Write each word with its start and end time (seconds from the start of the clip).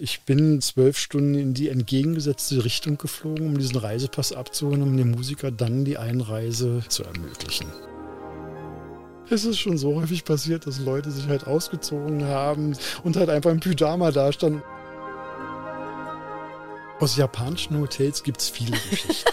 Ich 0.00 0.22
bin 0.22 0.62
zwölf 0.62 0.96
Stunden 0.96 1.34
in 1.34 1.52
die 1.52 1.68
entgegengesetzte 1.68 2.64
Richtung 2.64 2.96
geflogen, 2.96 3.48
um 3.48 3.58
diesen 3.58 3.76
Reisepass 3.76 4.32
abzuholen, 4.32 4.82
um 4.82 4.96
dem 4.96 5.10
Musiker 5.10 5.50
dann 5.50 5.84
die 5.84 5.98
Einreise 5.98 6.82
zu 6.88 7.04
ermöglichen. 7.04 7.66
Es 9.28 9.44
ist 9.44 9.58
schon 9.58 9.76
so 9.76 9.94
häufig 9.94 10.24
passiert, 10.24 10.66
dass 10.66 10.80
Leute 10.80 11.10
sich 11.10 11.28
halt 11.28 11.46
ausgezogen 11.46 12.24
haben 12.24 12.74
und 13.04 13.16
halt 13.16 13.28
einfach 13.28 13.50
im 13.50 13.60
Pyjama 13.60 14.10
dastanden. 14.10 14.62
Aus 16.98 17.18
japanischen 17.18 17.78
Hotels 17.78 18.22
gibt 18.22 18.40
es 18.40 18.48
viele 18.48 18.70
Geschichten. 18.90 19.30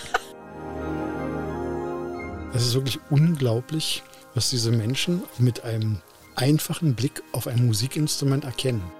Es 2.54 2.66
ist 2.66 2.74
wirklich 2.74 3.00
unglaublich, 3.10 4.04
was 4.34 4.50
diese 4.50 4.72
Menschen 4.72 5.24
mit 5.38 5.64
einem 5.64 6.00
einfachen 6.36 6.96
Blick 6.96 7.24
auf 7.32 7.48
ein 7.48 7.66
Musikinstrument 7.66 8.44
erkennen. 8.44 8.99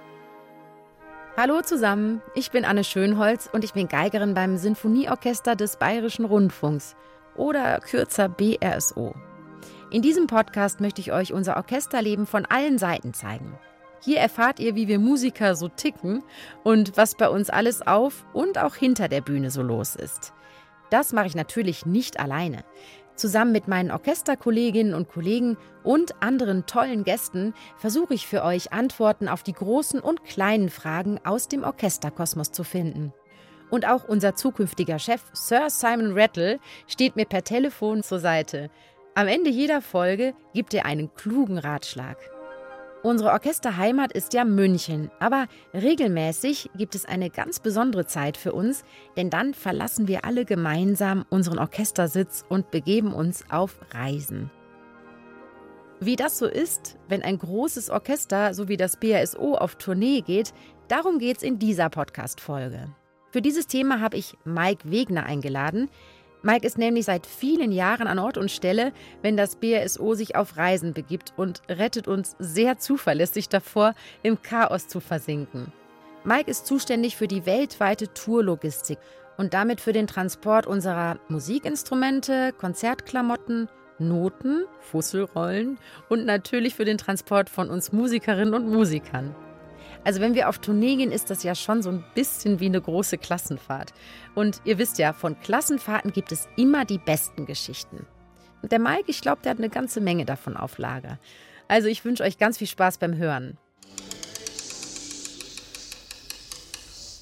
Hallo 1.42 1.62
zusammen, 1.62 2.20
ich 2.34 2.50
bin 2.50 2.66
Anne 2.66 2.84
Schönholz 2.84 3.48
und 3.50 3.64
ich 3.64 3.72
bin 3.72 3.88
Geigerin 3.88 4.34
beim 4.34 4.58
Sinfonieorchester 4.58 5.56
des 5.56 5.78
Bayerischen 5.78 6.26
Rundfunks 6.26 6.96
oder 7.34 7.80
kürzer 7.80 8.28
BRSO. 8.28 9.14
In 9.90 10.02
diesem 10.02 10.26
Podcast 10.26 10.82
möchte 10.82 11.00
ich 11.00 11.12
euch 11.12 11.32
unser 11.32 11.56
Orchesterleben 11.56 12.26
von 12.26 12.44
allen 12.44 12.76
Seiten 12.76 13.14
zeigen. 13.14 13.58
Hier 14.02 14.18
erfahrt 14.18 14.60
ihr, 14.60 14.74
wie 14.74 14.86
wir 14.86 14.98
Musiker 14.98 15.56
so 15.56 15.68
ticken 15.68 16.22
und 16.62 16.98
was 16.98 17.14
bei 17.14 17.30
uns 17.30 17.48
alles 17.48 17.80
auf 17.86 18.26
und 18.34 18.58
auch 18.58 18.74
hinter 18.74 19.08
der 19.08 19.22
Bühne 19.22 19.50
so 19.50 19.62
los 19.62 19.96
ist. 19.96 20.34
Das 20.90 21.14
mache 21.14 21.28
ich 21.28 21.34
natürlich 21.34 21.86
nicht 21.86 22.20
alleine. 22.20 22.64
Zusammen 23.20 23.52
mit 23.52 23.68
meinen 23.68 23.90
Orchesterkolleginnen 23.90 24.94
und 24.94 25.10
Kollegen 25.10 25.58
und 25.82 26.22
anderen 26.22 26.64
tollen 26.64 27.04
Gästen 27.04 27.52
versuche 27.76 28.14
ich 28.14 28.26
für 28.26 28.42
euch 28.42 28.72
Antworten 28.72 29.28
auf 29.28 29.42
die 29.42 29.52
großen 29.52 30.00
und 30.00 30.24
kleinen 30.24 30.70
Fragen 30.70 31.20
aus 31.22 31.46
dem 31.46 31.62
Orchesterkosmos 31.62 32.50
zu 32.50 32.64
finden. 32.64 33.12
Und 33.68 33.86
auch 33.86 34.04
unser 34.08 34.36
zukünftiger 34.36 34.98
Chef 34.98 35.20
Sir 35.34 35.68
Simon 35.68 36.18
Rattle 36.18 36.60
steht 36.86 37.14
mir 37.14 37.26
per 37.26 37.44
Telefon 37.44 38.02
zur 38.02 38.20
Seite. 38.20 38.70
Am 39.14 39.28
Ende 39.28 39.50
jeder 39.50 39.82
Folge 39.82 40.32
gibt 40.54 40.72
er 40.72 40.86
einen 40.86 41.12
klugen 41.14 41.58
Ratschlag. 41.58 42.16
Unsere 43.02 43.30
Orchesterheimat 43.30 44.12
ist 44.12 44.34
ja 44.34 44.44
München, 44.44 45.10
aber 45.20 45.46
regelmäßig 45.72 46.70
gibt 46.76 46.94
es 46.94 47.06
eine 47.06 47.30
ganz 47.30 47.58
besondere 47.58 48.04
Zeit 48.04 48.36
für 48.36 48.52
uns, 48.52 48.84
denn 49.16 49.30
dann 49.30 49.54
verlassen 49.54 50.06
wir 50.06 50.26
alle 50.26 50.44
gemeinsam 50.44 51.24
unseren 51.30 51.58
Orchestersitz 51.58 52.44
und 52.50 52.70
begeben 52.70 53.14
uns 53.14 53.44
auf 53.48 53.80
Reisen. 53.94 54.50
Wie 55.98 56.16
das 56.16 56.38
so 56.38 56.46
ist, 56.46 56.98
wenn 57.08 57.22
ein 57.22 57.38
großes 57.38 57.88
Orchester 57.88 58.52
so 58.52 58.68
wie 58.68 58.76
das 58.76 58.98
BASO 58.98 59.54
auf 59.54 59.76
Tournee 59.76 60.20
geht, 60.20 60.52
darum 60.88 61.18
geht 61.18 61.38
es 61.38 61.42
in 61.42 61.58
dieser 61.58 61.88
Podcast-Folge. 61.88 62.94
Für 63.30 63.40
dieses 63.40 63.66
Thema 63.66 64.00
habe 64.00 64.18
ich 64.18 64.34
Mike 64.44 64.90
Wegner 64.90 65.24
eingeladen. 65.24 65.88
Mike 66.42 66.66
ist 66.66 66.78
nämlich 66.78 67.04
seit 67.04 67.26
vielen 67.26 67.70
Jahren 67.70 68.06
an 68.06 68.18
Ort 68.18 68.38
und 68.38 68.50
Stelle, 68.50 68.92
wenn 69.20 69.36
das 69.36 69.56
BSO 69.56 70.14
sich 70.14 70.36
auf 70.36 70.56
Reisen 70.56 70.94
begibt 70.94 71.34
und 71.36 71.60
rettet 71.68 72.08
uns 72.08 72.34
sehr 72.38 72.78
zuverlässig 72.78 73.48
davor, 73.48 73.94
im 74.22 74.40
Chaos 74.40 74.88
zu 74.88 75.00
versinken. 75.00 75.72
Mike 76.24 76.50
ist 76.50 76.66
zuständig 76.66 77.16
für 77.16 77.28
die 77.28 77.44
weltweite 77.44 78.12
Tourlogistik 78.12 78.98
und 79.36 79.54
damit 79.54 79.80
für 79.80 79.92
den 79.92 80.06
Transport 80.06 80.66
unserer 80.66 81.18
Musikinstrumente, 81.28 82.52
Konzertklamotten, 82.58 83.68
Noten, 83.98 84.64
Fusselrollen 84.80 85.78
und 86.08 86.24
natürlich 86.24 86.74
für 86.74 86.86
den 86.86 86.98
Transport 86.98 87.50
von 87.50 87.68
uns 87.68 87.92
Musikerinnen 87.92 88.54
und 88.54 88.66
Musikern. 88.66 89.34
Also 90.02 90.20
wenn 90.20 90.34
wir 90.34 90.48
auf 90.48 90.58
Tournee 90.58 90.96
gehen, 90.96 91.12
ist 91.12 91.28
das 91.28 91.42
ja 91.42 91.54
schon 91.54 91.82
so 91.82 91.90
ein 91.90 92.04
bisschen 92.14 92.58
wie 92.58 92.66
eine 92.66 92.80
große 92.80 93.18
Klassenfahrt. 93.18 93.92
Und 94.34 94.62
ihr 94.64 94.78
wisst 94.78 94.98
ja, 94.98 95.12
von 95.12 95.38
Klassenfahrten 95.40 96.12
gibt 96.12 96.32
es 96.32 96.48
immer 96.56 96.84
die 96.84 96.98
besten 96.98 97.44
Geschichten. 97.44 98.06
Und 98.62 98.72
der 98.72 98.78
Mike, 98.78 99.04
ich 99.08 99.20
glaube, 99.20 99.42
der 99.42 99.50
hat 99.50 99.58
eine 99.58 99.68
ganze 99.68 100.00
Menge 100.00 100.24
davon 100.24 100.56
auf 100.56 100.78
Lager. 100.78 101.18
Also 101.68 101.88
ich 101.88 102.04
wünsche 102.04 102.22
euch 102.22 102.38
ganz 102.38 102.58
viel 102.58 102.66
Spaß 102.66 102.98
beim 102.98 103.16
Hören. 103.16 103.58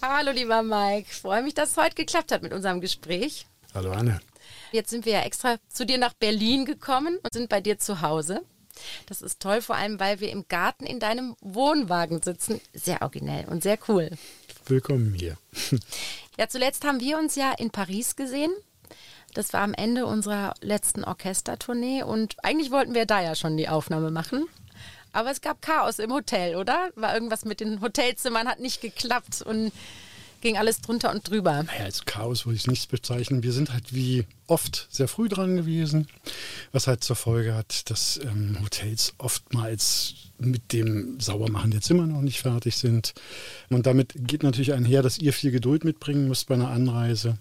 Hallo 0.01 0.31
lieber 0.31 0.63
Mike, 0.63 1.09
ich 1.11 1.17
freue 1.17 1.43
mich, 1.43 1.55
dass 1.55 1.73
es 1.73 1.77
heute 1.77 1.97
geklappt 1.97 2.31
hat 2.31 2.43
mit 2.43 2.53
unserem 2.53 2.81
Gespräch. 2.81 3.47
Hallo 3.75 3.91
Anne. 3.91 4.21
Jetzt 4.71 4.91
sind 4.91 5.05
wir 5.05 5.15
ja 5.15 5.23
extra 5.23 5.57
zu 5.69 5.85
dir 5.85 5.99
nach 5.99 6.15
Berlin 6.15 6.65
gekommen 6.65 7.19
und 7.23 7.33
sind 7.33 7.49
bei 7.49 7.61
dir 7.61 7.79
zu 7.79 8.01
Hause. 8.01 8.43
Das 9.07 9.23
ist 9.23 9.41
toll, 9.41 9.61
vor 9.63 9.77
allem 9.77 10.01
weil 10.01 10.21
wir 10.21 10.31
im 10.31 10.47
Garten 10.49 10.85
in 10.85 11.01
deinem 11.01 11.37
Wohnwagen 11.41 12.23
sitzen. 12.23 12.61
Sehr 12.73 13.03
originell 13.03 13.47
und 13.49 13.63
sehr 13.63 13.79
cool. 13.89 14.11
Willkommen 14.67 15.15
hier. 15.15 15.37
Ja, 16.39 16.49
zuletzt 16.49 16.85
haben 16.85 17.01
wir 17.01 17.19
uns 17.19 17.35
ja 17.35 17.51
in 17.51 17.71
Paris 17.71 18.15
gesehen. 18.15 18.53
Das 19.35 19.53
war 19.53 19.63
am 19.63 19.75
Ende 19.75 20.07
unserer 20.07 20.55
letzten 20.61 21.03
Orchestertournee 21.03 22.05
und 22.05 22.37
eigentlich 22.45 22.71
wollten 22.71 22.95
wir 22.95 23.07
da 23.07 23.21
ja 23.21 23.35
schon 23.35 23.57
die 23.57 23.69
Aufnahme 23.69 24.13
machen. 24.13 24.47
Aber 25.13 25.33
es 25.33 25.41
gab 25.41 25.63
Chaos 25.63 25.99
im 25.99 26.13
Hotel, 26.13 26.55
oder? 26.55 26.91
War 26.95 27.13
irgendwas 27.13 27.45
mit 27.45 27.59
den 27.59 27.81
Hotelzimmern, 27.81 28.47
hat 28.47 28.61
nicht 28.61 28.81
geklappt 28.81 29.43
und 29.43 29.73
ging 30.41 30.57
alles 30.57 30.81
drunter 30.81 31.11
und 31.13 31.29
drüber. 31.29 31.63
Naja, 31.63 31.85
als 31.85 32.05
Chaos 32.05 32.47
würde 32.47 32.57
ich 32.57 32.63
es 32.63 32.67
nicht 32.67 32.91
bezeichnen. 32.91 33.43
Wir 33.43 33.53
sind 33.53 33.73
halt 33.73 33.95
wie 33.95 34.27
oft 34.47 34.87
sehr 34.91 35.09
früh 35.09 35.29
dran 35.29 35.57
gewesen, 35.57 36.09
was 36.73 36.87
halt 36.87 37.05
zur 37.05 37.17
Folge 37.17 37.55
hat, 37.55 37.91
dass 37.91 38.19
ähm, 38.23 38.59
Hotels 38.63 39.15
oftmals 39.19 40.15
mit 40.39 40.73
dem 40.73 41.19
Saubermachen 41.21 41.71
der 41.71 41.81
Zimmer 41.81 42.07
noch 42.07 42.23
nicht 42.23 42.41
fertig 42.41 42.77
sind. 42.77 43.15
Und 43.71 43.87
damit 43.87 44.15
geht 44.17 44.43
natürlich 44.43 44.73
einher, 44.73 45.03
dass 45.03 45.19
ihr 45.19 45.33
viel 45.33 45.51
Geduld 45.51 45.85
mitbringen 45.85 46.29
müsst 46.29 46.49
bei 46.49 46.55
einer 46.55 46.71
Anreise. 46.71 47.39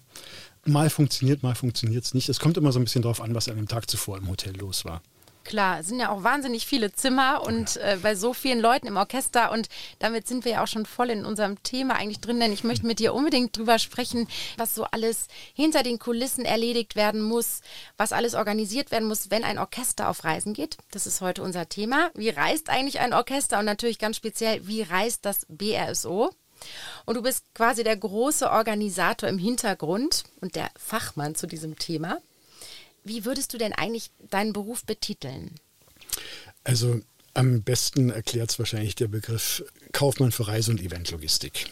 Mal 0.64 0.90
funktioniert, 0.90 1.42
mal 1.42 1.54
funktioniert 1.54 2.04
es 2.04 2.14
nicht. 2.14 2.28
Es 2.28 2.40
kommt 2.40 2.56
immer 2.56 2.72
so 2.72 2.80
ein 2.80 2.84
bisschen 2.84 3.02
darauf 3.02 3.20
an, 3.20 3.34
was 3.34 3.48
an 3.48 3.56
dem 3.56 3.68
Tag 3.68 3.88
zuvor 3.88 4.18
im 4.18 4.28
Hotel 4.28 4.56
los 4.56 4.84
war 4.84 5.02
klar, 5.44 5.80
es 5.80 5.88
sind 5.88 6.00
ja 6.00 6.10
auch 6.10 6.22
wahnsinnig 6.22 6.66
viele 6.66 6.92
Zimmer 6.92 7.42
und 7.44 7.76
äh, 7.78 7.98
bei 8.02 8.14
so 8.14 8.34
vielen 8.34 8.60
Leuten 8.60 8.86
im 8.86 8.96
Orchester 8.96 9.50
und 9.50 9.68
damit 9.98 10.26
sind 10.26 10.44
wir 10.44 10.52
ja 10.52 10.62
auch 10.62 10.68
schon 10.68 10.86
voll 10.86 11.10
in 11.10 11.24
unserem 11.24 11.62
Thema 11.62 11.96
eigentlich 11.96 12.20
drin, 12.20 12.40
denn 12.40 12.52
ich 12.52 12.64
möchte 12.64 12.86
mit 12.86 12.98
dir 12.98 13.14
unbedingt 13.14 13.56
drüber 13.56 13.78
sprechen, 13.78 14.28
was 14.56 14.74
so 14.74 14.84
alles 14.84 15.28
hinter 15.54 15.82
den 15.82 15.98
Kulissen 15.98 16.44
erledigt 16.44 16.96
werden 16.96 17.22
muss, 17.22 17.60
was 17.96 18.12
alles 18.12 18.34
organisiert 18.34 18.90
werden 18.90 19.08
muss, 19.08 19.30
wenn 19.30 19.44
ein 19.44 19.58
Orchester 19.58 20.08
auf 20.08 20.24
Reisen 20.24 20.54
geht. 20.54 20.76
Das 20.90 21.06
ist 21.06 21.20
heute 21.20 21.42
unser 21.42 21.68
Thema. 21.68 22.10
Wie 22.14 22.30
reist 22.30 22.70
eigentlich 22.70 23.00
ein 23.00 23.12
Orchester 23.12 23.58
und 23.58 23.64
natürlich 23.64 23.98
ganz 23.98 24.16
speziell, 24.16 24.66
wie 24.66 24.82
reist 24.82 25.24
das 25.24 25.46
BRSO? 25.48 26.30
Und 27.04 27.16
du 27.16 27.22
bist 27.22 27.44
quasi 27.54 27.84
der 27.84 27.96
große 27.96 28.50
Organisator 28.50 29.28
im 29.28 29.38
Hintergrund 29.38 30.24
und 30.40 30.56
der 30.56 30.70
Fachmann 30.76 31.34
zu 31.34 31.46
diesem 31.46 31.78
Thema. 31.78 32.18
Wie 33.08 33.24
würdest 33.24 33.54
du 33.54 33.58
denn 33.58 33.72
eigentlich 33.72 34.10
deinen 34.30 34.52
Beruf 34.52 34.84
betiteln? 34.84 35.52
Also 36.62 37.00
am 37.32 37.62
besten 37.62 38.10
erklärt 38.10 38.50
es 38.50 38.58
wahrscheinlich 38.58 38.94
der 38.96 39.08
Begriff 39.08 39.64
Kaufmann 39.92 40.30
für 40.30 40.46
Reise- 40.46 40.72
und 40.72 40.82
Eventlogistik. 40.82 41.66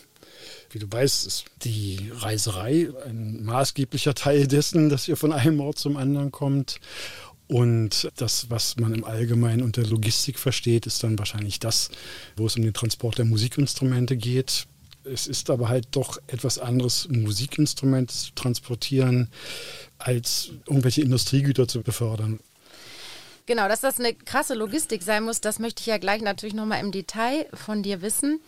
Wie 0.71 0.79
du 0.79 0.87
weißt, 0.91 1.27
ist 1.27 1.45
die 1.63 2.11
Reiserei 2.15 2.89
ein 3.05 3.45
maßgeblicher 3.45 4.15
Teil 4.15 4.47
dessen, 4.47 4.89
dass 4.89 5.09
ihr 5.09 5.17
von 5.17 5.33
einem 5.33 5.61
Ort 5.61 5.79
zum 5.79 5.97
anderen 5.97 6.33
kommt. 6.33 6.81
Und 7.49 8.11
das, 8.17 8.51
was 8.51 8.77
man 8.77 8.95
im 8.95 9.05
Allgemeinen 9.05 9.63
unter 9.63 9.83
Logistik 9.83 10.39
versteht, 10.39 10.87
ist 10.87 11.03
dann 11.05 11.19
wahrscheinlich 11.19 11.61
das, 11.61 11.91
wo 12.37 12.47
es 12.47 12.57
um 12.57 12.63
den 12.63 12.75
Transport 12.75 13.19
der 13.19 13.25
Musikinstrumente 13.25 14.17
geht. 14.17 14.67
Es 15.05 15.29
ist 15.29 15.51
aber 15.51 15.69
halt 15.69 15.89
doch 15.93 16.19
etwas 16.27 16.59
anderes, 16.59 17.09
Musikinstrumente 17.09 18.13
zu 18.13 18.33
transportieren, 18.35 19.31
als 19.99 20.51
irgendwelche 20.67 21.03
Industriegüter 21.03 21.69
zu 21.69 21.83
befördern. 21.83 22.41
Genau, 23.47 23.69
dass 23.69 23.81
das 23.81 24.01
eine 24.01 24.13
krasse 24.13 24.55
Logistik 24.55 25.03
sein 25.03 25.23
muss, 25.23 25.41
das 25.41 25.61
möchte 25.61 25.81
ich 25.81 25.87
ja 25.87 25.99
gleich 25.99 26.21
natürlich 26.21 26.55
nochmal 26.55 26.81
im 26.81 26.91
Detail 26.91 27.47
von 27.55 27.83
dir 27.85 28.03
wissen. 28.03 28.41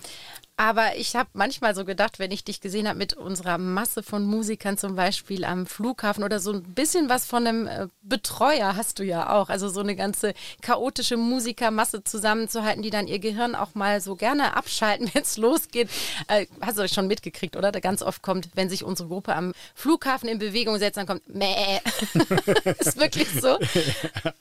Aber 0.60 0.96
ich 0.96 1.14
habe 1.14 1.30
manchmal 1.34 1.72
so 1.76 1.84
gedacht, 1.84 2.18
wenn 2.18 2.32
ich 2.32 2.42
dich 2.42 2.60
gesehen 2.60 2.88
habe 2.88 2.98
mit 2.98 3.14
unserer 3.14 3.58
Masse 3.58 4.02
von 4.02 4.24
Musikern 4.26 4.76
zum 4.76 4.96
Beispiel 4.96 5.44
am 5.44 5.66
Flughafen 5.66 6.24
oder 6.24 6.40
so 6.40 6.52
ein 6.52 6.64
bisschen 6.74 7.08
was 7.08 7.26
von 7.26 7.46
einem 7.46 7.68
äh, 7.68 7.86
Betreuer 8.02 8.74
hast 8.74 8.98
du 8.98 9.04
ja 9.04 9.32
auch. 9.38 9.50
Also 9.50 9.68
so 9.68 9.78
eine 9.78 9.94
ganze 9.94 10.34
chaotische 10.60 11.16
Musikermasse 11.16 12.02
zusammenzuhalten, 12.02 12.82
die 12.82 12.90
dann 12.90 13.06
ihr 13.06 13.20
Gehirn 13.20 13.54
auch 13.54 13.76
mal 13.76 14.00
so 14.00 14.16
gerne 14.16 14.56
abschalten, 14.56 15.08
wenn 15.14 15.22
es 15.22 15.36
losgeht. 15.36 15.90
Äh, 16.26 16.46
hast 16.60 16.76
du 16.76 16.82
euch 16.82 16.92
schon 16.92 17.06
mitgekriegt, 17.06 17.54
oder? 17.54 17.70
Da 17.70 17.78
ganz 17.78 18.02
oft 18.02 18.22
kommt, 18.22 18.48
wenn 18.54 18.68
sich 18.68 18.82
unsere 18.82 19.08
Gruppe 19.08 19.36
am 19.36 19.52
Flughafen 19.76 20.28
in 20.28 20.40
Bewegung 20.40 20.76
setzt, 20.80 20.96
dann 20.96 21.06
kommt 21.06 21.32
Mäh. 21.32 21.78
ist 22.80 22.98
wirklich 22.98 23.28
so. 23.40 23.60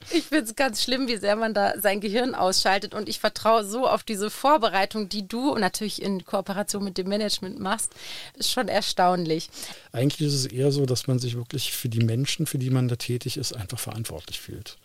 Ich 0.10 0.24
finde 0.24 0.46
es 0.46 0.56
ganz 0.56 0.82
schlimm, 0.82 1.08
wie 1.08 1.18
sehr 1.18 1.36
man 1.36 1.54
da 1.54 1.80
sein 1.80 2.02
Gehirn 2.02 2.34
ausschaltet. 2.34 2.96
Und 2.96 3.08
ich 3.08 3.20
vertraue 3.20 3.64
so 3.64 3.88
auf 3.88 4.02
diese 4.02 4.32
Vorbereitung, 4.32 5.10
die 5.10 5.28
du 5.28 5.52
und 5.52 5.62
natürlich 5.62 6.07
in 6.08 6.26
Kooperation 6.26 6.84
mit 6.84 6.98
dem 6.98 7.10
Management 7.10 7.60
machst, 7.60 7.92
ist 8.36 8.52
schon 8.52 8.70
erstaunlich. 8.70 9.50
Eigentlich 9.92 10.28
ist 10.28 10.34
es 10.34 10.46
eher 10.46 10.72
so, 10.72 10.86
dass 10.86 11.08
man 11.08 11.20
sich 11.20 11.36
wirklich 11.36 11.74
für 11.74 11.90
die 11.90 12.04
Menschen, 12.04 12.48
für 12.48 12.58
die 12.58 12.70
man 12.70 12.88
da 12.88 12.96
tätig 12.96 13.38
ist, 13.38 13.54
einfach 13.54 13.80
verantwortlich 13.80 14.40
fühlt. 14.40 14.78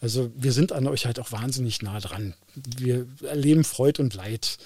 Also 0.00 0.30
wir 0.34 0.52
sind 0.52 0.72
an 0.72 0.86
euch 0.86 1.04
halt 1.04 1.20
auch 1.20 1.30
wahnsinnig 1.30 1.82
nah 1.82 2.00
dran. 2.00 2.34
Wir 2.54 3.06
erleben 3.22 3.64
Freud 3.64 4.00
und 4.00 4.14
Leid 4.14 4.56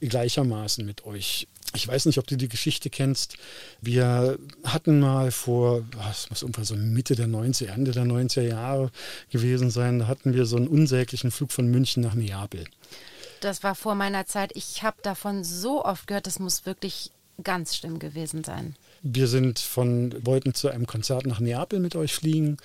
gleichermaßen 0.00 0.84
mit 0.84 1.06
euch. 1.06 1.48
Ich 1.74 1.88
weiß 1.88 2.04
nicht, 2.04 2.18
ob 2.18 2.26
du 2.26 2.36
die 2.36 2.48
Geschichte 2.48 2.90
kennst. 2.90 3.36
Wir 3.80 4.38
hatten 4.64 5.00
mal 5.00 5.30
vor, 5.30 5.82
es 6.10 6.28
muss 6.28 6.42
irgendwann 6.42 6.66
so 6.66 6.76
Mitte 6.76 7.16
der 7.16 7.28
90er, 7.28 7.68
Ende 7.68 7.92
der 7.92 8.04
90er 8.04 8.42
Jahre 8.42 8.90
gewesen 9.30 9.70
sein, 9.70 10.00
da 10.00 10.06
hatten 10.06 10.34
wir 10.34 10.44
so 10.44 10.56
einen 10.56 10.68
unsäglichen 10.68 11.30
Flug 11.30 11.50
von 11.50 11.68
München 11.68 12.02
nach 12.02 12.14
Neapel. 12.14 12.66
Das 13.42 13.64
war 13.64 13.74
vor 13.74 13.96
meiner 13.96 14.24
Zeit. 14.24 14.52
Ich 14.54 14.84
habe 14.84 14.98
davon 15.02 15.42
so 15.42 15.84
oft 15.84 16.06
gehört, 16.06 16.28
das 16.28 16.38
muss 16.38 16.64
wirklich 16.64 17.10
ganz 17.42 17.74
schlimm 17.74 17.98
gewesen 17.98 18.44
sein. 18.44 18.76
Wir 19.02 19.26
sind 19.26 19.58
von, 19.58 20.14
wollten 20.24 20.54
zu 20.54 20.68
einem 20.68 20.86
Konzert 20.86 21.26
nach 21.26 21.40
Neapel 21.40 21.80
mit 21.80 21.96
euch 21.96 22.14
fliegen. 22.14 22.58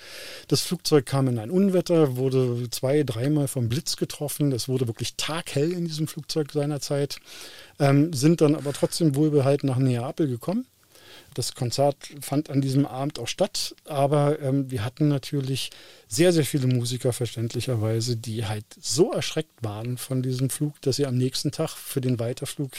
Das 0.46 0.60
Flugzeug 0.60 1.04
kam 1.04 1.26
in 1.26 1.40
ein 1.40 1.50
Unwetter, 1.50 2.16
wurde 2.16 2.70
zwei, 2.70 3.02
dreimal 3.02 3.48
vom 3.48 3.68
Blitz 3.68 3.96
getroffen. 3.96 4.52
Es 4.52 4.68
wurde 4.68 4.86
wirklich 4.86 5.16
taghell 5.16 5.72
in 5.72 5.86
diesem 5.86 6.06
Flugzeug 6.06 6.52
seinerzeit. 6.52 7.18
Ähm, 7.80 8.12
sind 8.12 8.40
dann 8.40 8.54
aber 8.54 8.72
trotzdem 8.72 9.16
wohlbehalten 9.16 9.66
nach 9.66 9.78
Neapel 9.78 10.28
gekommen. 10.28 10.64
Das 11.34 11.54
Konzert 11.54 11.96
fand 12.20 12.50
an 12.50 12.60
diesem 12.60 12.86
Abend 12.86 13.18
auch 13.18 13.28
statt, 13.28 13.74
aber 13.84 14.40
ähm, 14.40 14.70
wir 14.70 14.84
hatten 14.84 15.08
natürlich 15.08 15.70
sehr, 16.08 16.32
sehr 16.32 16.44
viele 16.44 16.66
Musiker 16.66 17.12
verständlicherweise, 17.12 18.16
die 18.16 18.46
halt 18.46 18.64
so 18.80 19.12
erschreckt 19.12 19.62
waren 19.62 19.98
von 19.98 20.22
diesem 20.22 20.50
Flug, 20.50 20.80
dass 20.82 20.96
sie 20.96 21.06
am 21.06 21.16
nächsten 21.16 21.52
Tag 21.52 21.70
für 21.70 22.00
den 22.00 22.18
Weiterflug 22.18 22.72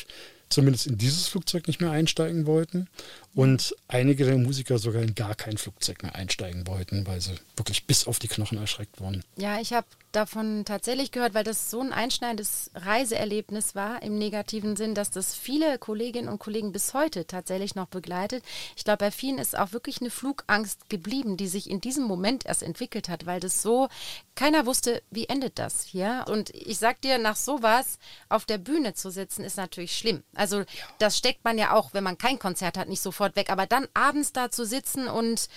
zumindest 0.50 0.88
in 0.88 0.98
dieses 0.98 1.28
Flugzeug 1.28 1.68
nicht 1.68 1.80
mehr 1.80 1.92
einsteigen 1.92 2.46
wollten 2.46 2.88
und 3.36 3.76
einige 3.88 4.26
der 4.26 4.38
Musiker 4.38 4.80
sogar 4.80 5.04
in 5.04 5.16
gar 5.16 5.36
kein 5.36 5.58
Flugzeug 5.58 6.02
mehr 6.04 6.16
einsteigen 6.16 6.68
wollten, 6.68 7.06
weil 7.08 7.22
sie 7.22 7.36
wirklich 7.56 7.86
bis 7.86 8.08
auf 8.08 8.20
die 8.20 8.28
Knochen 8.28 8.58
erschreckt 8.58 9.00
wurden. 9.00 9.24
Ja, 9.38 9.62
ich 9.62 9.74
habe 9.74 9.88
davon 10.12 10.66
tatsächlich 10.66 11.12
gehört, 11.12 11.34
weil 11.34 11.44
das 11.44 11.70
so 11.70 11.82
ein 11.82 11.94
einschneidendes 11.94 12.72
Reiseerlebnis 12.74 13.76
war 13.76 14.02
im 14.02 14.18
negativen 14.18 14.76
Sinn, 14.76 14.96
dass 14.96 15.12
das 15.12 15.36
viele 15.36 15.78
Kolleginnen 15.78 16.30
und 16.30 16.40
Kollegen 16.40 16.72
bis 16.72 16.94
heute 16.94 17.28
tatsächlich 17.28 17.76
noch 17.76 17.88
begleitet. 17.88 18.44
Ich 18.76 18.84
glaube, 18.84 18.98
bei 18.98 19.12
vielen 19.12 19.38
ist 19.38 19.58
auch 19.58 19.72
wirklich 19.72 20.02
eine 20.02 20.10
Flugangst 20.10 20.90
geblieben, 20.90 21.38
die 21.38 21.48
sich 21.48 21.70
in 21.70 21.82
diesem 21.82 22.06
Moment 22.06 22.46
erst 22.46 22.64
entwickelt 22.64 23.10
hat, 23.10 23.26
weil 23.26 23.40
das 23.40 23.62
so, 23.62 23.88
keiner 24.36 24.66
wusste, 24.66 25.04
wie 25.12 25.26
endet 25.26 25.60
das 25.60 25.84
hier. 25.84 26.26
Und 26.30 26.50
ich 26.52 26.78
sag 26.78 27.02
dir, 27.02 27.18
nach 27.18 27.36
sowas 27.36 28.00
auf 28.30 28.46
der 28.46 28.58
Bühne 28.58 28.94
zu 28.94 29.12
sitzen, 29.12 29.44
ist 29.44 29.58
natürlich 29.58 29.98
schlimm. 29.98 30.24
Also 30.34 30.64
das 30.98 31.18
steckt 31.18 31.44
man 31.44 31.58
ja 31.58 31.74
auch, 31.74 31.94
wenn 31.94 32.06
man 32.06 32.18
kein 32.18 32.40
Konzert 32.40 32.78
hat, 32.78 32.88
nicht 32.88 33.02
sofort 33.02 33.36
weg. 33.36 33.50
Aber 33.50 33.66
dann 33.66 33.88
abends 33.94 34.32
da 34.32 34.50
zu 34.50 34.66
sitzen 34.66 35.08
und 35.08 35.50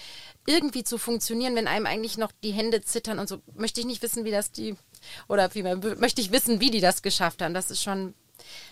irgendwie 0.47 0.85
zu 0.85 0.99
funktionieren, 0.99 1.55
wenn 1.55 1.69
einem 1.69 1.87
eigentlich 1.87 2.19
noch 2.19 2.33
die 2.43 2.53
Hände 2.53 2.83
zittern 2.83 3.19
und 3.19 3.29
so, 3.29 3.41
möchte 3.55 3.81
ich 3.81 3.87
nicht 3.87 4.03
wissen, 4.03 4.25
wie 4.25 4.31
das 4.31 4.53
die, 4.53 4.77
oder 5.29 5.51
vielmehr 5.51 5.77
möchte 5.97 6.21
ich 6.21 6.33
wissen, 6.33 6.61
wie 6.61 6.71
die 6.71 6.81
das 6.81 7.03
geschafft 7.03 7.43
haben. 7.43 7.55
Das 7.55 7.71
ist 7.71 7.83
schon 7.83 8.15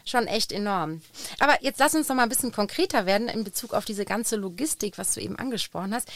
schon 0.04 0.26
echt 0.26 0.52
enorm. 0.52 1.00
Aber 1.38 1.62
jetzt 1.62 1.78
lass 1.78 1.94
uns 1.94 2.08
noch 2.08 2.16
mal 2.16 2.24
ein 2.24 2.28
bisschen 2.28 2.52
konkreter 2.52 3.06
werden 3.06 3.28
in 3.28 3.44
Bezug 3.44 3.72
auf 3.72 3.84
diese 3.84 4.04
ganze 4.04 4.36
Logistik, 4.36 4.98
was 4.98 5.14
du 5.14 5.20
eben 5.20 5.36
angesprochen 5.36 5.94
hast. 5.94 6.10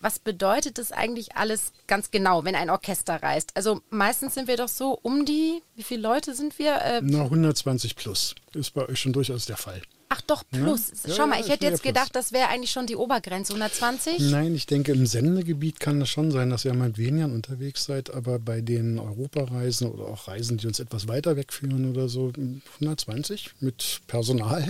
Was 0.00 0.18
bedeutet 0.18 0.78
das 0.78 0.92
eigentlich 0.92 1.36
alles 1.36 1.72
ganz 1.86 2.10
genau, 2.10 2.44
wenn 2.44 2.54
ein 2.54 2.70
Orchester 2.70 3.20
reist? 3.22 3.56
Also 3.56 3.80
meistens 3.90 4.34
sind 4.34 4.46
wir 4.46 4.56
doch 4.56 4.68
so 4.68 4.98
um 5.02 5.24
die, 5.24 5.62
wie 5.74 5.82
viele 5.82 6.02
Leute 6.02 6.34
sind 6.34 6.58
wir? 6.58 6.76
Äh, 6.82 7.00
Na, 7.02 7.22
120 7.24 7.96
plus. 7.96 8.34
Ist 8.54 8.74
bei 8.74 8.88
euch 8.88 9.00
schon 9.00 9.12
durchaus 9.12 9.46
der 9.46 9.56
Fall. 9.56 9.82
Ach 10.10 10.22
doch, 10.22 10.42
plus. 10.50 10.92
Ja? 11.06 11.14
Schau 11.14 11.26
mal, 11.26 11.38
ich 11.38 11.48
hätte 11.48 11.66
jetzt 11.66 11.82
gedacht, 11.82 12.16
das 12.16 12.32
wäre 12.32 12.48
eigentlich 12.48 12.70
schon 12.70 12.86
die 12.86 12.96
Obergrenze, 12.96 13.52
120. 13.52 14.18
Nein, 14.30 14.54
ich 14.54 14.64
denke, 14.64 14.92
im 14.92 15.04
Sendegebiet 15.04 15.80
kann 15.80 16.00
es 16.00 16.08
schon 16.08 16.30
sein, 16.30 16.48
dass 16.48 16.64
ihr 16.64 16.72
mit 16.72 16.96
weniger 16.96 17.26
unterwegs 17.26 17.84
seid, 17.84 18.14
aber 18.14 18.38
bei 18.38 18.62
den 18.62 18.98
Europareisen 18.98 19.90
oder 19.90 20.04
auch 20.04 20.26
Reisen, 20.26 20.56
die 20.56 20.66
uns 20.66 20.80
etwas 20.80 21.08
weiter 21.08 21.36
wegführen 21.36 21.90
oder 21.90 22.08
so, 22.08 22.32
120 22.80 23.50
mit 23.60 24.00
Personal. 24.06 24.66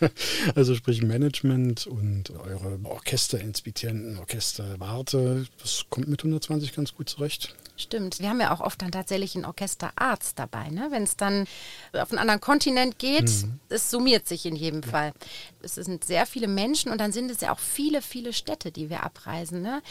also 0.54 0.74
sprich 0.74 1.02
Management 1.02 1.86
und 1.86 2.30
eure 2.30 2.78
Orchesterinspizienten, 2.84 4.18
Orchesterwarte, 4.18 5.46
das 5.62 5.86
kommt 5.88 6.08
mit 6.08 6.20
120 6.20 6.74
ganz 6.74 6.94
gut 6.94 7.08
zurecht. 7.08 7.54
Stimmt. 7.76 8.20
Wir 8.20 8.28
haben 8.28 8.40
ja 8.40 8.54
auch 8.54 8.60
oft 8.60 8.80
dann 8.82 8.92
tatsächlich 8.92 9.34
einen 9.34 9.46
Orchesterarzt 9.46 10.38
dabei. 10.38 10.68
Ne? 10.68 10.88
Wenn 10.90 11.02
es 11.02 11.16
dann 11.16 11.46
auf 11.92 12.10
einen 12.10 12.20
anderen 12.20 12.40
Kontinent 12.40 13.00
geht, 13.00 13.28
mhm. 13.28 13.58
es 13.68 13.90
summiert 13.90 14.28
sich 14.28 14.46
in 14.46 14.54
jedem 14.54 14.82
ja. 14.82 14.88
Fall. 14.88 15.12
Es 15.60 15.74
sind 15.74 16.04
sehr 16.04 16.24
viele 16.26 16.46
Menschen 16.46 16.92
und 16.92 16.98
dann 16.98 17.10
sind 17.10 17.32
es 17.32 17.40
ja 17.40 17.52
auch 17.52 17.58
viele, 17.58 18.00
viele 18.00 18.32
Städte, 18.32 18.70
die 18.70 18.90
wir 18.90 19.02
abreisen. 19.02 19.60
Ne? 19.60 19.82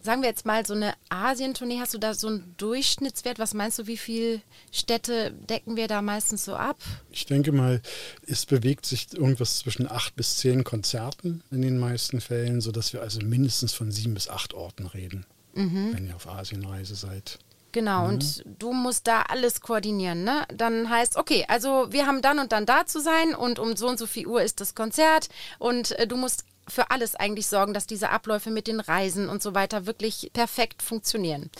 Sagen 0.00 0.22
wir 0.22 0.30
jetzt 0.30 0.46
mal 0.46 0.64
so 0.64 0.72
eine 0.72 0.94
Asientournee, 1.10 1.78
hast 1.78 1.92
du 1.92 1.98
da 1.98 2.14
so 2.14 2.28
einen 2.28 2.54
Durchschnittswert? 2.56 3.38
Was 3.38 3.52
meinst 3.52 3.78
du, 3.78 3.86
wie 3.86 3.98
viele 3.98 4.40
Städte 4.72 5.32
decken 5.32 5.76
wir 5.76 5.88
da 5.88 6.00
meistens 6.00 6.42
so 6.42 6.54
ab? 6.54 6.78
Ich 7.10 7.26
denke 7.26 7.52
mal, 7.52 7.82
es 8.26 8.46
bewegt 8.46 8.86
sich 8.86 9.12
irgendwas 9.12 9.58
zwischen 9.58 9.90
acht 9.90 10.16
bis 10.16 10.36
zehn 10.36 10.64
Konzerten 10.64 11.42
in 11.50 11.60
den 11.60 11.78
meisten 11.78 12.22
Fällen, 12.22 12.62
sodass 12.62 12.94
wir 12.94 13.02
also 13.02 13.20
mindestens 13.20 13.74
von 13.74 13.92
sieben 13.92 14.14
bis 14.14 14.30
acht 14.30 14.54
Orten 14.54 14.86
reden 14.86 15.26
mhm. 15.56 15.94
wenn 15.94 16.06
ihr 16.06 16.16
auf 16.16 16.28
Asienreise 16.28 16.94
seid. 16.94 17.38
Genau, 17.72 18.04
mhm. 18.04 18.14
und 18.14 18.44
du 18.58 18.72
musst 18.72 19.06
da 19.06 19.22
alles 19.22 19.60
koordinieren, 19.60 20.24
ne? 20.24 20.46
Dann 20.54 20.88
heißt, 20.88 21.16
okay, 21.16 21.44
also 21.48 21.86
wir 21.90 22.06
haben 22.06 22.22
dann 22.22 22.38
und 22.38 22.52
dann 22.52 22.64
da 22.64 22.86
zu 22.86 23.00
sein 23.00 23.34
und 23.34 23.58
um 23.58 23.76
so 23.76 23.88
und 23.88 23.98
so 23.98 24.06
viel 24.06 24.26
Uhr 24.26 24.42
ist 24.42 24.60
das 24.60 24.74
Konzert 24.74 25.28
und 25.58 25.92
äh, 25.98 26.06
du 26.06 26.16
musst 26.16 26.44
für 26.68 26.90
alles 26.90 27.14
eigentlich 27.14 27.46
sorgen, 27.46 27.74
dass 27.74 27.86
diese 27.86 28.10
Abläufe 28.10 28.50
mit 28.50 28.66
den 28.66 28.80
Reisen 28.80 29.28
und 29.28 29.42
so 29.42 29.54
weiter 29.54 29.86
wirklich 29.86 30.30
perfekt 30.32 30.82
funktionieren. 30.82 31.50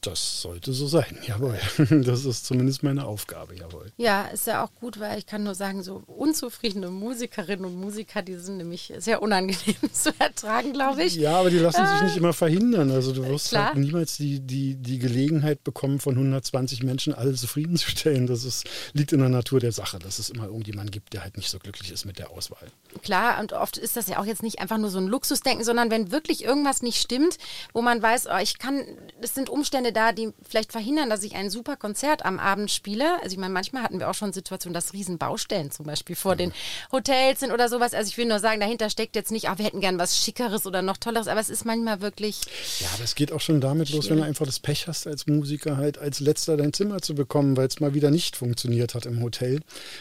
Das 0.00 0.42
sollte 0.42 0.72
so 0.72 0.86
sein, 0.86 1.18
jawohl. 1.26 1.58
Das 2.08 2.24
ist 2.24 2.46
zumindest 2.46 2.82
meine 2.84 3.04
Aufgabe, 3.04 3.56
jawohl. 3.56 3.90
Ja, 3.96 4.26
ist 4.26 4.46
ja 4.46 4.64
auch 4.64 4.72
gut, 4.74 5.00
weil 5.00 5.18
ich 5.18 5.26
kann 5.26 5.42
nur 5.42 5.56
sagen, 5.56 5.82
so 5.82 6.02
unzufriedene 6.06 6.88
Musikerinnen 6.90 7.64
und 7.64 7.74
Musiker, 7.74 8.22
die 8.22 8.36
sind 8.36 8.58
nämlich 8.58 8.92
sehr 8.98 9.20
unangenehm 9.22 9.76
zu 9.92 10.12
ertragen, 10.18 10.72
glaube 10.72 11.02
ich. 11.02 11.16
Ja, 11.16 11.40
aber 11.40 11.50
die 11.50 11.58
lassen 11.58 11.82
äh, 11.82 11.88
sich 11.88 12.02
nicht 12.02 12.16
immer 12.16 12.32
verhindern. 12.32 12.92
Also 12.92 13.12
du 13.12 13.26
wirst 13.26 13.48
klar. 13.48 13.68
halt 13.68 13.78
niemals 13.78 14.16
die, 14.16 14.38
die, 14.38 14.76
die 14.76 14.98
Gelegenheit 15.00 15.64
bekommen, 15.64 15.98
von 15.98 16.14
120 16.14 16.84
Menschen 16.84 17.12
alle 17.12 17.34
zufriedenzustellen. 17.34 18.28
Das 18.28 18.44
ist, 18.44 18.68
liegt 18.92 19.12
in 19.12 19.18
der 19.18 19.30
Natur 19.30 19.58
der 19.58 19.72
Sache, 19.72 19.98
dass 19.98 20.20
es 20.20 20.30
immer 20.30 20.44
irgendjemanden 20.44 20.92
gibt, 20.92 21.12
der 21.12 21.24
halt 21.24 21.36
nicht 21.36 21.50
so 21.50 21.58
glücklich 21.58 21.90
ist 21.90 22.04
mit 22.04 22.20
der 22.20 22.30
Auswahl. 22.30 22.68
Klar, 23.02 23.40
und 23.40 23.52
oft 23.52 23.76
ist 23.76 23.96
das 23.96 24.06
ja 24.06 24.20
auch 24.20 24.26
jetzt 24.26 24.44
nicht 24.44 24.60
einfach 24.60 24.78
nur 24.78 24.90
so 24.90 24.98
ein 24.98 25.08
Luxusdenken, 25.08 25.64
sondern 25.64 25.90
wenn 25.90 26.12
wirklich 26.12 26.44
irgendwas 26.44 26.82
nicht 26.82 27.00
stimmt, 27.00 27.36
wo 27.72 27.82
man 27.82 28.00
weiß, 28.00 28.28
oh, 28.32 28.38
ich 28.40 28.58
kann, 28.58 28.84
das 29.20 29.34
sind 29.34 29.48
Umstände, 29.48 29.88
Umstände 29.88 29.92
da, 29.98 30.12
die 30.12 30.32
vielleicht 30.48 30.70
verhindern, 30.70 31.10
dass 31.10 31.24
ich 31.24 31.34
ein 31.34 31.50
super 31.50 31.76
Konzert 31.76 32.24
am 32.24 32.38
Abend 32.38 32.70
spiele. 32.70 33.20
Also 33.22 33.32
ich 33.34 33.38
meine, 33.38 33.52
manchmal 33.52 33.82
hatten 33.82 33.98
wir 33.98 34.08
auch 34.08 34.14
schon 34.14 34.32
Situationen, 34.32 34.72
dass 34.72 34.92
Riesenbaustellen 34.92 35.72
zum 35.72 35.86
Beispiel 35.86 36.14
vor 36.14 36.36
den 36.36 36.52
Hotels 36.92 37.40
sind 37.40 37.50
oder 37.50 37.68
sowas. 37.68 37.94
Also 37.94 38.08
ich 38.08 38.16
will 38.16 38.26
nur 38.26 38.38
sagen, 38.38 38.60
dahinter 38.60 38.90
steckt 38.90 39.16
jetzt 39.16 39.32
nicht, 39.32 39.48
ah, 39.48 39.58
wir 39.58 39.64
hätten 39.64 39.80
gern 39.80 39.98
was 39.98 40.16
Schickeres 40.16 40.66
oder 40.66 40.82
noch 40.82 40.98
Tolleres, 40.98 41.26
aber 41.26 41.40
es 41.40 41.50
ist 41.50 41.64
manchmal 41.64 42.00
wirklich. 42.00 42.42
Ja, 42.78 42.86
aber 42.94 43.02
es 43.02 43.16
geht 43.16 43.32
auch 43.32 43.40
schon 43.40 43.60
damit 43.60 43.88
schwierig. 43.88 44.04
los, 44.04 44.10
wenn 44.10 44.18
du 44.18 44.24
einfach 44.24 44.46
das 44.46 44.60
Pech 44.60 44.86
hast, 44.86 45.08
als 45.08 45.26
Musiker 45.26 45.76
halt 45.76 45.98
als 45.98 46.20
letzter 46.20 46.56
dein 46.56 46.72
Zimmer 46.72 47.02
zu 47.02 47.16
bekommen, 47.16 47.56
weil 47.56 47.66
es 47.66 47.80
mal 47.80 47.92
wieder 47.92 48.12
nicht 48.12 48.36
funktioniert 48.36 48.94
hat 48.94 49.04
im 49.04 49.20
Hotel, 49.20 49.60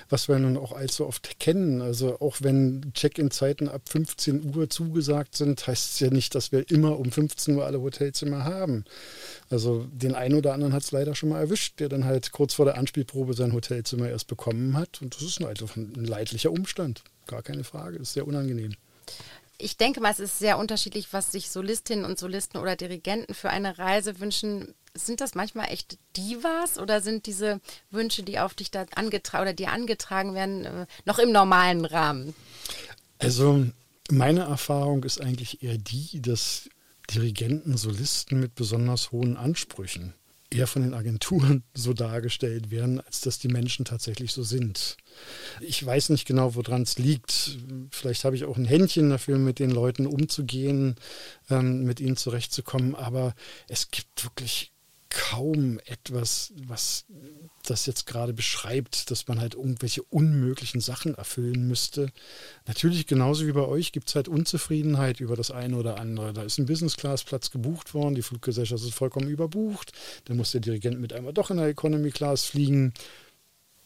was 0.10 0.28
wir 0.28 0.38
nun 0.38 0.58
auch 0.58 0.74
allzu 0.74 1.08
oft 1.08 1.40
kennen. 1.40 1.82
Also 1.82 2.20
auch 2.20 2.38
wenn 2.42 2.92
Check-in-Zeiten 2.94 3.68
ab 3.68 3.82
15 3.90 4.56
Uhr 4.56 4.70
zugesagt 4.70 5.36
sind, 5.36 5.66
heißt 5.66 5.94
es 5.94 6.00
ja 6.00 6.12
nicht, 6.12 6.36
dass 6.36 6.52
wir 6.52 6.70
immer 6.70 7.00
um 7.00 7.12
15 7.12 7.56
Uhr 7.56 7.66
alle 7.66 7.82
Hotelzimmer 7.82 8.44
haben. 8.44 8.86
Also 9.50 9.77
den 9.92 10.16
einen 10.16 10.36
oder 10.36 10.54
anderen 10.54 10.74
hat 10.74 10.84
es 10.84 10.92
leider 10.92 11.16
schon 11.16 11.30
mal 11.30 11.40
erwischt, 11.40 11.80
der 11.80 11.90
dann 11.90 12.06
halt 12.06 12.32
kurz 12.32 12.54
vor 12.54 12.66
der 12.66 12.78
Anspielprobe 12.78 13.34
sein 13.34 13.54
Hotelzimmer 13.54 14.10
erst 14.10 14.28
bekommen 14.28 14.78
hat. 14.78 15.02
Und 15.02 15.16
das 15.16 15.22
ist 15.24 15.44
also 15.44 15.68
ein 15.76 15.94
leidlicher 16.06 16.52
Umstand. 16.52 17.04
Gar 17.28 17.44
keine 17.44 17.64
Frage. 17.64 18.00
Das 18.00 18.10
ist 18.10 18.14
sehr 18.14 18.28
unangenehm. 18.28 18.74
Ich 19.60 19.78
denke 19.78 20.02
mal, 20.02 20.12
es 20.12 20.20
ist 20.20 20.38
sehr 20.38 20.60
unterschiedlich, 20.60 21.12
was 21.12 21.32
sich 21.32 21.50
Solistinnen 21.50 22.06
und 22.06 22.20
Solisten 22.20 22.60
oder 22.60 22.76
Dirigenten 22.76 23.34
für 23.34 23.50
eine 23.50 23.80
Reise 23.80 24.20
wünschen. 24.20 24.76
Sind 24.94 25.20
das 25.20 25.34
manchmal 25.34 25.72
echt 25.72 25.98
Divas 26.16 26.78
oder 26.78 27.02
sind 27.02 27.26
diese 27.26 27.60
Wünsche, 27.90 28.24
die 28.24 28.40
auf 28.40 28.54
dich 28.54 28.70
da 28.70 28.86
angetragen 28.96 29.44
oder 29.44 29.54
dir 29.54 29.72
angetragen 29.72 30.36
werden, 30.36 30.66
äh, 30.66 30.86
noch 31.06 31.18
im 31.18 31.32
normalen 31.32 31.86
Rahmen? 31.86 32.36
Also 33.20 33.66
meine 34.12 34.42
Erfahrung 34.42 35.04
ist 35.04 35.20
eigentlich 35.20 35.64
eher 35.64 35.78
die, 35.78 36.22
dass 36.22 36.70
Dirigenten, 37.10 37.78
Solisten 37.78 38.40
mit 38.40 38.56
besonders 38.56 39.12
hohen 39.12 39.38
Ansprüchen 39.38 40.14
eher 40.50 40.68
von 40.68 40.82
den 40.82 40.94
Agenturen 40.94 41.64
so 41.74 41.94
dargestellt 41.94 42.72
werden, 42.72 43.02
als 43.02 43.22
dass 43.22 43.40
die 43.40 43.48
Menschen 43.48 43.86
tatsächlich 43.86 44.32
so 44.32 44.44
sind. 44.44 44.98
Ich 45.62 45.86
weiß 45.86 46.10
nicht 46.10 46.26
genau, 46.26 46.56
woran 46.56 46.84
es 46.84 46.98
liegt. 46.98 47.58
Vielleicht 47.92 48.24
habe 48.24 48.36
ich 48.36 48.46
auch 48.46 48.58
ein 48.58 48.66
Händchen 48.66 49.10
dafür, 49.10 49.38
mit 49.38 49.60
den 49.60 49.72
Leuten 49.72 50.06
umzugehen, 50.06 50.96
ähm, 51.50 51.84
mit 51.84 52.00
ihnen 52.00 52.18
zurechtzukommen, 52.18 52.96
aber 52.96 53.34
es 53.68 53.92
gibt 53.92 54.24
wirklich 54.24 54.72
kaum 55.10 55.80
etwas, 55.86 56.54
was 56.68 57.06
das 57.64 57.86
jetzt 57.86 58.06
gerade 58.06 58.34
beschreibt, 58.34 59.12
dass 59.12 59.28
man 59.28 59.40
halt 59.40 59.56
irgendwelche 59.56 60.04
unmöglichen 60.04 60.82
Sachen 60.82 61.16
erfüllen 61.16 61.68
müsste. 61.68 62.12
Natürlich, 62.66 63.08
genauso 63.08 63.46
wie 63.46 63.52
bei 63.52 63.66
euch, 63.66 63.92
gibt 63.92 64.10
es 64.10 64.16
halt 64.16 64.28
Unzufriedenheit 64.28 65.20
über 65.20 65.36
das 65.36 65.52
eine 65.52 65.78
oder 65.78 66.00
andere. 66.00 66.34
Da 66.34 66.44
ist 66.44 66.58
ein 66.58 66.66
Business-Class-Platz 66.66 67.52
gebucht 67.52 67.94
worden, 67.94 68.16
die 68.16 68.22
Fluggesellschaft 68.22 68.84
ist 68.84 68.94
vollkommen 68.94 69.28
überbucht, 69.28 69.92
dann 70.26 70.38
muss 70.38 70.52
der 70.52 70.62
Dirigent 70.62 71.00
mit 71.00 71.14
einmal 71.14 71.34
doch 71.34 71.52
in 71.52 71.58
der 71.58 71.68
Economy-Class 71.68 72.46
fliegen. 72.46 72.94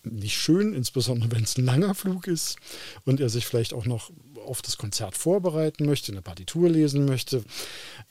nicht 0.03 0.37
schön, 0.37 0.73
insbesondere 0.73 1.31
wenn 1.35 1.43
es 1.43 1.57
ein 1.57 1.65
langer 1.65 1.95
Flug 1.95 2.27
ist 2.27 2.57
und 3.05 3.19
er 3.19 3.29
sich 3.29 3.45
vielleicht 3.45 3.73
auch 3.73 3.85
noch 3.85 4.11
auf 4.45 4.61
das 4.61 4.77
Konzert 4.77 5.15
vorbereiten 5.15 5.85
möchte, 5.85 6.11
eine 6.11 6.21
Partitur 6.21 6.69
lesen 6.69 7.05
möchte. 7.05 7.43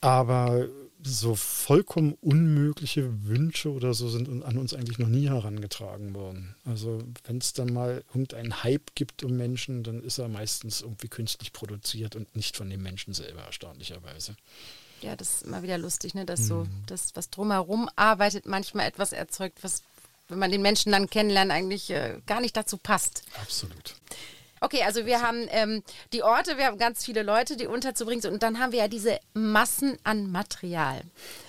Aber 0.00 0.69
so 1.02 1.35
vollkommen 1.35 2.14
unmögliche 2.21 3.25
Wünsche 3.26 3.73
oder 3.73 3.95
so 3.95 4.09
sind 4.09 4.45
an 4.45 4.59
uns 4.59 4.75
eigentlich 4.75 4.99
noch 4.99 5.09
nie 5.09 5.28
herangetragen 5.28 6.14
worden. 6.14 6.54
Also 6.64 7.02
wenn 7.25 7.38
es 7.38 7.52
dann 7.52 7.73
mal 7.73 8.04
irgendeinen 8.09 8.62
Hype 8.62 8.95
gibt 8.95 9.25
um 9.25 9.37
Menschen, 9.37 9.83
dann 9.83 10.02
ist 10.02 10.19
er 10.19 10.28
meistens 10.28 10.80
irgendwie 10.83 11.09
künstlich 11.09 11.52
produziert 11.52 12.16
und 12.16 12.35
nicht 12.37 12.57
von 12.57 12.69
dem 12.69 12.83
Menschen 12.83 13.14
selber, 13.14 13.42
erstaunlicherweise. 13.42 14.37
Ja, 15.00 15.16
das 15.16 15.37
ist 15.37 15.42
immer 15.45 15.62
wieder 15.62 15.78
lustig, 15.78 16.14
ne? 16.14 16.26
dass 16.26 16.47
so 16.47 16.64
mhm. 16.64 16.83
das, 16.87 17.16
was 17.16 17.30
drumherum 17.30 17.88
arbeitet, 17.97 18.47
manchmal 18.47 18.87
etwas 18.87 19.12
erzeugt, 19.12 19.62
was, 19.62 19.83
wenn 20.28 20.38
man 20.38 20.50
den 20.50 20.62
Menschen 20.62 20.92
dann 20.92 21.09
kennenlernt, 21.09 21.50
eigentlich 21.50 21.90
äh, 21.90 22.21
gar 22.26 22.40
nicht 22.40 22.57
dazu 22.57 22.76
passt. 22.76 23.23
Absolut. 23.40 23.95
Okay, 24.62 24.83
also 24.83 25.07
wir 25.07 25.23
haben 25.23 25.47
ähm, 25.49 25.83
die 26.12 26.23
Orte, 26.23 26.59
wir 26.59 26.67
haben 26.67 26.76
ganz 26.76 27.02
viele 27.02 27.23
Leute, 27.23 27.57
die 27.57 27.67
unterzubringen 27.67 28.21
sind. 28.21 28.35
Und 28.35 28.43
dann 28.43 28.59
haben 28.59 28.73
wir 28.73 28.81
ja 28.81 28.88
diese 28.88 29.19
Massen 29.33 29.97
an 30.05 30.31
Material. 30.31 31.00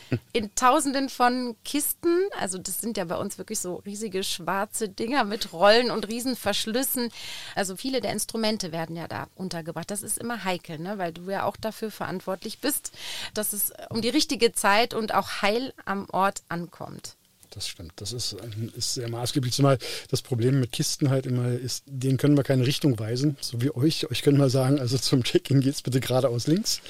In 0.34 0.56
tausenden 0.56 1.10
von 1.10 1.58
Kisten, 1.66 2.30
also 2.40 2.58
das 2.58 2.80
sind 2.80 2.96
ja 2.96 3.04
bei 3.04 3.18
uns 3.18 3.38
wirklich 3.38 3.60
so 3.60 3.76
riesige 3.86 4.24
schwarze 4.24 4.88
Dinger 4.88 5.26
mit 5.26 5.52
Rollen 5.52 5.92
und 5.92 6.08
Riesenverschlüssen. 6.08 7.12
Also 7.54 7.76
viele 7.76 8.00
der 8.00 8.14
Instrumente 8.14 8.72
werden 8.72 8.96
ja 8.96 9.10
da 9.10 9.28
untergebracht. 9.36 9.92
Das 9.92 10.04
ist 10.04 10.18
immer 10.18 10.46
heikel, 10.46 10.80
ne? 10.80 10.98
weil 10.98 11.12
du 11.12 11.30
ja 11.30 11.44
auch 11.44 11.58
dafür 11.58 11.92
verantwortlich 11.92 12.60
bist, 12.60 12.94
dass 13.34 13.52
es 13.52 13.74
um 13.90 14.02
die 14.02 14.10
richtige 14.10 14.54
Zeit 14.54 14.94
und 14.94 15.14
auch 15.14 15.42
heil 15.42 15.74
am 15.84 16.08
Ort 16.12 16.44
ankommt 16.48 17.18
das 17.52 17.68
stimmt. 17.68 17.94
Das 17.98 18.14
ist, 18.14 18.36
ist 18.76 18.94
sehr 18.96 19.10
maßgeblich. 19.10 19.54
Zumal 19.54 19.78
das 20.10 20.22
Problem 20.22 20.60
mit 20.60 20.72
Kisten 20.72 21.10
halt 21.10 21.26
immer 21.26 21.50
ist, 21.50 21.84
denen 21.86 22.18
können 22.18 22.36
wir 22.36 22.44
keine 22.44 22.66
Richtung 22.66 22.98
weisen, 23.00 23.38
so 23.42 23.62
wie 23.62 23.72
euch. 23.72 24.10
Euch 24.10 24.22
können 24.22 24.38
wir 24.38 24.50
sagen, 24.50 24.80
also 24.80 24.98
zum 24.98 25.24
Check-in 25.24 25.62
geht 25.62 25.76
es 25.76 25.82
bitte 25.82 26.00
geradeaus 26.00 26.48
links, 26.48 26.82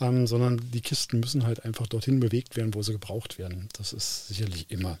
ähm, 0.00 0.26
sondern 0.26 0.60
die 0.72 0.80
Kisten 0.80 1.20
müssen 1.20 1.44
halt 1.44 1.64
einfach 1.64 1.86
dorthin 1.86 2.20
bewegt 2.20 2.56
werden, 2.56 2.74
wo 2.74 2.82
sie 2.82 2.92
gebraucht 2.92 3.38
werden. 3.38 3.68
Das 3.76 3.92
ist 3.92 4.28
sicherlich 4.28 4.70
immer 4.70 4.98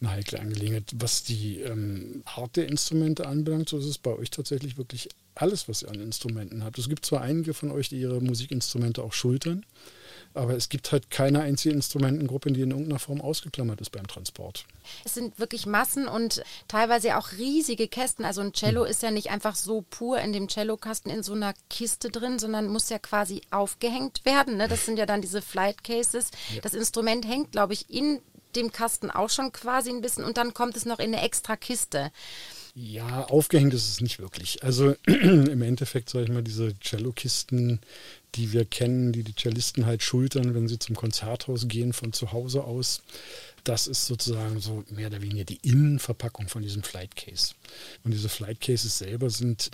eine 0.00 0.10
heikle 0.10 0.40
Angelegenheit. 0.40 0.84
Was 0.94 1.22
die 1.22 1.60
ähm, 1.60 2.22
Art 2.24 2.56
der 2.56 2.68
Instrumente 2.68 3.26
anbelangt, 3.26 3.68
so 3.68 3.78
ist 3.78 3.86
es 3.86 3.98
bei 3.98 4.10
euch 4.10 4.30
tatsächlich 4.30 4.76
wirklich 4.76 5.08
alles, 5.34 5.68
was 5.68 5.82
ihr 5.82 5.88
an 5.88 6.00
Instrumenten 6.00 6.64
habt. 6.64 6.78
Es 6.78 6.88
gibt 6.88 7.06
zwar 7.06 7.22
einige 7.22 7.54
von 7.54 7.70
euch, 7.70 7.88
die 7.88 8.00
ihre 8.00 8.20
Musikinstrumente 8.20 9.02
auch 9.02 9.12
schultern, 9.12 9.64
aber 10.34 10.54
es 10.54 10.68
gibt 10.68 10.92
halt 10.92 11.10
keine 11.10 11.40
einzige 11.40 11.74
Instrumentengruppe, 11.74 12.52
die 12.52 12.62
in 12.62 12.70
irgendeiner 12.70 12.98
Form 12.98 13.20
ausgeklammert 13.20 13.80
ist 13.80 13.90
beim 13.90 14.06
Transport. 14.06 14.64
Es 15.04 15.14
sind 15.14 15.38
wirklich 15.38 15.66
Massen 15.66 16.08
und 16.08 16.42
teilweise 16.68 17.16
auch 17.16 17.32
riesige 17.32 17.88
Kästen. 17.88 18.24
Also 18.24 18.40
ein 18.40 18.52
Cello 18.52 18.84
hm. 18.84 18.90
ist 18.90 19.02
ja 19.02 19.10
nicht 19.10 19.30
einfach 19.30 19.54
so 19.54 19.84
pur 19.88 20.18
in 20.20 20.32
dem 20.32 20.48
Cellokasten 20.48 21.10
in 21.10 21.22
so 21.22 21.34
einer 21.34 21.54
Kiste 21.70 22.10
drin, 22.10 22.38
sondern 22.38 22.68
muss 22.68 22.88
ja 22.88 22.98
quasi 22.98 23.42
aufgehängt 23.50 24.24
werden. 24.24 24.56
Ne? 24.56 24.68
Das 24.68 24.86
sind 24.86 24.98
ja 24.98 25.06
dann 25.06 25.22
diese 25.22 25.42
Flight 25.42 25.84
Cases. 25.84 26.30
Ja. 26.54 26.60
Das 26.60 26.74
Instrument 26.74 27.26
hängt, 27.26 27.52
glaube 27.52 27.72
ich, 27.72 27.90
in 27.90 28.20
dem 28.56 28.72
Kasten 28.72 29.10
auch 29.10 29.30
schon 29.30 29.52
quasi 29.52 29.90
ein 29.90 30.02
bisschen 30.02 30.24
und 30.24 30.36
dann 30.36 30.54
kommt 30.54 30.76
es 30.76 30.84
noch 30.84 30.98
in 30.98 31.14
eine 31.14 31.22
extra 31.22 31.56
Kiste. 31.56 32.10
Ja, 32.74 33.24
aufgehängt 33.24 33.74
ist 33.74 33.88
es 33.88 34.00
nicht 34.00 34.18
wirklich. 34.18 34.62
Also 34.62 34.94
im 35.06 35.62
Endeffekt, 35.62 36.08
sage 36.08 36.24
ich 36.24 36.30
mal, 36.30 36.42
diese 36.42 36.74
Cellokisten, 36.80 37.80
die 38.34 38.52
wir 38.52 38.64
kennen, 38.64 39.12
die 39.12 39.24
die 39.24 39.34
Cellisten 39.34 39.86
halt 39.86 40.02
schultern, 40.02 40.54
wenn 40.54 40.68
sie 40.68 40.78
zum 40.78 40.96
Konzerthaus 40.96 41.68
gehen 41.68 41.92
von 41.92 42.12
zu 42.12 42.32
Hause 42.32 42.64
aus. 42.64 43.02
Das 43.64 43.86
ist 43.86 44.06
sozusagen 44.06 44.60
so 44.60 44.82
mehr 44.90 45.06
oder 45.06 45.22
weniger 45.22 45.44
die 45.44 45.60
Innenverpackung 45.62 46.48
von 46.48 46.62
diesem 46.62 46.82
Flight 46.82 47.14
Case. 47.14 47.54
Und 48.02 48.12
diese 48.12 48.28
Flight 48.28 48.60
Cases 48.60 48.98
selber 48.98 49.30
sind 49.30 49.70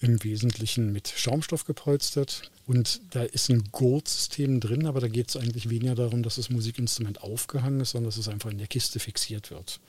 im 0.00 0.22
Wesentlichen 0.22 0.92
mit 0.92 1.08
Schaumstoff 1.08 1.64
gepolstert. 1.64 2.50
Und 2.66 3.00
da 3.10 3.22
ist 3.22 3.48
ein 3.48 3.64
Gurtsystem 3.72 4.60
drin, 4.60 4.86
aber 4.86 5.00
da 5.00 5.08
geht 5.08 5.30
es 5.30 5.36
eigentlich 5.36 5.70
weniger 5.70 5.94
darum, 5.94 6.22
dass 6.22 6.36
das 6.36 6.50
Musikinstrument 6.50 7.22
aufgehangen 7.22 7.80
ist, 7.80 7.92
sondern 7.92 8.10
dass 8.10 8.18
es 8.18 8.28
einfach 8.28 8.50
in 8.50 8.58
der 8.58 8.66
Kiste 8.66 9.00
fixiert 9.00 9.50
wird. 9.50 9.80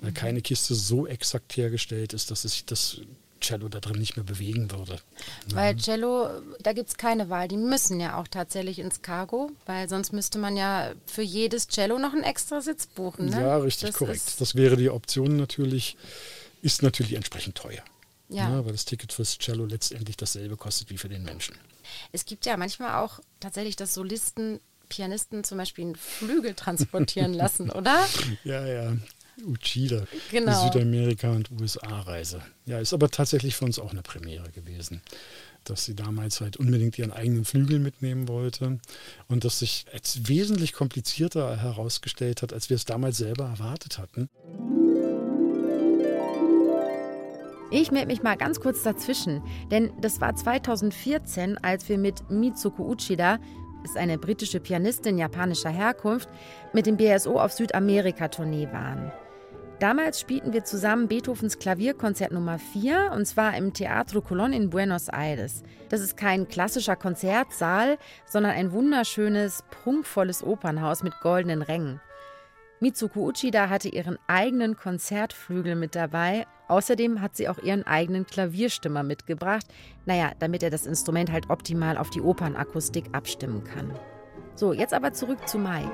Weil 0.00 0.10
mhm. 0.10 0.14
keine 0.14 0.42
Kiste 0.42 0.74
so 0.74 1.06
exakt 1.06 1.56
hergestellt 1.56 2.12
ist, 2.12 2.30
dass 2.30 2.44
es 2.44 2.52
sich 2.52 2.66
das 2.66 3.00
Cello 3.40 3.68
da 3.68 3.80
drin 3.80 3.98
nicht 3.98 4.16
mehr 4.16 4.24
bewegen 4.24 4.70
würde. 4.70 5.00
Weil 5.52 5.76
Cello, 5.76 6.28
da 6.60 6.72
gibt 6.72 6.88
es 6.88 6.96
keine 6.96 7.30
Wahl. 7.30 7.48
Die 7.48 7.56
müssen 7.56 8.00
ja 8.00 8.18
auch 8.18 8.28
tatsächlich 8.28 8.78
ins 8.78 9.02
Cargo, 9.02 9.50
weil 9.66 9.88
sonst 9.88 10.12
müsste 10.12 10.38
man 10.38 10.56
ja 10.56 10.92
für 11.06 11.22
jedes 11.22 11.68
Cello 11.68 11.98
noch 11.98 12.12
einen 12.12 12.24
extra 12.24 12.60
Sitz 12.60 12.86
buchen. 12.86 13.26
Ne? 13.26 13.40
Ja, 13.40 13.56
richtig, 13.58 13.90
das 13.90 13.96
korrekt. 13.96 14.40
Das 14.40 14.54
wäre 14.54 14.76
die 14.76 14.90
Option 14.90 15.36
natürlich, 15.36 15.96
ist 16.62 16.82
natürlich 16.82 17.14
entsprechend 17.14 17.56
teuer. 17.56 17.82
Ja. 18.28 18.50
ja. 18.50 18.64
Weil 18.64 18.72
das 18.72 18.84
Ticket 18.84 19.12
fürs 19.12 19.38
Cello 19.38 19.64
letztendlich 19.64 20.16
dasselbe 20.16 20.56
kostet 20.56 20.90
wie 20.90 20.98
für 20.98 21.08
den 21.08 21.22
Menschen. 21.22 21.56
Es 22.12 22.26
gibt 22.26 22.44
ja 22.46 22.56
manchmal 22.56 23.02
auch 23.02 23.20
tatsächlich, 23.40 23.76
dass 23.76 23.94
Solisten 23.94 24.60
Pianisten 24.88 25.44
zum 25.44 25.58
Beispiel 25.58 25.84
einen 25.84 25.96
Flügel 25.96 26.54
transportieren 26.54 27.32
lassen, 27.34 27.70
oder? 27.70 28.06
Ja, 28.44 28.66
ja. 28.66 28.96
Uchida, 29.46 30.04
genau. 30.30 30.64
Südamerika- 30.64 31.30
und 31.30 31.50
USA-Reise. 31.50 32.42
Ja, 32.66 32.78
ist 32.78 32.92
aber 32.92 33.10
tatsächlich 33.10 33.56
für 33.56 33.64
uns 33.64 33.78
auch 33.78 33.92
eine 33.92 34.02
Premiere 34.02 34.50
gewesen, 34.50 35.02
dass 35.64 35.84
sie 35.84 35.94
damals 35.94 36.40
halt 36.40 36.56
unbedingt 36.56 36.98
ihren 36.98 37.12
eigenen 37.12 37.44
Flügel 37.44 37.78
mitnehmen 37.78 38.28
wollte 38.28 38.78
und 39.28 39.44
das 39.44 39.58
sich 39.60 39.86
als 39.92 40.28
wesentlich 40.28 40.72
komplizierter 40.72 41.56
herausgestellt 41.56 42.42
hat, 42.42 42.52
als 42.52 42.70
wir 42.70 42.76
es 42.76 42.84
damals 42.84 43.18
selber 43.18 43.44
erwartet 43.44 43.98
hatten. 43.98 44.28
Ich 47.70 47.90
melde 47.90 48.06
mich 48.06 48.22
mal 48.22 48.36
ganz 48.36 48.60
kurz 48.60 48.82
dazwischen, 48.82 49.42
denn 49.70 49.92
das 50.00 50.22
war 50.22 50.34
2014, 50.34 51.58
als 51.58 51.88
wir 51.88 51.98
mit 51.98 52.30
Mitsuko 52.30 52.82
Uchida, 52.82 53.38
ist 53.84 53.96
eine 53.96 54.18
britische 54.18 54.58
Pianistin 54.58 55.18
japanischer 55.18 55.70
Herkunft, 55.70 56.28
mit 56.72 56.86
dem 56.86 56.96
BSO 56.96 57.38
auf 57.38 57.52
Südamerika-Tournee 57.52 58.68
waren. 58.72 59.12
Damals 59.80 60.18
spielten 60.18 60.52
wir 60.52 60.64
zusammen 60.64 61.06
Beethovens 61.06 61.60
Klavierkonzert 61.60 62.32
Nummer 62.32 62.58
4 62.58 63.12
und 63.14 63.26
zwar 63.26 63.56
im 63.56 63.72
Teatro 63.72 64.18
Colón 64.18 64.52
in 64.52 64.70
Buenos 64.70 65.08
Aires. 65.08 65.62
Das 65.88 66.00
ist 66.00 66.16
kein 66.16 66.48
klassischer 66.48 66.96
Konzertsaal, 66.96 67.96
sondern 68.26 68.52
ein 68.52 68.72
wunderschönes, 68.72 69.62
prunkvolles 69.70 70.42
Opernhaus 70.42 71.04
mit 71.04 71.20
goldenen 71.20 71.62
Rängen. 71.62 72.00
Mitsuko 72.80 73.28
Uchida 73.28 73.68
hatte 73.68 73.88
ihren 73.88 74.18
eigenen 74.26 74.76
Konzertflügel 74.76 75.76
mit 75.76 75.94
dabei. 75.94 76.46
Außerdem 76.66 77.20
hat 77.20 77.36
sie 77.36 77.48
auch 77.48 77.58
ihren 77.58 77.86
eigenen 77.86 78.26
Klavierstimmer 78.26 79.04
mitgebracht. 79.04 79.66
Naja, 80.06 80.32
damit 80.40 80.64
er 80.64 80.70
das 80.70 80.86
Instrument 80.86 81.30
halt 81.30 81.50
optimal 81.50 81.98
auf 81.98 82.10
die 82.10 82.20
Opernakustik 82.20 83.06
abstimmen 83.12 83.62
kann. 83.62 83.92
So, 84.58 84.72
jetzt 84.72 84.92
aber 84.92 85.12
zurück 85.12 85.48
zu 85.48 85.56
Mike. 85.56 85.88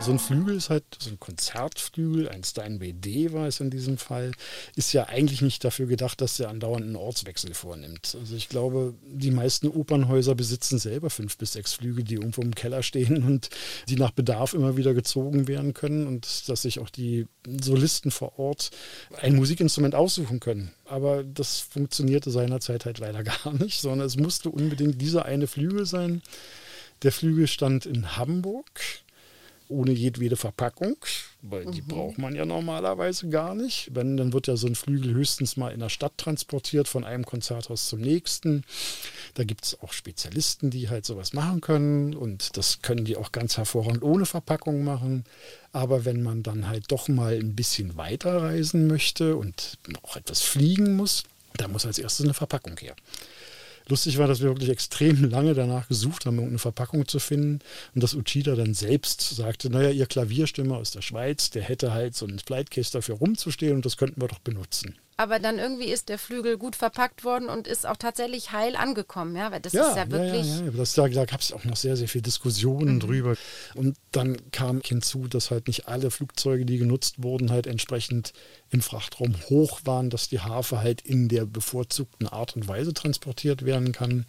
So 0.00 0.10
ein 0.10 0.18
Flügel 0.18 0.56
ist 0.56 0.70
halt 0.70 0.82
so 0.98 1.08
ein 1.08 1.20
Konzertflügel, 1.20 2.28
ein 2.28 2.42
Steinway 2.42 2.92
D 2.92 3.32
war 3.32 3.46
es 3.46 3.60
in 3.60 3.70
diesem 3.70 3.96
Fall, 3.96 4.32
ist 4.74 4.92
ja 4.92 5.04
eigentlich 5.04 5.40
nicht 5.40 5.62
dafür 5.62 5.86
gedacht, 5.86 6.20
dass 6.20 6.40
er 6.40 6.48
andauernd 6.48 6.84
einen 6.84 6.96
Ortswechsel 6.96 7.54
vornimmt. 7.54 8.16
Also 8.18 8.34
ich 8.34 8.48
glaube, 8.48 8.94
die 9.06 9.30
meisten 9.30 9.68
Opernhäuser 9.68 10.34
besitzen 10.34 10.80
selber 10.80 11.10
fünf 11.10 11.38
bis 11.38 11.52
sechs 11.52 11.74
Flügel, 11.74 12.02
die 12.02 12.14
irgendwo 12.14 12.42
im 12.42 12.56
Keller 12.56 12.82
stehen 12.82 13.22
und 13.26 13.50
die 13.88 13.94
nach 13.94 14.10
Bedarf 14.10 14.52
immer 14.52 14.76
wieder 14.76 14.92
gezogen 14.92 15.46
werden 15.46 15.72
können 15.72 16.08
und 16.08 16.48
dass 16.48 16.62
sich 16.62 16.80
auch 16.80 16.90
die 16.90 17.28
Solisten 17.46 18.10
vor 18.10 18.36
Ort 18.40 18.72
ein 19.20 19.36
Musikinstrument 19.36 19.94
aussuchen 19.94 20.40
können. 20.40 20.72
Aber 20.86 21.22
das 21.22 21.60
funktionierte 21.60 22.32
seinerzeit 22.32 22.84
halt 22.84 22.98
leider 22.98 23.22
gar 23.44 23.52
nicht, 23.52 23.80
sondern 23.80 24.08
es 24.08 24.16
musste 24.16 24.50
unbedingt 24.50 25.00
dieser 25.00 25.24
eine 25.24 25.46
Flügel 25.46 25.86
sein 25.86 26.20
der 27.02 27.12
Flügel 27.12 27.46
stand 27.46 27.86
in 27.86 28.16
Hamburg 28.16 28.80
ohne 29.70 29.92
jedwede 29.92 30.36
Verpackung, 30.36 30.96
weil 31.42 31.64
die 31.66 31.82
mhm. 31.82 31.86
braucht 31.86 32.18
man 32.18 32.34
ja 32.34 32.44
normalerweise 32.44 33.28
gar 33.28 33.54
nicht. 33.54 33.88
Wenn, 33.94 34.16
dann 34.16 34.32
wird 34.32 34.48
ja 34.48 34.56
so 34.56 34.66
ein 34.66 34.74
Flügel 34.74 35.14
höchstens 35.14 35.56
mal 35.56 35.70
in 35.70 35.80
der 35.80 35.88
Stadt 35.88 36.18
transportiert, 36.18 36.88
von 36.88 37.04
einem 37.04 37.24
Konzerthaus 37.24 37.88
zum 37.88 38.00
nächsten. 38.00 38.64
Da 39.34 39.44
gibt 39.44 39.64
es 39.64 39.80
auch 39.80 39.92
Spezialisten, 39.92 40.70
die 40.70 40.88
halt 40.88 41.06
sowas 41.06 41.32
machen 41.32 41.60
können 41.60 42.14
und 42.14 42.56
das 42.56 42.82
können 42.82 43.04
die 43.04 43.16
auch 43.16 43.32
ganz 43.32 43.56
hervorragend 43.56 44.02
ohne 44.02 44.26
Verpackung 44.26 44.84
machen. 44.84 45.24
Aber 45.72 46.04
wenn 46.04 46.22
man 46.22 46.42
dann 46.42 46.68
halt 46.68 46.90
doch 46.90 47.08
mal 47.08 47.34
ein 47.34 47.54
bisschen 47.54 47.96
weiter 47.96 48.42
reisen 48.42 48.88
möchte 48.88 49.36
und 49.36 49.78
auch 50.02 50.16
etwas 50.16 50.42
fliegen 50.42 50.96
muss, 50.96 51.22
da 51.56 51.68
muss 51.68 51.86
als 51.86 51.98
erstes 51.98 52.26
eine 52.26 52.34
Verpackung 52.34 52.76
her. 52.78 52.94
Lustig 53.88 54.18
war, 54.18 54.28
dass 54.28 54.40
wir 54.40 54.48
wirklich 54.48 54.70
extrem 54.70 55.28
lange 55.30 55.54
danach 55.54 55.88
gesucht 55.88 56.26
haben, 56.26 56.36
irgendeine 56.36 56.58
Verpackung 56.58 57.08
zu 57.08 57.18
finden 57.18 57.60
und 57.94 58.02
dass 58.02 58.14
Uchida 58.14 58.54
dann 58.54 58.74
selbst 58.74 59.20
sagte, 59.20 59.70
naja, 59.70 59.90
ihr 59.90 60.06
Klavierstimmer 60.06 60.76
aus 60.76 60.90
der 60.90 61.02
Schweiz, 61.02 61.50
der 61.50 61.62
hätte 61.62 61.92
halt 61.92 62.14
so 62.14 62.26
ein 62.26 62.38
Flightcase 62.38 62.92
dafür 62.92 63.16
rumzustehen 63.16 63.76
und 63.76 63.84
das 63.84 63.96
könnten 63.96 64.20
wir 64.20 64.28
doch 64.28 64.38
benutzen. 64.40 64.96
Aber 65.20 65.38
dann 65.38 65.58
irgendwie 65.58 65.92
ist 65.92 66.08
der 66.08 66.18
Flügel 66.18 66.56
gut 66.56 66.76
verpackt 66.76 67.24
worden 67.24 67.50
und 67.50 67.66
ist 67.66 67.86
auch 67.86 67.98
tatsächlich 67.98 68.52
heil 68.52 68.74
angekommen, 68.74 69.36
ja, 69.36 69.52
weil 69.52 69.60
das 69.60 69.74
ja, 69.74 69.90
ist 69.90 69.96
ja 69.96 70.10
wirklich. 70.10 70.46
Ja, 70.46 70.60
ja, 70.60 70.64
ja. 70.64 70.70
Das, 70.70 70.94
da, 70.94 71.08
da 71.08 71.26
gab 71.26 71.40
es 71.40 71.52
auch 71.52 71.62
noch 71.64 71.76
sehr, 71.76 71.94
sehr 71.98 72.08
viele 72.08 72.22
Diskussionen 72.22 72.94
mhm. 72.94 73.00
drüber. 73.00 73.34
Und 73.74 73.98
dann 74.12 74.38
kam 74.50 74.80
hinzu, 74.82 75.28
dass 75.28 75.50
halt 75.50 75.66
nicht 75.66 75.88
alle 75.88 76.10
Flugzeuge, 76.10 76.64
die 76.64 76.78
genutzt 76.78 77.22
wurden, 77.22 77.50
halt 77.50 77.66
entsprechend 77.66 78.32
im 78.70 78.80
Frachtraum 78.80 79.34
hoch 79.48 79.80
waren, 79.84 80.10
dass 80.10 80.28
die 80.28 80.40
Harfe 80.40 80.80
halt 80.80 81.00
in 81.00 81.28
der 81.28 81.44
bevorzugten 81.44 82.28
Art 82.28 82.54
und 82.54 82.68
Weise 82.68 82.94
transportiert 82.94 83.64
werden 83.64 83.92
kann, 83.92 84.26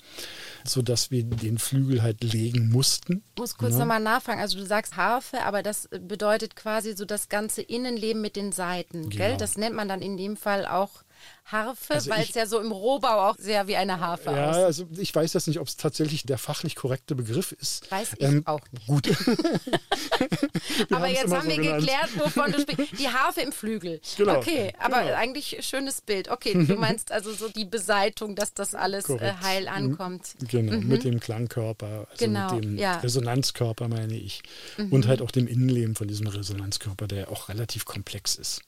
sodass 0.66 1.12
wir 1.12 1.24
den 1.24 1.60
Flügel 1.60 2.02
halt 2.02 2.24
legen 2.24 2.70
mussten. 2.70 3.24
Ich 3.36 3.40
muss 3.40 3.58
kurz 3.58 3.74
ja. 3.74 3.80
nochmal 3.80 4.00
nachfragen. 4.00 4.42
Also 4.42 4.58
du 4.58 4.66
sagst 4.66 4.98
Harfe, 4.98 5.44
aber 5.44 5.62
das 5.62 5.90
bedeutet 5.90 6.56
quasi 6.56 6.94
so 6.94 7.06
das 7.06 7.30
ganze 7.30 7.62
Innenleben 7.62 8.22
mit 8.22 8.36
den 8.36 8.52
Seiten, 8.52 9.10
genau. 9.10 9.16
gell? 9.16 9.38
Das 9.38 9.58
nennt 9.58 9.76
man 9.76 9.88
dann 9.88 10.02
in 10.02 10.18
dem 10.18 10.36
Fall 10.38 10.66
auch 10.66 11.04
Harfe, 11.46 11.94
also 11.94 12.10
weil 12.10 12.24
es 12.24 12.34
ja 12.34 12.46
so 12.46 12.60
im 12.60 12.72
Rohbau 12.72 13.30
auch 13.30 13.36
sehr 13.38 13.68
wie 13.68 13.76
eine 13.76 14.00
Harfe 14.00 14.32
ja, 14.32 14.50
aussieht. 14.50 14.64
also 14.64 14.88
ich 14.98 15.14
weiß 15.14 15.34
jetzt 15.34 15.48
nicht, 15.48 15.60
ob 15.60 15.68
es 15.68 15.76
tatsächlich 15.76 16.24
der 16.24 16.38
fachlich 16.38 16.76
korrekte 16.76 17.16
Begriff 17.16 17.52
ist. 17.52 17.92
Weiß 17.92 18.14
ich 18.18 18.26
ähm, 18.26 18.44
auch 18.46 18.62
nicht. 18.72 18.88
Gut. 18.88 19.10
aber 20.92 21.08
jetzt 21.08 21.32
haben 21.34 21.42
so 21.42 21.50
wir 21.50 21.58
genannt. 21.58 21.80
geklärt, 21.80 22.10
wovon 22.16 22.52
du 22.52 22.62
sprichst. 22.62 22.94
Die 23.00 23.10
Harfe 23.10 23.42
im 23.42 23.52
Flügel. 23.52 24.00
Genau. 24.18 24.38
Okay, 24.38 24.74
aber 24.80 25.02
genau. 25.02 25.16
eigentlich 25.16 25.58
schönes 25.62 26.02
Bild. 26.02 26.30
Okay, 26.30 26.54
du 26.54 26.76
meinst 26.80 27.12
also 27.12 27.34
so 27.34 27.50
die 27.50 27.66
Beseitung, 27.66 28.36
dass 28.36 28.54
das 28.54 28.74
alles 28.74 29.10
äh, 29.10 29.34
heil 29.42 29.64
mhm. 29.64 29.68
ankommt. 29.68 30.36
Genau, 30.48 30.78
mhm. 30.78 30.88
mit 30.88 31.04
dem 31.04 31.20
Klangkörper, 31.20 32.08
also 32.10 32.26
genau, 32.26 32.56
mit 32.56 32.64
dem 32.64 32.78
ja. 32.78 33.00
Resonanzkörper 33.00 33.88
meine 33.88 34.16
ich. 34.16 34.42
Mhm. 34.78 34.94
Und 34.94 35.08
halt 35.08 35.22
auch 35.22 35.32
dem 35.32 35.48
Innenleben 35.48 35.96
von 35.96 36.08
diesem 36.08 36.28
Resonanzkörper, 36.28 37.08
der 37.08 37.30
auch 37.30 37.50
relativ 37.50 37.86
komplex 37.86 38.36
ist. 38.36 38.62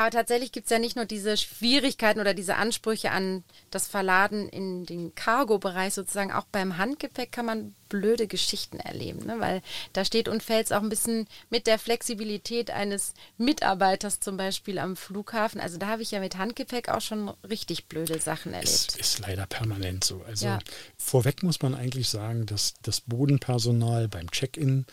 Aber 0.00 0.10
tatsächlich 0.10 0.50
gibt 0.50 0.64
es 0.64 0.70
ja 0.70 0.78
nicht 0.78 0.96
nur 0.96 1.04
diese 1.04 1.36
Schwierigkeiten 1.36 2.20
oder 2.20 2.32
diese 2.32 2.56
Ansprüche 2.56 3.10
an 3.10 3.44
das 3.70 3.86
Verladen 3.86 4.48
in 4.48 4.86
den 4.86 5.14
Cargo-Bereich 5.14 5.92
sozusagen. 5.92 6.32
Auch 6.32 6.46
beim 6.50 6.78
Handgepäck 6.78 7.30
kann 7.32 7.44
man 7.44 7.74
blöde 7.90 8.26
Geschichten 8.26 8.80
erleben, 8.80 9.26
ne? 9.26 9.40
weil 9.40 9.60
da 9.92 10.06
steht 10.06 10.26
und 10.28 10.42
fällt 10.42 10.64
es 10.64 10.72
auch 10.72 10.80
ein 10.80 10.88
bisschen 10.88 11.28
mit 11.50 11.66
der 11.66 11.78
Flexibilität 11.78 12.70
eines 12.70 13.12
Mitarbeiters 13.36 14.20
zum 14.20 14.38
Beispiel 14.38 14.78
am 14.78 14.96
Flughafen. 14.96 15.60
Also 15.60 15.76
da 15.76 15.88
habe 15.88 16.00
ich 16.00 16.12
ja 16.12 16.20
mit 16.20 16.38
Handgepäck 16.38 16.88
auch 16.88 17.02
schon 17.02 17.28
richtig 17.46 17.84
blöde 17.84 18.18
Sachen 18.20 18.54
erlebt. 18.54 18.70
Es 18.70 18.96
ist 18.96 19.18
leider 19.18 19.44
permanent 19.44 20.04
so. 20.04 20.22
Also 20.26 20.46
ja. 20.46 20.60
vorweg 20.96 21.42
muss 21.42 21.60
man 21.60 21.74
eigentlich 21.74 22.08
sagen, 22.08 22.46
dass 22.46 22.72
das 22.80 23.02
Bodenpersonal 23.02 24.08
beim 24.08 24.30
Check-in 24.30 24.86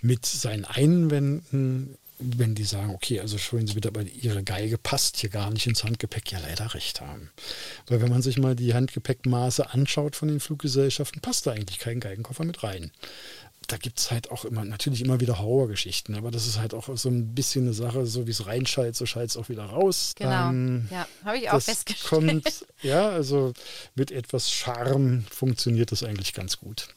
mit 0.00 0.24
seinen 0.24 0.64
Einwänden 0.64 1.98
wenn 2.36 2.54
die 2.54 2.64
sagen, 2.64 2.94
okay, 2.94 3.20
also 3.20 3.38
schön 3.38 3.66
Sie 3.66 3.74
bitte, 3.74 3.88
aber 3.88 4.02
Ihre 4.02 4.42
Geige 4.42 4.78
passt 4.78 5.18
hier 5.18 5.30
gar 5.30 5.50
nicht 5.50 5.66
ins 5.66 5.84
Handgepäck, 5.84 6.32
ja 6.32 6.38
leider 6.38 6.74
recht 6.74 7.00
haben. 7.00 7.30
Weil 7.86 8.00
wenn 8.00 8.10
man 8.10 8.22
sich 8.22 8.38
mal 8.38 8.56
die 8.56 8.74
Handgepäckmaße 8.74 9.70
anschaut 9.70 10.16
von 10.16 10.28
den 10.28 10.40
Fluggesellschaften, 10.40 11.20
passt 11.20 11.46
da 11.46 11.52
eigentlich 11.52 11.78
kein 11.78 12.00
Geigenkoffer 12.00 12.44
mit 12.44 12.62
rein. 12.62 12.90
Da 13.66 13.78
gibt 13.78 13.98
es 13.98 14.10
halt 14.10 14.30
auch 14.30 14.44
immer, 14.44 14.64
natürlich 14.64 15.00
immer 15.00 15.20
wieder 15.20 15.38
Horrorgeschichten, 15.38 16.14
aber 16.16 16.30
das 16.30 16.46
ist 16.46 16.58
halt 16.58 16.74
auch 16.74 16.94
so 16.96 17.08
ein 17.08 17.34
bisschen 17.34 17.64
eine 17.64 17.72
Sache, 17.72 18.04
so 18.04 18.26
wie 18.26 18.30
es 18.30 18.46
reinschallt, 18.46 18.94
so 18.94 19.06
schallt 19.06 19.30
es 19.30 19.36
auch 19.36 19.48
wieder 19.48 19.64
raus. 19.64 20.12
Genau, 20.16 20.50
ähm, 20.50 20.88
ja, 20.90 21.06
habe 21.24 21.38
ich 21.38 21.50
auch 21.50 21.62
festgestellt. 21.62 22.44
Kommt, 22.44 22.66
ja, 22.82 23.08
also 23.08 23.54
mit 23.94 24.10
etwas 24.10 24.50
Charme 24.50 25.24
funktioniert 25.30 25.92
das 25.92 26.02
eigentlich 26.02 26.34
ganz 26.34 26.58
gut. 26.58 26.88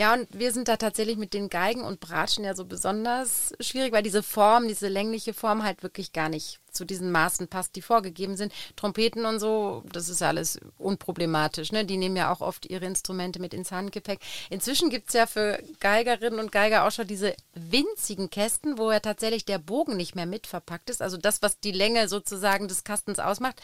Ja, 0.00 0.14
und 0.14 0.28
wir 0.30 0.52
sind 0.52 0.68
da 0.68 0.76
tatsächlich 0.76 1.16
mit 1.16 1.34
den 1.34 1.48
Geigen 1.48 1.82
und 1.82 1.98
Bratschen 1.98 2.44
ja 2.44 2.54
so 2.54 2.64
besonders 2.64 3.52
schwierig, 3.58 3.92
weil 3.92 4.04
diese 4.04 4.22
Form, 4.22 4.68
diese 4.68 4.86
längliche 4.86 5.34
Form 5.34 5.64
halt 5.64 5.82
wirklich 5.82 6.12
gar 6.12 6.28
nicht 6.28 6.60
zu 6.70 6.84
diesen 6.84 7.10
Maßen 7.10 7.48
passt, 7.48 7.76
die 7.76 7.82
vorgegeben 7.82 8.36
sind. 8.36 8.52
Trompeten 8.76 9.24
und 9.24 9.40
so, 9.40 9.82
das 9.92 10.08
ist 10.08 10.22
alles 10.22 10.58
unproblematisch. 10.78 11.72
Ne? 11.72 11.84
Die 11.84 11.96
nehmen 11.96 12.16
ja 12.16 12.32
auch 12.32 12.40
oft 12.40 12.66
ihre 12.66 12.86
Instrumente 12.86 13.40
mit 13.40 13.54
ins 13.54 13.72
Handgepäck. 13.72 14.20
Inzwischen 14.50 14.90
gibt 14.90 15.08
es 15.08 15.14
ja 15.14 15.26
für 15.26 15.62
Geigerinnen 15.80 16.38
und 16.38 16.52
Geiger 16.52 16.86
auch 16.86 16.90
schon 16.90 17.06
diese 17.06 17.34
winzigen 17.54 18.30
Kästen, 18.30 18.78
wo 18.78 18.90
ja 18.90 19.00
tatsächlich 19.00 19.44
der 19.44 19.58
Bogen 19.58 19.96
nicht 19.96 20.14
mehr 20.14 20.26
mit 20.26 20.46
verpackt 20.46 20.90
ist. 20.90 21.02
Also 21.02 21.16
das, 21.16 21.42
was 21.42 21.60
die 21.60 21.72
Länge 21.72 22.08
sozusagen 22.08 22.68
des 22.68 22.84
Kastens 22.84 23.18
ausmacht. 23.18 23.60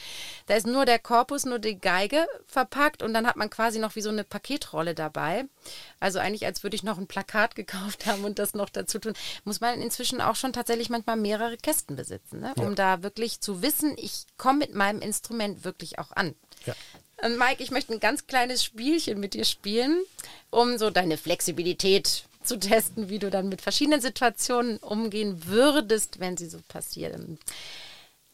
Da 0.46 0.54
ist 0.54 0.66
nur 0.66 0.84
der 0.84 0.98
Korpus, 0.98 1.44
nur 1.44 1.58
die 1.58 1.78
Geige 1.78 2.26
verpackt 2.46 3.02
und 3.02 3.14
dann 3.14 3.26
hat 3.26 3.36
man 3.36 3.50
quasi 3.50 3.78
noch 3.78 3.96
wie 3.96 4.00
so 4.00 4.10
eine 4.10 4.24
Paketrolle 4.24 4.94
dabei. 4.94 5.44
Also 6.00 6.18
eigentlich, 6.18 6.46
als 6.46 6.62
würde 6.62 6.76
ich 6.76 6.82
noch 6.82 6.98
ein 6.98 7.06
Plakat 7.06 7.54
gekauft 7.54 8.06
haben 8.06 8.24
und 8.24 8.38
das 8.38 8.54
noch 8.54 8.68
dazu 8.68 8.98
tun. 8.98 9.14
Muss 9.44 9.60
man 9.60 9.80
inzwischen 9.80 10.20
auch 10.20 10.36
schon 10.36 10.52
tatsächlich 10.52 10.90
manchmal 10.90 11.16
mehrere 11.16 11.56
Kästen 11.56 11.96
besitzen, 11.96 12.40
ne? 12.40 12.52
um 12.56 12.70
ja. 12.70 12.74
da 12.74 13.02
wirklich 13.04 13.38
zu 13.40 13.62
wissen, 13.62 13.94
ich 13.96 14.24
komme 14.36 14.58
mit 14.58 14.74
meinem 14.74 15.00
Instrument 15.00 15.64
wirklich 15.64 16.00
auch 16.00 16.10
an. 16.10 16.34
Ja. 16.66 16.74
Und 17.22 17.38
Mike, 17.38 17.62
ich 17.62 17.70
möchte 17.70 17.92
ein 17.92 18.00
ganz 18.00 18.26
kleines 18.26 18.64
Spielchen 18.64 19.20
mit 19.20 19.34
dir 19.34 19.44
spielen, 19.44 20.02
um 20.50 20.76
so 20.76 20.90
deine 20.90 21.16
Flexibilität 21.16 22.24
zu 22.42 22.58
testen, 22.58 23.08
wie 23.08 23.18
du 23.18 23.30
dann 23.30 23.48
mit 23.48 23.62
verschiedenen 23.62 24.00
Situationen 24.00 24.78
umgehen 24.78 25.46
würdest, 25.46 26.20
wenn 26.20 26.36
sie 26.36 26.48
so 26.48 26.58
passieren. 26.68 27.38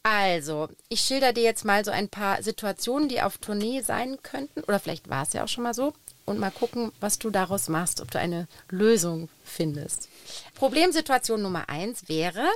Also, 0.02 0.68
ich 0.88 1.02
schilder 1.02 1.34
dir 1.34 1.42
jetzt 1.42 1.64
mal 1.64 1.84
so 1.84 1.90
ein 1.90 2.08
paar 2.08 2.42
Situationen, 2.42 3.08
die 3.08 3.20
auf 3.20 3.36
Tournee 3.38 3.82
sein 3.82 4.16
könnten, 4.22 4.62
oder 4.62 4.80
vielleicht 4.80 5.10
war 5.10 5.24
es 5.24 5.34
ja 5.34 5.44
auch 5.44 5.48
schon 5.48 5.64
mal 5.64 5.74
so, 5.74 5.92
und 6.24 6.38
mal 6.38 6.50
gucken, 6.50 6.90
was 7.00 7.18
du 7.18 7.30
daraus 7.30 7.68
machst, 7.68 8.00
ob 8.00 8.10
du 8.10 8.18
eine 8.18 8.48
Lösung 8.70 9.28
findest. 9.44 10.08
Problemsituation 10.54 11.42
Nummer 11.42 11.68
eins 11.68 12.08
wäre, 12.08 12.46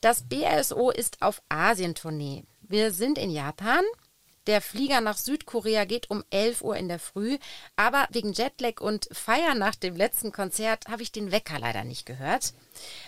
das 0.00 0.22
BSO 0.28 0.90
ist 0.90 1.22
auf 1.22 1.42
Asientournee. 1.48 2.44
Wir 2.62 2.92
sind 2.92 3.18
in 3.18 3.30
Japan. 3.30 3.84
Der 4.46 4.62
Flieger 4.62 5.00
nach 5.00 5.18
Südkorea 5.18 5.84
geht 5.84 6.10
um 6.10 6.24
11 6.30 6.62
Uhr 6.62 6.76
in 6.76 6.88
der 6.88 6.98
Früh, 6.98 7.38
aber 7.76 8.08
wegen 8.10 8.32
Jetlag 8.32 8.80
und 8.80 9.08
Feier 9.12 9.54
nach 9.54 9.74
dem 9.74 9.94
letzten 9.94 10.32
Konzert 10.32 10.88
habe 10.88 11.02
ich 11.02 11.12
den 11.12 11.30
Wecker 11.30 11.58
leider 11.58 11.84
nicht 11.84 12.06
gehört. 12.06 12.54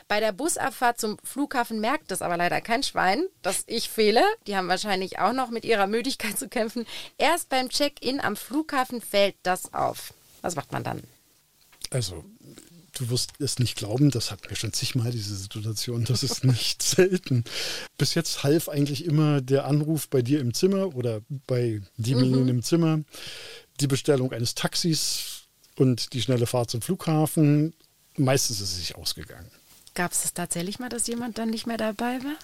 Bei 0.08 0.20
der 0.20 0.32
Busabfahrt 0.32 1.00
zum 1.00 1.16
Flughafen 1.24 1.80
merkt 1.80 2.10
das 2.10 2.22
aber 2.22 2.36
leider 2.36 2.60
kein 2.60 2.82
Schwein, 2.82 3.24
dass 3.40 3.64
ich 3.66 3.88
fehle. 3.88 4.22
Die 4.46 4.56
haben 4.56 4.68
wahrscheinlich 4.68 5.18
auch 5.18 5.32
noch 5.32 5.50
mit 5.50 5.64
ihrer 5.64 5.86
Müdigkeit 5.86 6.38
zu 6.38 6.48
kämpfen. 6.48 6.86
Erst 7.16 7.48
beim 7.48 7.70
Check-in 7.70 8.20
am 8.20 8.36
Flughafen 8.36 9.00
fällt 9.00 9.36
das 9.42 9.72
auf. 9.72 10.12
Was 10.42 10.54
macht 10.54 10.70
man 10.70 10.84
dann? 10.84 11.02
Also 11.90 12.24
du 12.92 13.10
wirst 13.10 13.32
es 13.38 13.58
nicht 13.58 13.76
glauben, 13.76 14.10
das 14.10 14.30
hatten 14.30 14.48
wir 14.48 14.56
schon 14.56 14.72
zigmal, 14.72 15.10
diese 15.10 15.36
Situation, 15.36 16.04
das 16.04 16.22
ist 16.22 16.44
nicht 16.44 16.82
selten. 16.82 17.44
Bis 17.98 18.14
jetzt 18.14 18.42
half 18.42 18.68
eigentlich 18.68 19.04
immer 19.04 19.40
der 19.40 19.64
Anruf 19.66 20.08
bei 20.08 20.22
dir 20.22 20.40
im 20.40 20.54
Zimmer 20.54 20.94
oder 20.94 21.20
bei 21.46 21.80
demjenigen 21.96 22.44
mhm. 22.44 22.48
im 22.48 22.62
Zimmer, 22.62 23.00
die 23.80 23.86
Bestellung 23.86 24.32
eines 24.32 24.54
Taxis 24.54 25.42
und 25.76 26.12
die 26.12 26.22
schnelle 26.22 26.46
Fahrt 26.46 26.70
zum 26.70 26.82
Flughafen. 26.82 27.74
Meistens 28.16 28.60
ist 28.60 28.70
es 28.70 28.76
sich 28.76 28.96
ausgegangen. 28.96 29.50
Gab 29.94 30.12
es 30.12 30.32
tatsächlich 30.32 30.78
mal, 30.78 30.88
dass 30.88 31.06
jemand 31.06 31.38
dann 31.38 31.50
nicht 31.50 31.66
mehr 31.66 31.78
dabei 31.78 32.22
war? 32.22 32.36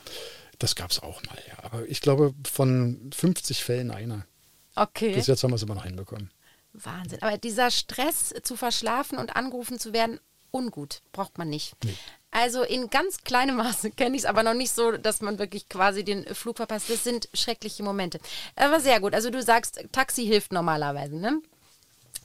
Das 0.58 0.74
gab 0.74 0.90
es 0.90 1.00
auch 1.00 1.22
mal, 1.24 1.38
ja. 1.48 1.62
Aber 1.62 1.86
ich 1.86 2.00
glaube, 2.00 2.34
von 2.44 3.10
50 3.14 3.62
Fällen 3.62 3.90
einer. 3.90 4.26
Okay. 4.74 5.14
Bis 5.14 5.26
jetzt 5.26 5.42
haben 5.42 5.50
wir 5.50 5.56
es 5.56 5.62
immer 5.62 5.74
noch 5.74 5.84
hinbekommen. 5.84 6.30
Wahnsinn. 6.72 7.22
Aber 7.22 7.38
dieser 7.38 7.70
Stress 7.70 8.34
zu 8.42 8.56
verschlafen 8.56 9.18
und 9.18 9.36
angerufen 9.36 9.78
zu 9.78 9.92
werden, 9.92 10.20
ungut. 10.50 11.02
Braucht 11.12 11.38
man 11.38 11.48
nicht. 11.48 11.74
Nee. 11.84 11.94
Also 12.30 12.62
in 12.62 12.90
ganz 12.90 13.18
kleinem 13.24 13.56
Maße 13.56 13.90
kenne 13.96 14.16
ich 14.16 14.22
es, 14.22 14.28
aber 14.28 14.42
noch 14.42 14.54
nicht 14.54 14.72
so, 14.72 14.92
dass 14.92 15.20
man 15.20 15.38
wirklich 15.38 15.68
quasi 15.68 16.04
den 16.04 16.24
Flug 16.34 16.56
verpasst. 16.56 16.90
Das 16.90 17.04
sind 17.04 17.28
schreckliche 17.34 17.82
Momente. 17.82 18.20
Aber 18.56 18.80
sehr 18.80 19.00
gut. 19.00 19.14
Also 19.14 19.30
du 19.30 19.42
sagst, 19.42 19.80
Taxi 19.92 20.26
hilft 20.26 20.52
normalerweise, 20.52 21.16
ne? 21.16 21.40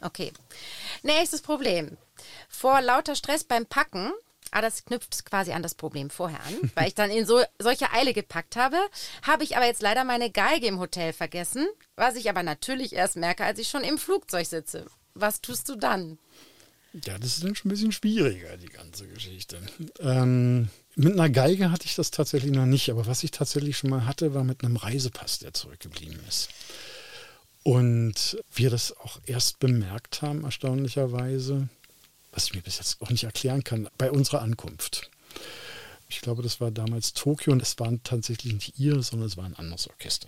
Okay. 0.01 0.33
Nächstes 1.01 1.41
Problem. 1.41 1.97
Vor 2.49 2.81
lauter 2.81 3.15
Stress 3.15 3.43
beim 3.43 3.65
Packen 3.65 4.11
Ah, 4.55 4.61
das 4.61 4.85
knüpft 4.85 5.25
quasi 5.25 5.51
an 5.51 5.63
das 5.63 5.73
Problem 5.73 6.11
vorher 6.11 6.39
an, 6.43 6.71
weil 6.75 6.87
ich 6.87 6.93
dann 6.93 7.09
in 7.09 7.25
so 7.25 7.41
solche 7.57 7.91
Eile 7.91 8.13
gepackt 8.13 8.55
habe, 8.55 8.77
habe 9.23 9.43
ich 9.43 9.57
aber 9.57 9.65
jetzt 9.65 9.81
leider 9.81 10.03
meine 10.03 10.29
Geige 10.29 10.67
im 10.67 10.79
Hotel 10.79 11.11
vergessen, 11.11 11.67
was 11.95 12.15
ich 12.15 12.29
aber 12.29 12.43
natürlich 12.43 12.93
erst 12.93 13.15
merke, 13.15 13.43
als 13.45 13.57
ich 13.57 13.67
schon 13.67 13.83
im 13.83 13.97
Flugzeug 13.97 14.45
sitze. 14.45 14.85
Was 15.15 15.41
tust 15.41 15.69
du 15.69 15.75
dann? 15.75 16.19
Ja, 17.05 17.17
das 17.17 17.35
ist 17.35 17.43
dann 17.43 17.55
schon 17.55 17.69
ein 17.69 17.73
bisschen 17.73 17.91
schwieriger, 17.91 18.55
die 18.57 18.67
ganze 18.67 19.07
Geschichte. 19.07 19.59
Ähm, 19.99 20.69
mit 20.95 21.13
einer 21.13 21.29
Geige 21.29 21.71
hatte 21.71 21.85
ich 21.85 21.95
das 21.95 22.11
tatsächlich 22.11 22.51
noch 22.51 22.67
nicht, 22.67 22.91
aber 22.91 23.07
was 23.07 23.23
ich 23.23 23.31
tatsächlich 23.31 23.77
schon 23.77 23.89
mal 23.89 24.05
hatte, 24.05 24.35
war 24.35 24.43
mit 24.43 24.63
einem 24.63 24.75
Reisepass, 24.75 25.39
der 25.39 25.53
zurückgeblieben 25.53 26.19
ist. 26.27 26.49
Und 27.63 28.37
wir 28.53 28.69
das 28.69 28.95
auch 28.97 29.19
erst 29.25 29.59
bemerkt 29.59 30.21
haben, 30.21 30.43
erstaunlicherweise, 30.43 31.67
was 32.31 32.45
ich 32.45 32.53
mir 32.53 32.61
bis 32.61 32.77
jetzt 32.77 33.01
auch 33.01 33.09
nicht 33.09 33.23
erklären 33.23 33.63
kann, 33.63 33.89
bei 33.97 34.11
unserer 34.11 34.41
Ankunft. 34.41 35.09
Ich 36.09 36.21
glaube, 36.21 36.43
das 36.43 36.61
war 36.61 36.69
damals 36.69 37.13
Tokio 37.13 37.53
und 37.53 37.61
es 37.61 37.79
waren 37.79 38.03
tatsächlich 38.03 38.53
nicht 38.53 38.77
ihr, 38.77 39.01
sondern 39.01 39.27
es 39.27 39.37
war 39.37 39.45
ein 39.45 39.55
anderes 39.55 39.89
Orchester. 39.89 40.27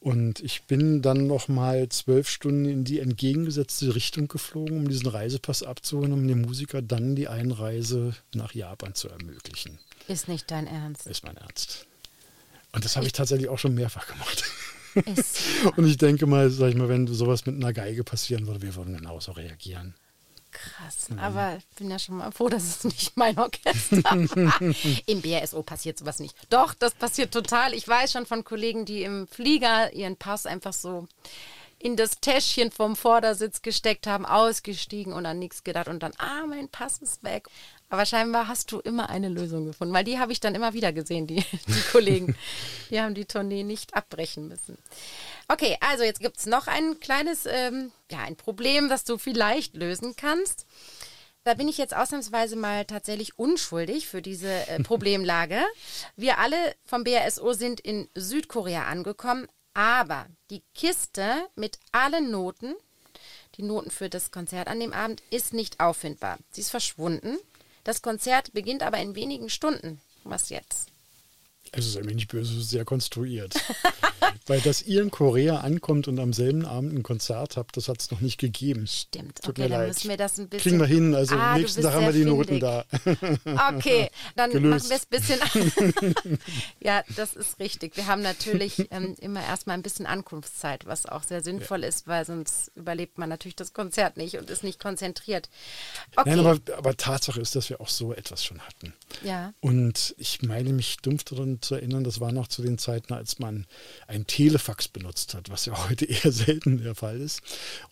Und 0.00 0.40
ich 0.40 0.64
bin 0.64 1.02
dann 1.02 1.26
noch 1.26 1.48
mal 1.48 1.88
zwölf 1.88 2.28
Stunden 2.28 2.66
in 2.66 2.84
die 2.84 3.00
entgegengesetzte 3.00 3.94
Richtung 3.94 4.28
geflogen, 4.28 4.78
um 4.78 4.88
diesen 4.88 5.08
Reisepass 5.08 5.62
abzuholen, 5.62 6.12
um 6.12 6.28
dem 6.28 6.42
Musiker 6.42 6.82
dann 6.82 7.16
die 7.16 7.28
Einreise 7.28 8.14
nach 8.34 8.54
Japan 8.54 8.94
zu 8.94 9.08
ermöglichen. 9.08 9.78
Ist 10.06 10.28
nicht 10.28 10.50
dein 10.50 10.66
Ernst? 10.66 11.06
Ist 11.06 11.24
mein 11.24 11.36
Ernst. 11.36 11.86
Und 12.72 12.84
das 12.84 12.94
habe 12.94 13.04
ich, 13.04 13.08
ich 13.08 13.12
tatsächlich 13.14 13.48
auch 13.48 13.58
schon 13.58 13.74
mehrfach 13.74 14.06
gemacht. 14.06 14.44
Und 15.76 15.86
ich 15.86 15.96
denke 15.96 16.26
mal, 16.26 16.50
sag 16.50 16.70
ich 16.70 16.76
mal, 16.76 16.88
wenn 16.88 17.06
sowas 17.06 17.46
mit 17.46 17.56
einer 17.56 17.72
Geige 17.72 18.04
passieren 18.04 18.46
würde, 18.46 18.62
wir 18.62 18.74
würden 18.76 18.96
genauso 18.96 19.32
reagieren. 19.32 19.94
Krass. 20.56 21.08
Mhm. 21.10 21.18
Aber 21.18 21.56
ich 21.56 21.66
bin 21.76 21.90
ja 21.90 21.98
schon 21.98 22.16
mal 22.16 22.30
froh, 22.32 22.48
dass 22.48 22.64
es 22.64 22.84
nicht 22.84 23.16
mein 23.16 23.38
Orchester 23.38 24.02
Im 25.06 25.22
BRSO 25.22 25.62
passiert 25.62 25.98
sowas 25.98 26.18
nicht. 26.18 26.36
Doch, 26.50 26.74
das 26.74 26.94
passiert 26.94 27.32
total. 27.32 27.74
Ich 27.74 27.86
weiß 27.86 28.12
schon 28.12 28.26
von 28.26 28.44
Kollegen, 28.44 28.84
die 28.84 29.02
im 29.02 29.26
Flieger 29.26 29.92
ihren 29.92 30.16
Pass 30.16 30.46
einfach 30.46 30.72
so 30.72 31.06
in 31.78 31.96
das 31.96 32.20
Täschchen 32.20 32.70
vom 32.70 32.96
Vordersitz 32.96 33.60
gesteckt 33.60 34.06
haben, 34.06 34.24
ausgestiegen 34.24 35.12
und 35.12 35.26
an 35.26 35.38
nichts 35.38 35.62
gedacht 35.62 35.88
und 35.88 36.02
dann, 36.02 36.12
ah, 36.18 36.46
mein 36.46 36.68
Pass 36.68 36.98
ist 36.98 37.22
weg. 37.22 37.48
Aber 37.88 38.04
scheinbar 38.04 38.48
hast 38.48 38.72
du 38.72 38.80
immer 38.80 39.10
eine 39.10 39.28
Lösung 39.28 39.64
gefunden, 39.66 39.94
weil 39.94 40.04
die 40.04 40.18
habe 40.18 40.32
ich 40.32 40.40
dann 40.40 40.54
immer 40.54 40.74
wieder 40.74 40.92
gesehen, 40.92 41.26
die, 41.26 41.44
die 41.68 41.82
Kollegen. 41.92 42.36
die 42.90 43.00
haben 43.00 43.14
die 43.14 43.26
Tournee 43.26 43.62
nicht 43.62 43.94
abbrechen 43.94 44.48
müssen. 44.48 44.76
Okay, 45.48 45.76
also 45.80 46.02
jetzt 46.02 46.20
gibt 46.20 46.38
es 46.38 46.46
noch 46.46 46.66
ein 46.66 46.98
kleines, 46.98 47.46
ähm, 47.46 47.92
ja, 48.10 48.18
ein 48.20 48.36
Problem, 48.36 48.88
das 48.88 49.04
du 49.04 49.18
vielleicht 49.18 49.76
lösen 49.76 50.16
kannst. 50.16 50.66
Da 51.44 51.54
bin 51.54 51.68
ich 51.68 51.78
jetzt 51.78 51.94
ausnahmsweise 51.94 52.56
mal 52.56 52.84
tatsächlich 52.86 53.38
unschuldig 53.38 54.08
für 54.08 54.20
diese 54.20 54.48
äh, 54.68 54.80
Problemlage. 54.82 55.60
Wir 56.16 56.38
alle 56.38 56.56
vom 56.84 57.04
BASO 57.04 57.52
sind 57.52 57.78
in 57.78 58.08
Südkorea 58.16 58.86
angekommen, 58.86 59.46
aber 59.72 60.26
die 60.50 60.64
Kiste 60.74 61.46
mit 61.54 61.78
allen 61.92 62.32
Noten, 62.32 62.74
die 63.54 63.62
Noten 63.62 63.92
für 63.92 64.10
das 64.10 64.32
Konzert 64.32 64.66
an 64.66 64.80
dem 64.80 64.92
Abend, 64.92 65.22
ist 65.30 65.54
nicht 65.54 65.78
auffindbar. 65.78 66.38
Sie 66.50 66.62
ist 66.62 66.70
verschwunden. 66.70 67.38
Das 67.86 68.02
Konzert 68.02 68.52
beginnt 68.52 68.82
aber 68.82 68.98
in 68.98 69.14
wenigen 69.14 69.48
Stunden. 69.48 70.00
Was 70.24 70.48
jetzt? 70.48 70.88
Es 71.70 71.86
ist 71.86 71.96
ein 71.96 72.08
wenig 72.08 72.26
böse, 72.26 72.60
sehr 72.60 72.84
konstruiert. 72.84 73.54
Weil 74.46 74.60
dass 74.60 74.82
ihr 74.82 75.02
in 75.02 75.10
Korea 75.10 75.58
ankommt 75.58 76.08
und 76.08 76.18
am 76.18 76.32
selben 76.32 76.64
Abend 76.64 76.94
ein 76.94 77.02
Konzert 77.02 77.56
habt, 77.56 77.76
das 77.76 77.88
hat 77.88 78.00
es 78.00 78.10
noch 78.10 78.20
nicht 78.20 78.38
gegeben. 78.38 78.86
Stimmt. 78.86 79.42
Tut 79.42 79.50
okay, 79.50 79.62
mir 79.62 79.68
dann 79.68 79.80
leid. 79.80 79.88
müssen 79.88 80.08
wir 80.08 80.16
das 80.16 80.38
ein 80.38 80.48
bisschen. 80.48 80.70
Kriegen 80.70 80.80
wir 80.80 80.86
hin, 80.86 81.14
also 81.14 81.36
ah, 81.36 81.58
nächsten 81.58 81.82
Tag 81.82 81.94
haben 81.94 82.06
wir 82.06 82.12
die 82.12 82.24
findig. 82.24 82.36
Noten 82.36 82.60
da. 82.60 82.84
Okay, 83.76 84.10
dann 84.36 84.50
Gelöst. 84.50 84.88
machen 84.88 85.00
wir 85.10 85.18
es 85.18 85.36
ein 85.36 86.04
bisschen. 86.04 86.38
ja, 86.80 87.02
das 87.16 87.34
ist 87.34 87.58
richtig. 87.58 87.96
Wir 87.96 88.06
haben 88.06 88.22
natürlich 88.22 88.88
ähm, 88.90 89.14
immer 89.20 89.42
erstmal 89.42 89.76
ein 89.76 89.82
bisschen 89.82 90.06
Ankunftszeit, 90.06 90.86
was 90.86 91.06
auch 91.06 91.22
sehr 91.22 91.42
sinnvoll 91.42 91.82
ja. 91.82 91.88
ist, 91.88 92.06
weil 92.06 92.24
sonst 92.24 92.70
überlebt 92.74 93.18
man 93.18 93.28
natürlich 93.28 93.56
das 93.56 93.72
Konzert 93.72 94.16
nicht 94.16 94.36
und 94.38 94.50
ist 94.50 94.64
nicht 94.64 94.80
konzentriert. 94.80 95.48
Okay. 96.16 96.30
Nein, 96.30 96.40
aber, 96.40 96.58
aber 96.76 96.96
Tatsache 96.96 97.40
ist, 97.40 97.56
dass 97.56 97.70
wir 97.70 97.80
auch 97.80 97.88
so 97.88 98.12
etwas 98.12 98.44
schon 98.44 98.60
hatten. 98.60 98.94
Ja. 99.22 99.52
Und 99.60 100.14
ich 100.18 100.42
meine 100.42 100.72
mich 100.72 100.98
dumpf 100.98 101.24
daran 101.24 101.60
zu 101.62 101.74
erinnern, 101.74 102.04
das 102.04 102.20
war 102.20 102.32
noch 102.32 102.48
zu 102.48 102.62
den 102.62 102.78
Zeiten, 102.78 103.12
als 103.12 103.38
man 103.38 103.66
ein 104.06 104.15
Telefax 104.24 104.88
benutzt 104.88 105.34
hat, 105.34 105.50
was 105.50 105.66
ja 105.66 105.88
heute 105.88 106.04
eher 106.06 106.32
selten 106.32 106.82
der 106.82 106.94
Fall 106.94 107.20
ist. 107.20 107.40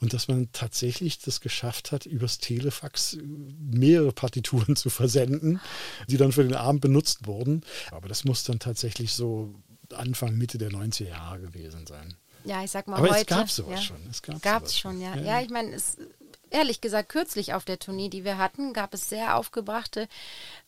Und 0.00 0.14
dass 0.14 0.28
man 0.28 0.50
tatsächlich 0.52 1.18
das 1.18 1.40
geschafft 1.40 1.92
hat, 1.92 2.06
übers 2.06 2.38
Telefax 2.38 3.18
mehrere 3.58 4.12
Partituren 4.12 4.76
zu 4.76 4.88
versenden, 4.88 5.60
die 6.08 6.16
dann 6.16 6.32
für 6.32 6.44
den 6.44 6.54
Abend 6.54 6.80
benutzt 6.80 7.26
wurden. 7.26 7.62
Aber 7.90 8.08
das 8.08 8.24
muss 8.24 8.44
dann 8.44 8.58
tatsächlich 8.58 9.12
so 9.12 9.54
Anfang, 9.92 10.36
Mitte 10.36 10.56
der 10.56 10.70
90er 10.70 11.08
Jahre 11.08 11.40
gewesen 11.40 11.86
sein. 11.86 12.14
Ja, 12.44 12.62
ich 12.62 12.70
sag 12.70 12.86
mal 12.86 12.96
Aber 12.96 13.10
heute. 13.10 13.20
es 13.20 13.26
gab 13.26 13.50
sowas 13.50 13.80
ja. 13.80 13.82
schon. 13.82 13.96
Es 14.10 14.22
gab 14.22 14.64
es 14.64 14.78
schon, 14.78 15.00
ja. 15.00 15.16
ja. 15.16 15.22
Ja, 15.22 15.40
ich 15.40 15.50
meine, 15.50 15.74
es 15.74 15.96
ehrlich 16.54 16.80
gesagt, 16.80 17.08
kürzlich 17.08 17.52
auf 17.52 17.64
der 17.64 17.78
Tournee, 17.78 18.08
die 18.08 18.24
wir 18.24 18.38
hatten, 18.38 18.72
gab 18.72 18.94
es 18.94 19.08
sehr 19.08 19.36
aufgebrachte 19.36 20.08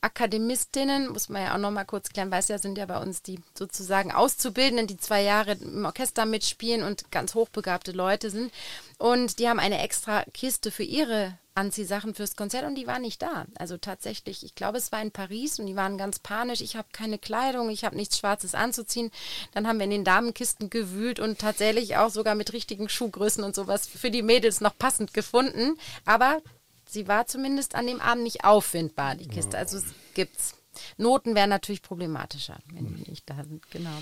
Akademistinnen, 0.07 1.09
muss 1.09 1.29
man 1.29 1.43
ja 1.43 1.55
auch 1.55 1.59
noch 1.59 1.73
mal 1.73 1.85
kurz 1.85 2.11
klären, 2.11 2.31
weiß 2.31 2.49
ja, 2.49 2.59
sind 2.59 2.79
ja 2.79 2.87
bei 2.87 2.99
uns 2.99 3.23
die 3.23 3.41
sozusagen 3.55 4.13
Auszubildenden, 4.13 4.87
die 4.87 4.97
zwei 4.97 5.23
Jahre 5.23 5.53
im 5.53 5.85
Orchester 5.85 6.27
mitspielen 6.27 6.85
und 6.85 7.11
ganz 7.11 7.35
hochbegabte 7.35 7.91
Leute 7.91 8.31
sind. 8.31 8.53
Und 8.99 9.39
die 9.41 9.49
haben 9.49 9.59
eine 9.59 9.83
extra 9.83 10.25
Kiste 10.33 10.71
für 10.71 10.85
ihre 10.85 11.37
Anziehsachen 11.57 12.15
fürs 12.15 12.37
Konzert 12.37 12.65
und 12.65 12.77
die 12.77 12.87
waren 12.87 13.03
nicht 13.03 13.21
da. 13.23 13.47
Also 13.59 13.79
tatsächlich, 13.79 14.45
ich 14.45 14.55
glaube, 14.55 14.79
es 14.79 14.93
war 14.93 15.03
in 15.03 15.11
Paris 15.11 15.59
und 15.59 15.67
die 15.67 15.75
waren 15.75 15.99
ganz 15.99 16.19
panisch. 16.19 16.61
Ich 16.61 16.77
habe 16.77 16.89
keine 16.93 17.19
Kleidung, 17.19 17.71
ich 17.71 17.85
habe 17.85 17.97
nichts 17.97 18.19
Schwarzes 18.19 18.55
anzuziehen. 18.55 19.11
Dann 19.55 19.67
haben 19.67 19.79
wir 19.79 19.85
in 19.85 19.91
den 19.91 20.05
Damenkisten 20.05 20.71
gewühlt 20.71 21.19
und 21.19 21.39
tatsächlich 21.39 21.97
auch 21.97 22.11
sogar 22.11 22.35
mit 22.35 22.53
richtigen 22.53 22.89
Schuhgrößen 22.89 23.43
und 23.43 23.55
sowas 23.55 23.87
für 23.87 24.11
die 24.11 24.23
Mädels 24.23 24.61
noch 24.61 24.77
passend 24.79 25.15
gefunden. 25.15 25.79
Aber 26.05 26.43
sie 26.89 27.09
war 27.09 27.27
zumindest 27.27 27.75
an 27.75 27.87
dem 27.87 28.01
Abend 28.01 28.25
nicht 28.25 28.45
auffindbar, 28.45 29.15
die 29.15 29.29
Kiste. 29.29 29.59
Also 29.59 29.79
es 29.79 29.85
gibt's. 30.15 30.55
Noten 30.99 31.35
wären 31.35 31.49
natürlich 31.49 31.83
problematischer, 31.83 32.59
wenn 32.73 32.97
die 32.97 33.11
nicht 33.11 33.29
da 33.29 33.43
sind. 33.45 33.71
Genau. 33.71 33.97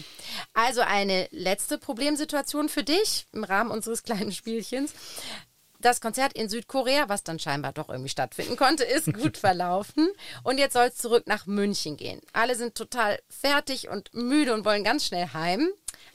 Also 0.54 0.80
eine 0.80 1.28
letzte 1.30 1.78
Problemsituation 1.78 2.68
für 2.68 2.82
dich 2.82 3.26
im 3.32 3.44
Rahmen 3.44 3.70
unseres 3.70 4.02
kleinen 4.02 4.32
Spielchens. 4.32 4.92
Das 5.80 6.00
Konzert 6.00 6.32
in 6.32 6.48
Südkorea, 6.48 7.08
was 7.08 7.24
dann 7.24 7.38
scheinbar 7.38 7.72
doch 7.72 7.90
irgendwie 7.90 8.08
stattfinden 8.08 8.56
konnte, 8.56 8.84
ist 8.84 9.12
gut 9.12 9.36
verlaufen. 9.36 10.08
Und 10.42 10.58
jetzt 10.58 10.72
soll 10.72 10.86
es 10.86 10.96
zurück 10.96 11.24
nach 11.26 11.46
München 11.46 11.96
gehen. 11.96 12.20
Alle 12.32 12.56
sind 12.56 12.74
total 12.74 13.20
fertig 13.28 13.88
und 13.88 14.12
müde 14.14 14.54
und 14.54 14.64
wollen 14.64 14.82
ganz 14.82 15.04
schnell 15.04 15.28
heim. 15.34 15.68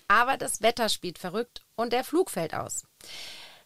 Aber 0.07 0.37
das 0.37 0.61
Wetter 0.61 0.89
spielt 0.89 1.19
verrückt 1.19 1.61
und 1.75 1.93
der 1.93 2.03
Flug 2.03 2.31
fällt 2.31 2.55
aus. 2.55 2.83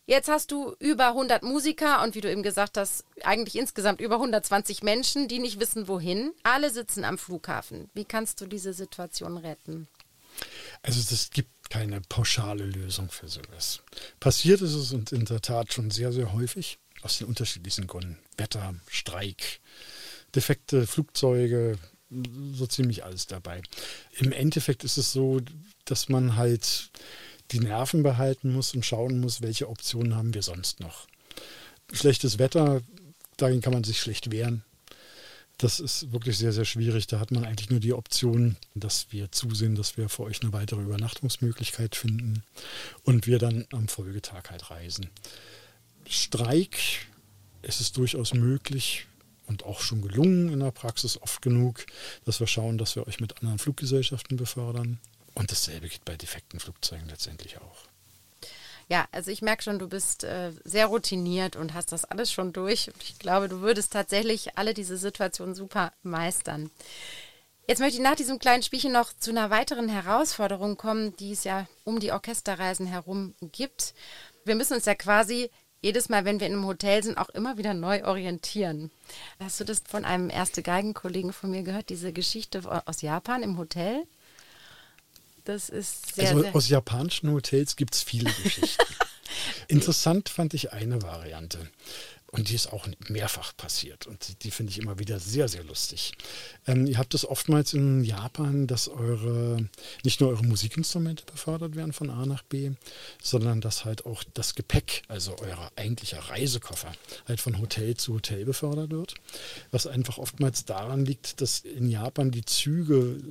Jetzt 0.06 0.28
hast 0.28 0.52
du 0.52 0.76
über 0.80 1.10
100 1.10 1.44
Musiker 1.44 2.04
und 2.04 2.14
wie 2.14 2.22
du 2.22 2.30
eben 2.30 2.44
gesagt 2.44 2.78
hast, 2.78 3.06
eigentlich 3.24 3.56
insgesamt 3.56 4.02
über 4.02 4.16
120 4.16 4.84
Menschen, 4.84 5.30
die 5.30 5.40
nicht 5.40 5.62
wissen, 5.62 5.88
wohin. 5.88 6.34
Alle 6.44 6.72
sitzen 6.72 7.06
am 7.06 7.18
Flughafen. 7.18 7.90
Wie 7.94 8.04
kannst 8.04 8.42
du 8.42 8.46
diese 8.46 8.74
Situation 8.74 9.38
retten? 9.38 9.88
Also 10.82 11.00
es 11.14 11.30
gibt 11.30 11.70
keine 11.70 12.02
pauschale 12.02 12.66
Lösung 12.66 13.10
für 13.10 13.30
sowas. 13.30 13.82
Passiert 14.20 14.62
ist 14.62 14.74
es 14.74 14.92
uns 14.92 15.12
in 15.14 15.26
der 15.26 15.42
Tat 15.42 15.72
schon 15.72 15.90
sehr, 15.90 16.12
sehr 16.12 16.34
häufig, 16.34 16.80
aus 17.02 17.20
den 17.20 17.28
unterschiedlichsten 17.28 17.88
Gründen. 17.88 18.20
Wetter, 18.38 18.76
Streik, 18.90 19.62
defekte 20.36 20.86
Flugzeuge, 20.86 21.78
so 22.54 22.68
ziemlich 22.68 23.06
alles 23.06 23.28
dabei. 23.28 23.62
Im 24.12 24.34
Endeffekt 24.34 24.84
ist 24.84 24.98
es 24.98 25.14
so, 25.14 25.40
dass 25.86 26.10
man 26.10 26.36
halt 26.36 26.92
die 27.54 27.60
Nerven 27.60 28.04
behalten 28.04 28.52
muss 28.52 28.74
und 28.74 28.86
schauen 28.86 29.20
muss, 29.20 29.42
welche 29.42 29.70
Optionen 29.70 30.16
haben 30.16 30.34
wir 30.34 30.42
sonst 30.42 30.80
noch. 30.80 31.08
Schlechtes 31.92 32.40
Wetter, 32.40 32.82
dagegen 33.38 33.62
kann 33.62 33.74
man 33.74 33.84
sich 33.84 34.02
schlecht 34.02 34.32
wehren. 34.32 34.64
Das 35.58 35.80
ist 35.80 36.12
wirklich 36.12 36.38
sehr, 36.38 36.52
sehr 36.52 36.66
schwierig. 36.66 37.08
Da 37.08 37.20
hat 37.20 37.32
man 37.32 37.46
eigentlich 37.46 37.70
nur 37.70 37.80
die 37.80 37.94
Option, 37.94 38.58
dass 38.74 39.08
wir 39.12 39.32
zusehen, 39.32 39.76
dass 39.76 39.98
wir 39.98 40.10
für 40.10 40.24
euch 40.24 40.42
eine 40.42 40.52
weitere 40.52 40.82
Übernachtungsmöglichkeit 40.82 41.96
finden 41.96 42.44
und 43.04 43.28
wir 43.28 43.38
dann 43.38 43.66
am 43.72 43.88
Folgetag 43.88 44.50
halt 44.50 44.72
reisen. 44.72 45.10
Streik, 46.10 46.78
es 47.62 47.80
ist 47.80 47.98
durchaus 47.98 48.34
möglich 48.34 49.06
und 49.46 49.64
auch 49.64 49.82
schon 49.82 50.02
gelungen 50.02 50.50
in 50.50 50.60
der 50.60 50.72
Praxis 50.72 51.22
oft 51.22 51.42
genug, 51.42 51.86
dass 52.26 52.40
wir 52.40 52.48
schauen, 52.48 52.78
dass 52.78 52.96
wir 52.96 53.08
euch 53.08 53.20
mit 53.20 53.38
anderen 53.38 53.60
Fluggesellschaften 53.60 54.38
befördern. 54.38 55.00
Und 55.36 55.52
dasselbe 55.52 55.90
geht 55.90 56.06
bei 56.06 56.16
defekten 56.16 56.60
Flugzeugen 56.60 57.10
letztendlich 57.10 57.58
auch. 57.58 57.86
Ja, 58.90 59.08
also 59.12 59.32
ich 59.32 59.42
merke 59.42 59.64
schon, 59.64 59.80
du 59.80 59.88
bist 59.88 60.24
äh, 60.24 60.52
sehr 60.64 60.88
routiniert 60.88 61.56
und 61.56 61.74
hast 61.74 61.92
das 61.92 62.06
alles 62.06 62.32
schon 62.32 62.54
durch. 62.54 62.88
Und 62.88 63.02
ich 63.02 63.18
glaube, 63.18 63.50
du 63.50 63.62
würdest 63.62 63.94
tatsächlich 63.94 64.58
alle 64.58 64.74
diese 64.74 64.98
Situationen 64.98 65.56
super 65.56 65.94
meistern. 66.04 66.70
Jetzt 67.66 67.80
möchte 67.80 67.98
ich 67.98 68.04
nach 68.04 68.16
diesem 68.16 68.40
kleinen 68.40 68.62
Spielchen 68.62 68.92
noch 68.92 69.14
zu 69.14 69.32
einer 69.32 69.50
weiteren 69.50 69.88
Herausforderung 69.88 70.76
kommen, 70.76 71.16
die 71.16 71.32
es 71.32 71.46
ja 71.46 71.66
um 71.86 72.02
die 72.02 72.12
Orchesterreisen 72.12 72.86
herum 72.86 73.36
gibt. 73.54 73.94
Wir 74.44 74.56
müssen 74.56 74.74
uns 74.74 74.86
ja 74.86 74.96
quasi 74.96 75.50
jedes 75.82 76.10
Mal, 76.10 76.26
wenn 76.26 76.42
wir 76.42 76.48
in 76.48 76.54
einem 76.54 76.66
Hotel 76.66 77.04
sind, 77.04 77.18
auch 77.18 77.30
immer 77.30 77.58
wieder 77.58 77.74
neu 77.74 78.04
orientieren. 78.06 78.92
Hast 79.40 79.60
du 79.62 79.64
das 79.64 79.82
von 79.88 80.04
einem 80.04 80.30
erste 80.30 80.62
Geigenkollegen 80.62 81.32
von 81.32 81.52
mir 81.52 81.64
gehört, 81.64 81.90
diese 81.90 82.12
Geschichte 82.12 82.62
aus 82.86 83.02
Japan 83.02 83.44
im 83.44 83.58
Hotel? 83.58 84.06
Das 85.44 85.70
ist 85.70 86.16
sehr, 86.16 86.30
also 86.30 86.42
sehr 86.42 86.56
aus 86.56 86.70
japanischen 86.70 87.32
Hotels 87.32 87.76
gibt 87.76 87.96
es 87.96 88.04
viele 88.04 88.32
Geschichten. 88.44 88.84
Interessant 89.68 90.30
fand 90.30 90.54
ich 90.54 90.74
eine 90.74 91.02
Variante. 91.02 91.60
Und 92.34 92.50
die 92.50 92.56
ist 92.56 92.74
auch 92.74 92.88
mehrfach 93.10 93.56
passiert. 93.56 94.08
Und 94.08 94.28
die, 94.28 94.36
die 94.36 94.50
finde 94.50 94.72
ich 94.72 94.80
immer 94.80 94.98
wieder 94.98 95.20
sehr, 95.20 95.48
sehr 95.48 95.64
lustig. 95.64 96.14
Ähm, 96.66 96.88
ihr 96.88 96.98
habt 96.98 97.14
es 97.14 97.28
oftmals 97.28 97.74
in 97.74 98.04
Japan, 98.04 98.66
dass 98.66 98.88
eure, 98.88 99.70
nicht 100.04 100.20
nur 100.20 100.32
eure 100.32 100.44
Musikinstrumente 100.44 101.26
befördert 101.32 101.76
werden 101.76 101.94
von 101.94 102.10
A 102.10 102.26
nach 102.26 102.42
B, 102.42 102.72
sondern 103.22 103.62
dass 103.62 103.86
halt 103.86 104.08
auch 104.08 104.24
das 104.34 104.56
Gepäck, 104.56 105.04
also 105.10 105.36
euer 105.42 105.72
eigentlicher 105.76 106.18
Reisekoffer, 106.18 106.92
halt 107.28 107.40
von 107.40 107.60
Hotel 107.60 107.96
zu 107.98 108.16
Hotel 108.16 108.46
befördert 108.46 108.90
wird. 108.90 109.14
Was 109.70 109.86
einfach 109.86 110.18
oftmals 110.18 110.66
daran 110.66 111.06
liegt, 111.06 111.40
dass 111.40 111.60
in 111.60 111.88
Japan 111.88 112.32
die 112.32 112.46
Züge 112.46 113.22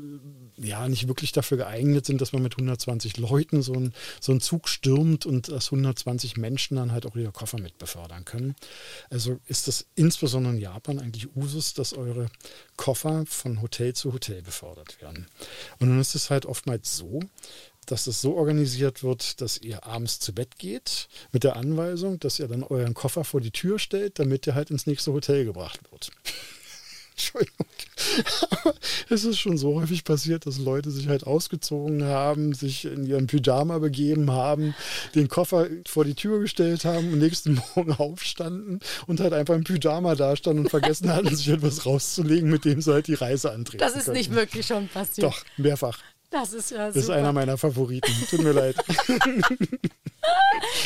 äh, 0.61 0.65
ja 0.65 0.89
nicht 0.89 1.09
wirklich 1.09 1.33
dafür 1.33 1.57
geeignet 1.57 2.07
sind, 2.07 2.21
dass 2.21 2.33
man 2.33 2.43
mit 2.43 2.53
120 2.53 3.17
Leuten 3.17 3.63
so, 3.63 3.75
ein, 3.75 3.93
so 4.21 4.31
einen 4.31 4.41
Zug 4.41 4.69
stürmt 4.69 5.27
und 5.27 5.49
dass 5.49 5.73
120 5.73 6.37
Menschen 6.37 6.77
dann 6.77 6.93
halt 6.93 7.05
auch 7.05 7.17
ihre 7.17 7.33
Koffer 7.33 7.59
mit 7.59 7.79
befördern 7.79 8.25
können. 8.25 8.55
Also 9.11 9.41
ist 9.47 9.69
das 9.69 9.87
insbesondere 9.95 10.55
in 10.55 10.61
Japan 10.61 10.99
eigentlich 10.99 11.35
Usus, 11.37 11.75
dass 11.75 11.93
eure 11.93 12.27
Koffer 12.77 13.25
von 13.27 13.63
Hotel 13.63 13.95
zu 13.95 14.13
Hotel 14.13 14.43
befördert 14.43 15.01
werden. 15.01 15.27
Und 15.79 15.89
dann 15.89 16.01
ist 16.01 16.15
es 16.15 16.31
halt 16.31 16.47
oftmals 16.47 16.97
so, 16.97 17.21
dass 17.87 18.07
es 18.07 18.21
so 18.21 18.37
organisiert 18.37 19.03
wird, 19.03 19.41
dass 19.41 19.59
ihr 19.59 19.85
abends 19.85 20.21
zu 20.21 20.33
Bett 20.33 20.59
geht 20.59 21.09
mit 21.33 21.45
der 21.45 21.57
Anweisung, 21.57 22.21
dass 22.21 22.39
ihr 22.39 22.49
dann 22.49 22.63
euren 22.63 22.95
Koffer 22.95 23.25
vor 23.25 23.41
die 23.41 23.51
Tür 23.51 23.79
stellt, 23.79 24.19
damit 24.19 24.47
ihr 24.47 24.55
halt 24.55 24.71
ins 24.71 24.87
nächste 24.87 25.13
Hotel 25.13 25.45
gebracht 25.45 25.81
wird. 25.91 26.11
Entschuldigung. 27.23 27.67
es 29.09 29.25
ist 29.25 29.39
schon 29.39 29.57
so 29.57 29.81
häufig 29.81 30.05
passiert, 30.05 30.47
dass 30.47 30.59
Leute 30.59 30.91
sich 30.91 31.09
halt 31.09 31.25
ausgezogen 31.25 32.05
haben, 32.05 32.53
sich 32.53 32.85
in 32.85 33.07
ihren 33.07 33.27
Pyjama 33.27 33.79
begeben 33.79 34.31
haben, 34.31 34.75
den 35.15 35.29
Koffer 35.29 35.69
vor 35.87 36.05
die 36.05 36.15
Tür 36.15 36.41
gestellt 36.41 36.85
haben 36.85 37.13
und 37.13 37.19
nächsten 37.19 37.55
Morgen 37.75 37.93
aufstanden 37.93 38.81
und 39.07 39.21
halt 39.21 39.33
einfach 39.33 39.55
im 39.55 39.65
Pyjama 39.65 40.15
dastanden 40.15 40.65
und 40.65 40.71
vergessen 40.71 41.13
hatten, 41.13 41.35
sich 41.35 41.49
etwas 41.49 41.87
rauszulegen, 41.87 42.51
mit 42.51 42.65
dem 42.65 42.81
sie 42.81 42.93
halt 42.93 43.07
die 43.07 43.15
Reise 43.15 43.53
antreten. 43.53 43.79
Das 43.79 43.95
ist 43.95 44.07
können. 44.07 44.17
nicht 44.17 44.33
wirklich 44.33 44.67
schon 44.67 44.89
passiert. 44.89 45.27
Doch, 45.27 45.45
mehrfach. 45.57 45.99
Das 46.33 46.53
ist 46.55 46.71
ja 46.71 46.87
super. 46.87 46.93
Das 46.95 46.97
ist 47.05 47.11
einer 47.11 47.33
meiner 47.33 47.57
Favoriten. 47.59 48.11
Tut 48.31 48.43
mir 48.43 48.53
leid. 48.53 48.75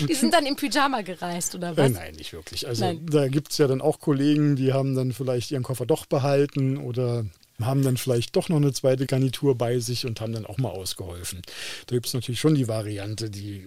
Die 0.08 0.14
sind 0.14 0.32
dann 0.34 0.46
im 0.46 0.56
Pyjama 0.56 1.02
gereist, 1.02 1.54
oder 1.54 1.70
Äh, 1.72 1.76
was? 1.76 1.92
nein, 1.92 2.14
nicht 2.16 2.32
wirklich. 2.32 2.66
Also 2.66 2.84
Nein. 2.84 3.06
da 3.06 3.28
gibt 3.28 3.52
es 3.52 3.58
ja 3.58 3.66
dann 3.66 3.80
auch 3.80 4.00
Kollegen, 4.00 4.56
die 4.56 4.72
haben 4.72 4.94
dann 4.94 5.12
vielleicht 5.12 5.50
ihren 5.50 5.62
Koffer 5.62 5.86
doch 5.86 6.06
behalten 6.06 6.76
oder 6.78 7.24
haben 7.60 7.82
dann 7.82 7.96
vielleicht 7.96 8.36
doch 8.36 8.50
noch 8.50 8.56
eine 8.58 8.72
zweite 8.74 9.06
Garnitur 9.06 9.56
bei 9.56 9.78
sich 9.78 10.04
und 10.04 10.20
haben 10.20 10.32
dann 10.34 10.44
auch 10.44 10.58
mal 10.58 10.68
ausgeholfen. 10.70 11.40
Da 11.86 11.96
gibt 11.96 12.06
es 12.06 12.12
natürlich 12.14 12.38
schon 12.40 12.54
die 12.54 12.68
Variante, 12.68 13.30
die 13.30 13.64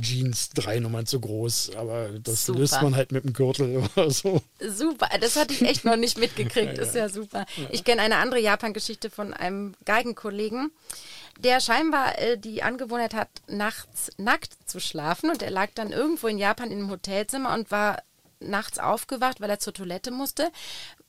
Jeans 0.00 0.50
drei 0.50 0.78
Nummern 0.78 1.06
zu 1.06 1.18
groß, 1.20 1.74
aber 1.76 2.10
das 2.22 2.46
Super. 2.46 2.60
löst 2.60 2.82
man 2.82 2.94
halt 2.94 3.10
mit 3.10 3.24
dem 3.24 3.32
Gürtel 3.32 3.82
oder 3.96 4.10
so. 4.10 4.40
Super, 4.60 5.08
das 5.20 5.34
hatte 5.36 5.54
ich 5.54 5.62
echt 5.62 5.84
noch 5.84 5.96
nicht 5.96 6.18
mitgekriegt. 6.20 6.78
Ist 6.78 6.94
ja 6.94 7.08
super. 7.08 7.46
Ich 7.70 7.82
kenne 7.82 8.02
eine 8.02 8.16
andere 8.16 8.40
Japan-Geschichte 8.40 9.10
von 9.10 9.34
einem 9.34 9.74
Geigenkollegen, 9.84 10.70
der 11.38 11.60
scheinbar 11.60 12.18
äh, 12.18 12.38
die 12.38 12.62
Angewohnheit 12.62 13.14
hat, 13.14 13.28
nachts 13.48 14.10
nackt 14.16 14.68
zu 14.68 14.80
schlafen. 14.80 15.30
Und 15.30 15.42
er 15.42 15.50
lag 15.50 15.70
dann 15.74 15.92
irgendwo 15.92 16.28
in 16.28 16.38
Japan 16.38 16.70
in 16.70 16.78
einem 16.78 16.90
Hotelzimmer 16.90 17.54
und 17.54 17.70
war 17.70 18.02
nachts 18.40 18.78
aufgewacht, 18.78 19.40
weil 19.40 19.50
er 19.50 19.58
zur 19.58 19.72
Toilette 19.72 20.10
musste. 20.10 20.50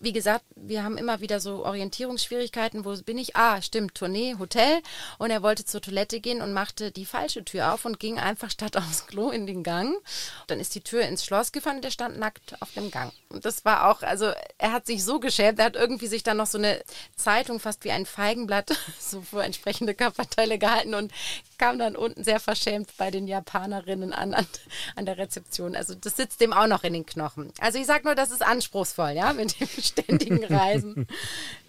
Wie 0.04 0.12
gesagt, 0.12 0.44
wir 0.58 0.84
haben 0.84 0.98
immer 0.98 1.22
wieder 1.22 1.40
so 1.40 1.64
Orientierungsschwierigkeiten. 1.64 2.84
Wo 2.84 2.94
bin 3.04 3.18
ich? 3.18 3.38
Ah, 3.38 3.62
stimmt, 3.62 3.96
Tournee, 3.96 4.36
Hotel. 4.38 4.82
Und 5.18 5.32
er 5.32 5.42
wollte 5.42 5.64
zur 5.64 5.80
Toilette 5.80 6.20
gehen 6.20 6.42
und 6.42 6.52
machte 6.52 6.92
die 6.92 7.06
falsche 7.06 7.46
Tür 7.46 7.74
auf 7.74 7.86
und 7.86 8.02
ging 8.02 8.20
einfach 8.20 8.52
statt 8.52 8.76
aufs 8.76 9.08
Klo 9.08 9.30
in 9.30 9.48
den 9.48 9.64
Gang. 9.64 9.96
Dann 10.48 10.60
ist 10.60 10.76
die 10.76 10.82
Tür 10.82 11.04
ins 11.04 11.24
Schloss 11.24 11.54
gefahren 11.54 11.78
und 11.78 11.86
er 11.86 11.92
stand 11.92 12.20
nackt 12.20 12.62
auf 12.62 12.74
dem 12.74 12.92
Gang. 12.92 13.14
Und 13.30 13.46
das 13.46 13.64
war 13.64 13.90
auch, 13.90 14.02
also 14.02 14.34
er 14.58 14.74
hat 14.74 14.86
sich 14.86 15.06
so 15.06 15.22
geschämt, 15.22 15.60
er 15.60 15.66
hat 15.66 15.78
irgendwie 15.78 16.08
sich 16.08 16.22
dann 16.22 16.36
noch 16.36 16.48
so 16.48 16.58
eine 16.58 16.84
Zeitung, 17.16 17.62
fast 17.62 17.86
wie 17.86 17.92
ein 17.92 18.06
Feigenblatt, 18.06 18.78
so 19.00 19.22
vor 19.22 19.46
entsprechende 19.46 19.94
Körperteile 19.94 20.58
gehalten 20.58 20.96
und 20.96 21.14
kam 21.58 21.80
dann 21.80 21.96
unten 21.96 22.26
sehr 22.26 22.42
verschämt 22.42 22.92
bei 22.98 23.10
den 23.10 23.26
Japanerinnen 23.26 24.12
an, 24.12 24.34
an, 24.34 24.46
an 24.98 25.06
der 25.06 25.18
Rezeption. 25.18 25.78
Also 25.78 25.96
das 25.96 26.18
sitzt 26.18 26.42
dem 26.42 26.52
auch 26.52 26.68
noch 26.68 26.84
in 26.84 26.92
den 26.92 27.06
Knochen. 27.06 27.54
Also 27.60 27.80
ich 27.80 27.86
sag 27.86 28.04
nur, 28.04 28.16
das 28.16 28.32
ist 28.32 28.42
anspruchsvoll, 28.42 29.12
ja, 29.12 29.32
mit 29.32 29.60
dem 29.60 29.70
ständigen 29.94 30.44
Reisen. 30.54 31.08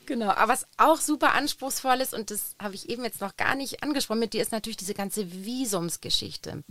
Genau, 0.07 0.31
aber 0.31 0.53
was 0.53 0.67
auch 0.77 0.99
super 0.99 1.33
anspruchsvoll 1.33 2.01
ist, 2.01 2.15
und 2.15 2.31
das 2.31 2.57
habe 2.61 2.75
ich 2.75 2.89
eben 2.89 3.05
jetzt 3.05 3.21
noch 3.21 3.37
gar 3.37 3.55
nicht 3.55 3.83
angesprochen 3.83 4.21
mit 4.21 4.33
dir, 4.33 4.43
ist 4.43 4.53
natürlich 4.53 4.77
diese 4.77 4.95
ganze 4.95 5.33
Visumsgeschichte. 5.45 6.63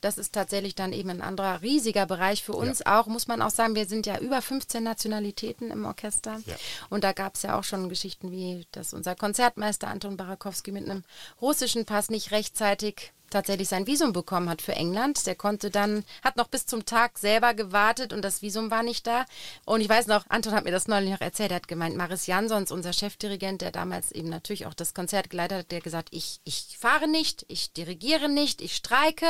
Das 0.00 0.18
ist 0.18 0.34
tatsächlich 0.34 0.74
dann 0.74 0.92
eben 0.92 1.10
ein 1.10 1.22
anderer 1.22 1.62
riesiger 1.62 2.06
Bereich 2.06 2.42
für 2.42 2.52
uns 2.52 2.84
auch, 2.84 3.06
muss 3.06 3.28
man 3.28 3.42
auch 3.42 3.50
sagen. 3.50 3.74
Wir 3.74 3.86
sind 3.86 4.06
ja 4.06 4.18
über 4.18 4.42
15 4.42 4.82
Nationalitäten 4.82 5.70
im 5.70 5.84
Orchester. 5.84 6.40
Ja. 6.46 6.56
Und 6.88 7.04
da 7.04 7.12
gab 7.12 7.36
es 7.36 7.42
ja 7.42 7.58
auch 7.58 7.64
schon 7.64 7.88
Geschichten 7.88 8.30
wie, 8.32 8.66
dass 8.72 8.92
unser 8.92 9.14
Konzertmeister 9.14 9.88
Anton 9.88 10.16
Barakowski 10.16 10.72
mit 10.72 10.88
einem 10.88 11.04
russischen 11.40 11.84
Pass 11.84 12.10
nicht 12.10 12.32
rechtzeitig 12.32 13.12
tatsächlich 13.30 13.68
sein 13.68 13.86
Visum 13.86 14.12
bekommen 14.12 14.48
hat 14.48 14.62
für 14.62 14.72
England. 14.72 15.26
Der 15.26 15.34
konnte 15.34 15.70
dann, 15.70 16.04
hat 16.22 16.36
noch 16.36 16.48
bis 16.48 16.66
zum 16.66 16.84
Tag 16.84 17.18
selber 17.18 17.54
gewartet 17.54 18.12
und 18.12 18.22
das 18.22 18.42
Visum 18.42 18.70
war 18.70 18.82
nicht 18.82 19.06
da. 19.06 19.24
Und 19.64 19.80
ich 19.80 19.88
weiß 19.88 20.06
noch, 20.06 20.24
Anton 20.28 20.52
hat 20.52 20.64
mir 20.64 20.70
das 20.70 20.88
neulich 20.88 21.10
noch 21.10 21.20
erzählt, 21.20 21.50
er 21.52 21.56
hat 21.56 21.68
gemeint, 21.68 21.96
Maris 21.96 22.26
Jansons, 22.26 22.70
unser 22.70 22.92
Chefdirigent, 22.92 23.62
der 23.62 23.70
damals 23.70 24.12
eben 24.12 24.28
natürlich 24.28 24.66
auch 24.66 24.74
das 24.74 24.94
Konzert 24.94 25.30
geleitet 25.30 25.58
hat, 25.58 25.70
der 25.70 25.80
gesagt, 25.80 26.08
ich, 26.10 26.40
ich 26.44 26.76
fahre 26.78 27.08
nicht, 27.08 27.44
ich 27.48 27.72
dirigiere 27.72 28.28
nicht, 28.28 28.60
ich 28.60 28.76
streike. 28.76 29.26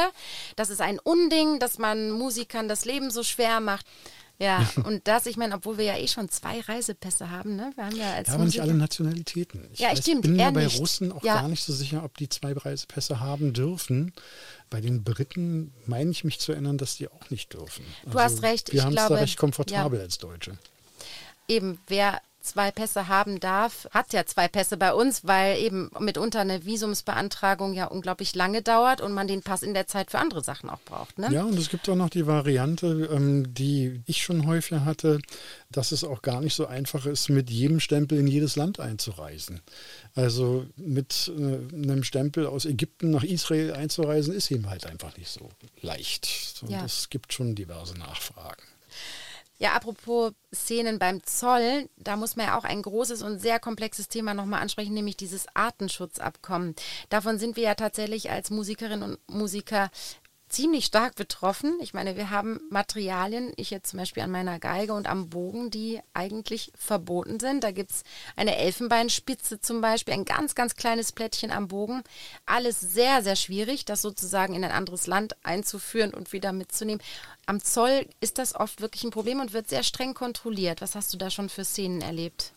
Das 0.57 0.71
ist 0.71 0.81
ein 0.81 0.99
Unding, 0.99 1.59
dass 1.59 1.79
man 1.79 2.11
Musikern 2.11 2.69
das 2.69 2.85
Leben 2.85 3.11
so 3.11 3.23
schwer 3.23 3.61
macht. 3.61 3.87
Ja, 4.40 4.66
und 4.85 5.07
das, 5.07 5.26
ich 5.26 5.37
meine, 5.37 5.55
obwohl 5.57 5.76
wir 5.79 5.85
ja 5.85 5.96
eh 5.98 6.09
schon 6.09 6.29
zwei 6.31 6.61
Reisepässe 6.61 7.31
haben, 7.31 7.57
ne? 7.57 7.72
Wir 7.76 7.85
haben 7.87 7.96
ja 7.96 8.14
als 8.14 8.29
Ja, 8.29 8.35
aber 8.35 8.44
nicht 8.44 8.55
Musiker- 8.55 8.62
alle 8.62 8.74
Nationalitäten. 8.74 9.68
Ich 9.72 9.81
Ja, 9.81 9.90
weiß, 9.90 9.98
stimmt, 9.98 10.22
bin 10.22 10.37
mir 10.37 10.50
bei 10.50 10.64
nicht. 10.64 10.81
Russen 10.81 11.12
auch 11.12 11.22
Ja. 11.22 11.35
gar 11.42 11.48
nicht 11.48 11.62
so 11.62 11.72
sicher, 11.74 12.03
ob 12.05 12.16
die 12.16 12.29
zwei 12.29 12.53
Reisepässe 12.55 13.20
haben 13.20 13.53
dürfen. 13.53 14.12
Bei 14.70 14.81
den 14.81 15.05
Briten 15.05 15.72
meine 15.87 16.11
ich 16.11 16.24
mich 16.24 16.38
zu 16.40 16.53
erinnern, 16.53 16.79
dass 16.79 16.96
die 16.96 17.09
auch 17.09 17.29
nicht 17.31 17.53
dürfen. 17.53 17.85
Also 18.07 18.12
Du 18.12 18.18
hast 18.24 18.42
recht, 18.42 18.72
Wir 18.72 18.79
ich 18.81 18.85
haben 18.87 18.96
es 18.96 19.07
da 19.09 19.14
recht 19.14 19.37
komfortabel 19.37 20.00
als 20.00 20.18
Deutsche. 20.18 20.57
eben, 21.48 21.79
wer 21.88 22.20
zwei 22.40 22.70
Pässe 22.70 23.09
haben 23.09 23.40
darf, 23.40 23.88
hat 23.90 24.12
ja 24.12 24.24
zwei 24.26 24.48
Pässe 24.48 24.76
bei 24.76 24.92
uns, 24.92 25.24
weil 25.24 25.59
eben 25.59 25.90
mitunter 25.98 26.40
eine 26.40 26.64
Visumsbeantragung 26.64 27.74
ja 27.74 27.87
unglaublich 27.87 28.35
lange 28.35 28.62
dauert 28.62 29.00
und 29.00 29.12
man 29.12 29.29
den 29.29 29.42
Pass 29.42 29.62
in 29.62 29.74
der 29.74 29.87
Zeit 29.87 30.11
für 30.11 30.18
andere 30.18 30.42
Sachen 30.42 30.70
auch 30.70 30.81
braucht. 30.81 31.18
Ne? 31.18 31.29
Ja, 31.31 31.44
und 31.44 31.59
es 31.59 31.68
gibt 31.68 31.88
auch 31.88 31.96
noch 31.96 32.11
die 32.11 32.26
Variante, 32.26 33.09
ähm, 33.12 33.53
die 33.55 34.03
ich 34.07 34.22
schon 34.22 34.46
häufiger 34.46 34.85
hatte, 34.85 35.20
dass 35.70 35.92
es 35.92 36.05
auch 36.05 36.22
gar 36.22 36.40
nicht 36.40 36.55
so 36.55 36.66
einfach 36.66 37.07
ist, 37.07 37.29
mit 37.29 37.50
jedem 37.50 37.81
Stempel 37.81 38.18
in 38.18 38.26
jedes 38.26 38.57
Land 38.57 38.81
einzureisen. 38.81 39.61
Also 40.14 40.66
mit 40.76 41.31
äh, 41.37 41.74
einem 41.74 42.05
Stempel 42.05 42.46
aus 42.46 42.64
Ägypten 42.64 43.11
nach 43.11 43.24
Israel 43.24 43.72
einzureisen, 43.74 44.35
ist 44.35 44.50
eben 44.50 44.68
halt 44.68 44.87
einfach 44.87 45.16
nicht 45.16 45.31
so 45.31 45.50
leicht. 45.81 46.61
Und 46.62 46.70
Ja. 46.70 46.85
Es 46.85 47.11
gibt 47.11 47.33
schon 47.33 47.55
diverse 47.55 47.94
Nachfragen. 47.98 48.62
Ja, 49.62 49.75
apropos 49.75 50.33
Szenen 50.55 50.99
beim 50.99 51.23
Zoll, 51.23 51.90
da 51.99 52.16
muss 52.16 52.35
man 52.35 52.46
ja 52.46 52.59
auch 52.59 52.64
ein 52.64 52.81
großes 52.81 53.23
und 53.23 53.40
sehr 53.40 53.61
komplexes 53.61 54.09
Thema 54.09 54.33
nochmal 54.33 54.62
ansprechen, 54.62 54.94
nämlich 54.94 55.18
dieses 55.18 55.44
Artenschutzabkommen. 55.53 56.75
Davon 57.11 57.38
sind 57.38 57.57
wir 57.57 57.64
ja 57.64 57.75
tatsächlich 57.75 58.31
als 58.31 58.49
Musikerinnen 58.49 59.03
und 59.03 59.18
Musiker 59.29 59.90
ziemlich 60.51 60.85
stark 60.85 61.15
betroffen. 61.15 61.79
Ich 61.81 61.95
meine, 61.95 62.17
wir 62.17 62.31
haben 62.31 62.61
Materialien, 62.71 63.53
ich 63.57 63.71
jetzt 63.71 63.91
zum 63.91 63.99
Beispiel 63.99 64.23
an 64.23 64.31
meiner 64.31 64.59
Geige 64.59 64.93
und 64.93 65.09
am 65.09 65.31
Bogen, 65.31 65.71
die 65.71 66.01
eigentlich 66.13 66.73
verboten 66.77 67.41
sind. 67.41 67.65
Da 67.65 67.71
gibt 67.71 67.93
es 67.93 68.03
eine 68.37 68.57
Elfenbeinspitze 68.57 69.61
zum 69.61 69.81
Beispiel, 69.81 70.15
ein 70.15 70.25
ganz, 70.25 70.55
ganz 70.55 70.75
kleines 70.75 71.13
Plättchen 71.13 71.53
am 71.53 71.69
Bogen. 71.69 72.03
Alles 72.47 72.81
sehr, 72.81 73.23
sehr 73.23 73.37
schwierig, 73.37 73.85
das 73.85 74.03
sozusagen 74.03 74.55
in 74.55 74.65
ein 74.65 74.73
anderes 74.73 75.07
Land 75.07 75.37
einzuführen 75.45 76.13
und 76.13 76.33
wieder 76.33 76.53
mitzunehmen. 76.53 77.03
Am 77.47 77.63
Zoll 77.63 78.07
ist 78.21 78.39
das 78.39 78.55
oft 78.55 78.81
wirklich 78.81 79.05
ein 79.05 79.11
Problem 79.11 79.41
und 79.41 79.53
wird 79.53 79.69
sehr 79.69 79.83
streng 79.83 80.15
kontrolliert. 80.15 80.81
Was 80.81 80.95
hast 80.95 81.13
du 81.13 81.17
da 81.17 81.31
schon 81.31 81.49
für 81.49 81.65
Szenen 81.65 82.01
erlebt? 82.01 82.53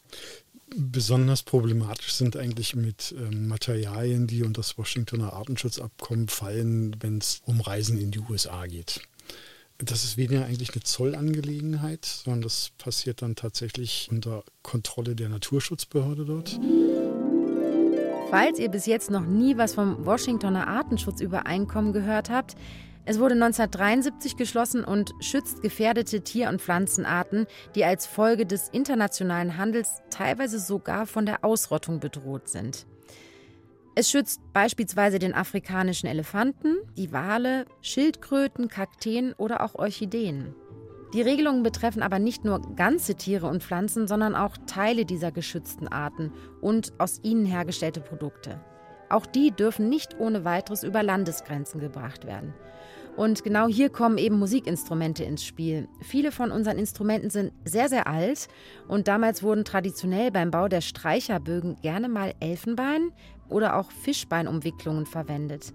Besonders 0.76 1.44
problematisch 1.44 2.14
sind 2.14 2.36
eigentlich 2.36 2.76
mit 2.76 3.14
ähm, 3.18 3.48
Materialien, 3.48 4.26
die 4.28 4.44
unter 4.44 4.62
das 4.62 4.78
Washingtoner 4.78 5.34
Artenschutzabkommen 5.34 6.28
fallen, 6.28 6.96
wenn 7.00 7.20
es 7.20 7.42
um 7.46 7.62
Reisen 7.62 8.00
in 8.00 8.12
die 8.12 8.20
USA 8.20 8.66
geht. 8.66 9.02
Das 9.78 10.04
ist 10.04 10.18
weniger 10.18 10.46
eigentlich 10.46 10.74
eine 10.74 10.84
Zollangelegenheit, 10.84 12.06
sondern 12.06 12.44
das 12.44 12.72
passiert 12.78 13.22
dann 13.22 13.36
tatsächlich 13.36 14.08
unter 14.12 14.44
Kontrolle 14.62 15.16
der 15.16 15.30
Naturschutzbehörde 15.30 16.26
dort. 16.26 16.60
Falls 18.30 18.58
ihr 18.58 18.70
bis 18.70 18.86
jetzt 18.86 19.12
noch 19.12 19.26
nie 19.26 19.58
was 19.58 19.76
vom 19.76 20.06
Washingtoner 20.06 20.68
Artenschutzübereinkommen 20.68 21.94
gehört 21.94 22.30
habt, 22.30 22.56
es 23.06 23.20
wurde 23.20 23.34
1973 23.34 24.38
geschlossen 24.38 24.86
und 24.86 25.13
schützt 25.20 25.62
gefährdete 25.62 26.22
Tier- 26.22 26.48
und 26.48 26.62
Pflanzenarten, 26.62 27.48
die 27.76 27.84
als 27.84 28.06
Folge 28.06 28.46
des 28.46 28.70
internationalen 28.70 29.58
Handels 29.58 30.02
teilweise 30.10 30.58
sogar 30.58 31.06
von 31.06 31.26
der 31.26 31.44
Ausrottung 31.44 32.00
bedroht 32.00 32.48
sind. 32.48 32.86
Es 33.96 34.10
schützt 34.10 34.42
beispielsweise 34.54 35.20
den 35.20 35.36
afrikanischen 35.36 36.08
Elefanten, 36.08 36.78
die 36.98 37.12
Wale, 37.12 37.66
Schildkröten, 37.82 38.70
Kakteen 38.70 39.34
oder 39.34 39.62
auch 39.62 39.76
Orchideen. 39.76 40.56
Die 41.13 41.22
Regelungen 41.22 41.62
betreffen 41.62 42.02
aber 42.02 42.18
nicht 42.18 42.44
nur 42.44 42.60
ganze 42.76 43.16
Tiere 43.16 43.46
und 43.48 43.62
Pflanzen, 43.62 44.08
sondern 44.08 44.34
auch 44.34 44.58
Teile 44.66 45.06
dieser 45.06 45.32
geschützten 45.32 45.88
Arten 45.88 46.32
und 46.60 46.94
aus 46.98 47.20
ihnen 47.22 47.46
hergestellte 47.46 48.00
Produkte. 48.00 48.60
Auch 49.10 49.26
die 49.26 49.52
dürfen 49.52 49.89
nicht 49.89 50.20
ohne 50.20 50.46
weiteres 50.46 50.84
über 50.84 51.04
Landesgrenzen 51.04 51.80
gebracht 51.80 52.26
werden. 52.26 52.54
Und 53.16 53.44
genau 53.44 53.68
hier 53.68 53.89
kommen 53.89 54.18
eben 54.18 54.39
Musikinstrumente 54.39 55.24
ins 55.24 55.46
Spiel. 55.46 55.88
Viele 56.02 56.32
von 56.32 56.52
unseren 56.52 56.80
Instrumenten 56.80 57.30
sind 57.30 57.54
sehr, 57.63 57.88
sehr 57.88 58.08
alt 58.08 58.48
und 58.88 59.08
damals 59.08 59.44
wurden 59.44 59.66
traditionell 59.66 60.32
beim 60.32 60.50
Bau 60.50 60.68
der 60.68 60.82
Streicherbögen 60.82 61.76
gerne 61.82 62.10
mal 62.10 62.34
Elfenbein 62.39 63.12
oder 63.50 63.76
auch 63.78 63.92
Fischbeinumwicklungen 63.92 65.06
verwendet. 65.06 65.74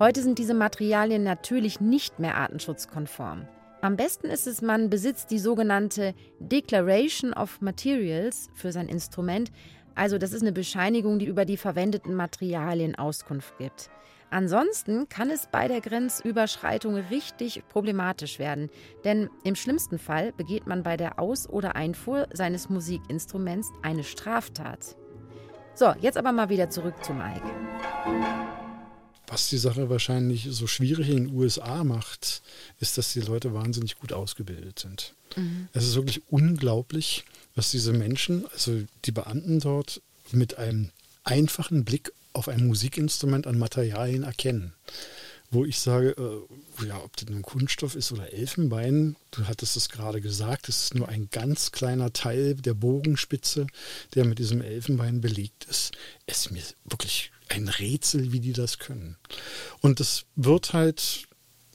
Heute 0.00 0.22
sind 0.22 0.40
diese 0.40 0.54
Materialien 0.54 1.22
natürlich 1.22 1.80
nicht 1.80 2.18
mehr 2.18 2.36
artenschutzkonform. 2.36 3.46
Am 3.80 3.96
besten 3.96 4.26
ist 4.26 4.48
es, 4.48 4.60
man 4.60 4.90
besitzt 4.90 5.30
die 5.30 5.38
sogenannte 5.38 6.14
Declaration 6.40 7.32
of 7.34 7.60
Materials 7.60 8.48
für 8.54 8.72
sein 8.72 8.88
Instrument. 8.88 9.52
Also 9.94 10.18
das 10.18 10.32
ist 10.32 10.42
eine 10.42 10.52
Bescheinigung, 10.52 11.18
die 11.18 11.26
über 11.26 11.44
die 11.44 11.56
verwendeten 11.56 12.14
Materialien 12.14 12.94
Auskunft 12.94 13.56
gibt. 13.58 13.90
Ansonsten 14.30 15.08
kann 15.08 15.30
es 15.30 15.46
bei 15.52 15.68
der 15.68 15.80
Grenzüberschreitung 15.80 16.96
richtig 16.96 17.62
problematisch 17.68 18.40
werden, 18.40 18.68
denn 19.04 19.30
im 19.44 19.54
schlimmsten 19.54 19.98
Fall 19.98 20.32
begeht 20.32 20.66
man 20.66 20.82
bei 20.82 20.96
der 20.96 21.20
Aus- 21.20 21.48
oder 21.48 21.76
Einfuhr 21.76 22.26
seines 22.32 22.68
Musikinstruments 22.68 23.70
eine 23.82 24.02
Straftat. 24.02 24.96
So, 25.76 25.92
jetzt 26.00 26.18
aber 26.18 26.32
mal 26.32 26.48
wieder 26.48 26.68
zurück 26.68 26.94
zu 27.04 27.12
Mike. 27.12 27.48
Was 29.28 29.48
die 29.48 29.58
Sache 29.58 29.88
wahrscheinlich 29.88 30.48
so 30.50 30.66
schwierig 30.66 31.08
in 31.08 31.26
den 31.28 31.34
USA 31.34 31.84
macht, 31.84 32.42
ist, 32.78 32.98
dass 32.98 33.12
die 33.12 33.20
Leute 33.20 33.54
wahnsinnig 33.54 33.98
gut 33.98 34.12
ausgebildet 34.12 34.80
sind. 34.80 35.14
Mhm. 35.36 35.68
Es 35.72 35.84
ist 35.84 35.94
wirklich 35.94 36.22
unglaublich, 36.28 37.24
was 37.54 37.70
diese 37.70 37.92
Menschen, 37.92 38.46
also 38.52 38.82
die 39.04 39.12
Beamten 39.12 39.60
dort, 39.60 40.00
mit 40.32 40.58
einem 40.58 40.90
einfachen 41.22 41.84
Blick 41.84 42.12
auf 42.32 42.48
ein 42.48 42.66
Musikinstrument 42.66 43.46
an 43.46 43.58
Materialien 43.58 44.24
erkennen 44.24 44.74
wo 45.54 45.64
ich 45.64 45.78
sage, 45.78 46.10
äh, 46.10 46.86
ja, 46.86 47.02
ob 47.02 47.16
das 47.16 47.28
nun 47.28 47.42
Kunststoff 47.42 47.94
ist 47.94 48.12
oder 48.12 48.32
Elfenbein, 48.32 49.16
du 49.30 49.46
hattest 49.46 49.76
es 49.76 49.88
gerade 49.88 50.20
gesagt, 50.20 50.68
es 50.68 50.84
ist 50.84 50.94
nur 50.94 51.08
ein 51.08 51.28
ganz 51.30 51.72
kleiner 51.72 52.12
Teil 52.12 52.54
der 52.54 52.74
Bogenspitze, 52.74 53.66
der 54.14 54.24
mit 54.24 54.38
diesem 54.38 54.60
Elfenbein 54.60 55.20
belegt 55.20 55.64
ist. 55.70 55.92
Es 56.26 56.46
ist 56.46 56.50
mir 56.50 56.62
wirklich 56.84 57.30
ein 57.48 57.68
Rätsel, 57.68 58.32
wie 58.32 58.40
die 58.40 58.52
das 58.52 58.78
können. 58.78 59.16
Und 59.80 60.00
das 60.00 60.24
wird 60.34 60.72
halt 60.72 61.28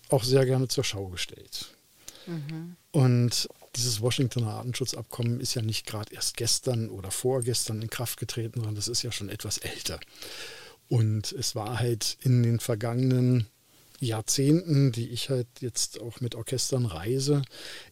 auch 0.09 0.23
sehr 0.23 0.45
gerne 0.45 0.67
zur 0.67 0.83
Schau 0.83 1.07
gestellt. 1.07 1.67
Mhm. 2.27 2.75
Und 2.91 3.47
dieses 3.75 4.01
Washingtoner 4.01 4.53
Artenschutzabkommen 4.53 5.39
ist 5.39 5.53
ja 5.53 5.61
nicht 5.61 5.85
gerade 5.85 6.13
erst 6.13 6.37
gestern 6.37 6.89
oder 6.89 7.11
vorgestern 7.11 7.81
in 7.81 7.89
Kraft 7.89 8.19
getreten, 8.19 8.59
sondern 8.59 8.75
das 8.75 8.87
ist 8.87 9.03
ja 9.03 9.11
schon 9.11 9.29
etwas 9.29 9.57
älter. 9.59 9.99
Und 10.87 11.31
es 11.31 11.55
war 11.55 11.79
halt 11.79 12.17
in 12.21 12.41
den 12.43 12.59
vergangenen 12.59 13.47
Jahrzehnten, 13.99 14.91
die 14.91 15.09
ich 15.09 15.29
halt 15.29 15.47
jetzt 15.59 16.01
auch 16.01 16.19
mit 16.21 16.35
Orchestern 16.35 16.85
reise, 16.85 17.41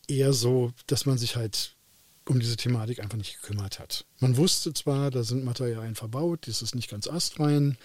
eher 0.07 0.33
so, 0.33 0.71
dass 0.87 1.05
man 1.05 1.17
sich 1.17 1.35
halt 1.35 1.75
um 2.25 2.39
diese 2.39 2.57
Thematik 2.57 2.99
einfach 2.99 3.17
nicht 3.17 3.41
gekümmert 3.41 3.79
hat. 3.79 4.05
Man 4.19 4.37
wusste 4.37 4.73
zwar, 4.73 5.11
da 5.11 5.23
sind 5.23 5.45
Materialien 5.45 5.95
verbaut, 5.95 6.47
das 6.47 6.61
ist 6.61 6.75
nicht 6.75 6.89
ganz 6.89 7.07
astrein, 7.07 7.77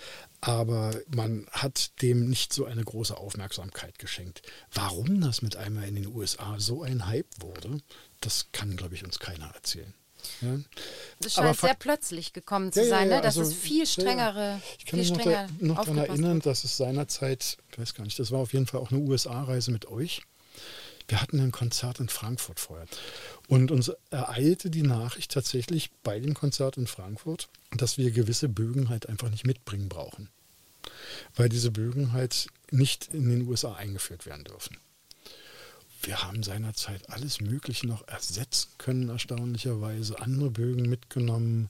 aber 0.43 1.01
man 1.15 1.47
hat 1.53 2.03
dem 2.03 2.29
nicht 2.29 2.53
so 2.53 2.65
eine 2.65 2.83
große 2.83 3.17
Aufmerksamkeit 3.17 4.01
geschenkt. 4.01 4.43
Warum 4.75 5.21
das 5.21 5.41
mit 5.41 5.55
einmal 5.55 5.87
in 5.87 5.95
den 5.95 6.09
USA 6.09 6.59
so 6.59 6.83
ein 6.83 7.07
Hype 7.07 7.29
wurde, 7.39 7.79
das 8.21 8.49
kann, 8.51 8.77
glaube 8.77 8.97
ich, 8.97 9.05
uns 9.05 9.21
keiner 9.21 9.47
erzählen. 9.55 9.95
Ja. 10.41 10.59
Das 11.21 11.35
scheint 11.35 11.59
sehr 11.59 11.75
plötzlich 11.75 12.33
gekommen 12.33 12.73
zu 12.73 12.83
ja, 12.83 12.89
sein, 12.89 13.09
ja, 13.09 13.17
ne? 13.17 13.23
dass 13.23 13.39
also, 13.39 13.51
es 13.53 13.57
viel 13.57 13.87
strengere. 13.87 14.61
Ich 14.79 14.87
kann 14.87 14.99
mich 14.99 15.13
noch, 15.13 15.23
da, 15.23 15.47
noch 15.61 15.77
daran 15.77 15.99
erinnern, 15.99 16.35
wird. 16.35 16.47
dass 16.47 16.65
es 16.65 16.77
seinerzeit, 16.77 17.59
ich 17.71 17.79
weiß 17.79 17.95
gar 17.95 18.05
nicht, 18.05 18.19
das 18.19 18.33
war 18.33 18.41
auf 18.41 18.53
jeden 18.53 18.67
Fall 18.67 18.81
auch 18.81 18.91
eine 18.91 19.01
USA-Reise 19.01 19.71
mit 19.71 19.87
euch. 19.87 20.23
Wir 21.07 21.23
hatten 21.23 21.41
ein 21.41 21.53
Konzert 21.53 22.01
in 22.01 22.09
Frankfurt 22.09 22.59
vorher. 22.59 22.87
Und 23.47 23.71
uns 23.71 23.93
ereilte 24.11 24.71
die 24.71 24.83
Nachricht 24.83 25.31
tatsächlich 25.31 25.91
bei 26.03 26.19
dem 26.19 26.35
Konzert 26.35 26.77
in 26.77 26.89
Frankfurt, 26.89 27.49
dass 27.77 27.99
wir 27.99 28.11
gewisse 28.11 28.49
Bögen 28.49 28.89
halt 28.89 29.09
einfach 29.09 29.31
nicht 29.31 29.47
mitbringen 29.47 29.89
brauchen. 29.89 30.29
Weil 31.35 31.49
diese 31.49 31.71
Bögen 31.71 32.13
halt 32.13 32.49
nicht 32.71 33.13
in 33.15 33.29
den 33.29 33.49
USA 33.49 33.75
eingeführt 33.75 34.27
werden 34.27 34.45
dürfen 34.45 34.77
wir 36.03 36.23
haben 36.23 36.43
seinerzeit 36.43 37.09
alles 37.11 37.41
Mögliche 37.41 37.87
noch 37.87 38.07
ersetzen 38.09 38.71
können, 38.79 39.09
erstaunlicherweise. 39.09 40.21
Andere 40.21 40.51
Bögen 40.51 40.89
mitgenommen. 40.89 41.69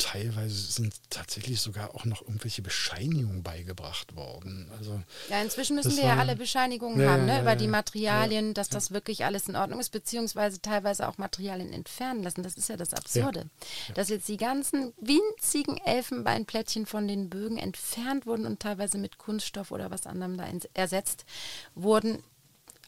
Teilweise 0.00 0.54
sind 0.54 0.94
tatsächlich 1.10 1.60
sogar 1.60 1.94
auch 1.94 2.04
noch 2.04 2.22
irgendwelche 2.22 2.62
Bescheinigungen 2.62 3.42
beigebracht 3.42 4.16
worden. 4.16 4.70
Also, 4.78 5.00
ja, 5.28 5.42
inzwischen 5.42 5.76
müssen 5.76 5.96
wir 5.96 6.04
war, 6.04 6.14
ja 6.14 6.16
alle 6.16 6.36
Bescheinigungen 6.36 7.00
ja, 7.00 7.10
haben, 7.10 7.26
ne, 7.26 7.34
ja, 7.34 7.42
über 7.42 7.54
die 7.54 7.68
Materialien, 7.68 8.54
dass 8.54 8.70
das 8.70 8.90
wirklich 8.90 9.24
alles 9.24 9.48
in 9.48 9.56
Ordnung 9.56 9.78
ist, 9.78 9.90
beziehungsweise 9.90 10.62
teilweise 10.62 11.06
auch 11.06 11.18
Materialien 11.18 11.72
entfernen 11.72 12.22
lassen. 12.22 12.42
Das 12.42 12.54
ist 12.54 12.68
ja 12.68 12.76
das 12.76 12.94
Absurde. 12.94 13.50
Dass 13.94 14.08
jetzt 14.08 14.28
die 14.28 14.38
ganzen 14.38 14.92
winzigen 15.00 15.76
Elfenbeinplättchen 15.76 16.86
von 16.86 17.06
den 17.06 17.28
Bögen 17.28 17.58
entfernt 17.58 18.26
wurden 18.26 18.46
und 18.46 18.60
teilweise 18.60 18.98
mit 18.98 19.18
Kunststoff 19.18 19.70
oder 19.70 19.90
was 19.90 20.06
anderem 20.06 20.38
da 20.38 20.48
ersetzt 20.74 21.24
wurden, 21.74 22.22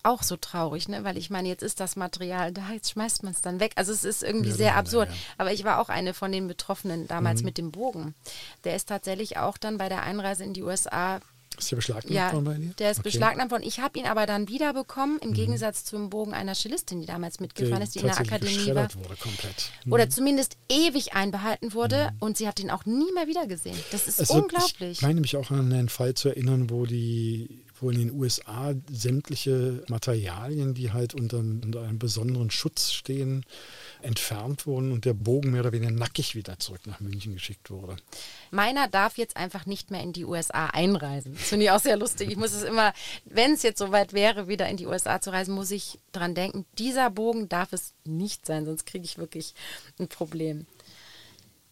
auch 0.03 0.23
so 0.23 0.37
traurig, 0.37 0.89
ne? 0.89 1.05
weil 1.05 1.17
ich 1.17 1.31
meine, 1.31 1.49
jetzt 1.49 1.63
ist 1.63 1.81
das 1.81 1.97
Material 1.97 2.53
da, 2.53 2.71
jetzt 2.73 2.91
schmeißt 2.91 3.23
man 3.23 3.33
es 3.33 3.41
dann 3.41 3.61
weg. 3.61 3.73
Also 3.77 3.93
es 3.93 4.05
ist 4.05 4.23
irgendwie 4.23 4.51
ja, 4.51 4.57
sehr 4.57 4.77
absurd. 4.77 5.09
Ja. 5.09 5.15
Aber 5.39 5.53
ich 5.53 5.65
war 5.65 5.81
auch 5.81 5.89
eine 5.89 6.15
von 6.15 6.33
den 6.33 6.49
Betroffenen 6.49 7.07
damals 7.07 7.41
mhm. 7.41 7.47
mit 7.47 7.59
dem 7.59 7.71
Bogen. 7.71 8.15
Der 8.65 8.77
ist 8.77 8.89
tatsächlich 8.89 9.37
auch 9.39 9.59
dann 9.59 9.79
bei 9.79 9.89
der 9.89 10.03
Einreise 10.03 10.45
in 10.45 10.55
die 10.55 10.63
USA 10.63 11.21
ist 11.59 11.71
der 11.71 11.77
beschlagnahmt 11.77 12.15
ja, 12.15 12.33
worden 12.33 12.45
bei 12.45 12.55
dir? 12.55 12.75
Der 12.79 12.91
ist 12.91 13.01
okay. 13.01 13.11
beschlagnahmt 13.11 13.51
worden. 13.51 13.63
Ich 13.65 13.81
habe 13.81 13.99
ihn 13.99 14.07
aber 14.07 14.27
dann 14.27 14.49
wiederbekommen, 14.49 15.19
im 15.19 15.31
mhm. 15.31 15.35
Gegensatz 15.35 15.85
zum 15.85 16.11
Bogen 16.11 16.33
einer 16.35 16.55
Cellistin, 16.55 17.01
die 17.01 17.07
damals 17.07 17.41
mitgefahren 17.41 17.83
ist, 17.83 17.95
die 17.95 18.01
in 18.01 18.07
der 18.07 18.19
Akademie 18.19 18.75
war. 18.75 18.89
Wurde 18.95 19.17
komplett. 19.17 19.71
Mhm. 19.85 19.93
Oder 19.93 20.09
zumindest 20.09 20.57
ewig 20.69 21.15
einbehalten 21.15 21.75
wurde 21.75 22.11
mhm. 22.13 22.17
und 22.21 22.37
sie 22.37 22.49
hat 22.49 22.59
ihn 22.59 22.71
auch 22.71 22.87
nie 22.87 23.13
mehr 23.13 23.27
wiedergesehen. 23.27 23.79
Das 23.91 24.09
ist 24.09 24.21
also 24.21 24.35
unglaublich. 24.35 24.93
Ich 24.93 25.03
meine 25.03 25.21
mich 25.21 25.37
auch 25.37 25.51
an 25.51 25.73
einen 25.73 25.89
Fall 25.89 26.15
zu 26.15 26.31
erinnern, 26.31 26.71
wo 26.71 26.87
die 26.87 27.65
wo 27.83 27.91
in 27.91 27.99
den 27.99 28.13
USA 28.13 28.75
sämtliche 28.91 29.83
Materialien, 29.89 30.75
die 30.75 30.93
halt 30.93 31.15
unter, 31.15 31.39
unter, 31.39 31.83
einem 31.83 31.99
besonderen 31.99 32.51
Schutz 32.51 32.93
stehen, 32.93 33.45
entfernt 34.01 34.67
wurden 34.67 34.93
und 34.93 35.05
der 35.05 35.15
Bogen 35.15 35.51
mehr 35.51 35.61
oder 35.61 35.73
weniger 35.73 35.91
nackig 35.91 36.35
wieder 36.35 36.59
zurück 36.59 36.81
nach 36.87 37.01
München 37.01 37.35
geschickt 37.35 37.71
wurde. 37.71 37.97
Meiner 38.51 38.89
darf 38.89 39.19
jetzt 39.19 39.37
einfach 39.37 39.67
nicht 39.67 39.91
mehr 39.91 40.03
in 40.03 40.13
die 40.13 40.25
USA 40.25 40.67
einreisen. 40.67 41.35
Das 41.35 41.49
finde 41.49 41.67
ich 41.67 41.71
auch 41.71 41.81
sehr 41.81 41.97
lustig. 41.97 42.31
Ich 42.31 42.37
muss 42.37 42.53
es 42.53 42.63
immer, 42.63 42.93
wenn 43.25 43.53
es 43.53 43.63
jetzt 43.63 43.79
soweit 43.79 44.13
wäre, 44.13 44.49
wieder 44.49 44.69
in 44.69 44.77
die 44.77 44.87
USA 44.87 45.21
zu 45.21 45.31
reisen, 45.31 45.55
muss 45.55 45.71
ich 45.71 45.99
dran 46.13 46.35
denken, 46.35 46.65
dieser 46.79 47.11
Bogen 47.11 47.49
darf 47.49 47.73
es 47.73 47.95
nicht 48.05 48.47
sein, 48.47 48.65
sonst 48.65 48.87
kriege 48.87 49.05
ich 49.05 49.19
wirklich 49.19 49.55
ein 49.99 50.09
Problem. 50.09 50.67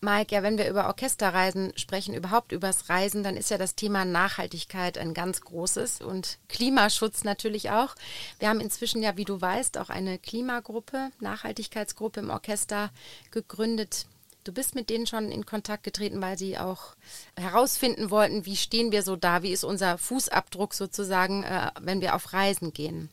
Mike, 0.02 0.34
ja, 0.34 0.42
wenn 0.42 0.56
wir 0.56 0.68
über 0.68 0.86
Orchesterreisen 0.86 1.72
sprechen, 1.76 2.14
überhaupt 2.14 2.52
übers 2.52 2.88
Reisen, 2.88 3.22
dann 3.22 3.36
ist 3.36 3.50
ja 3.50 3.58
das 3.58 3.74
Thema 3.74 4.04
Nachhaltigkeit 4.06 4.96
ein 4.96 5.12
ganz 5.12 5.42
großes 5.42 6.00
und 6.00 6.38
Klimaschutz 6.48 7.22
natürlich 7.22 7.70
auch. 7.70 7.94
Wir 8.38 8.48
haben 8.48 8.60
inzwischen 8.60 9.02
ja, 9.02 9.16
wie 9.18 9.26
du 9.26 9.40
weißt, 9.40 9.76
auch 9.76 9.90
eine 9.90 10.18
Klimagruppe, 10.18 11.10
Nachhaltigkeitsgruppe 11.20 12.20
im 12.20 12.30
Orchester 12.30 12.90
gegründet. 13.30 14.06
Du 14.44 14.52
bist 14.52 14.74
mit 14.74 14.88
denen 14.88 15.06
schon 15.06 15.30
in 15.30 15.44
Kontakt 15.44 15.84
getreten, 15.84 16.22
weil 16.22 16.38
sie 16.38 16.56
auch 16.56 16.94
herausfinden 17.36 18.10
wollten, 18.10 18.46
wie 18.46 18.56
stehen 18.56 18.92
wir 18.92 19.02
so 19.02 19.16
da, 19.16 19.42
wie 19.42 19.52
ist 19.52 19.64
unser 19.64 19.98
Fußabdruck 19.98 20.72
sozusagen, 20.72 21.44
äh, 21.44 21.70
wenn 21.80 22.00
wir 22.00 22.14
auf 22.14 22.32
Reisen 22.32 22.72
gehen. 22.72 23.10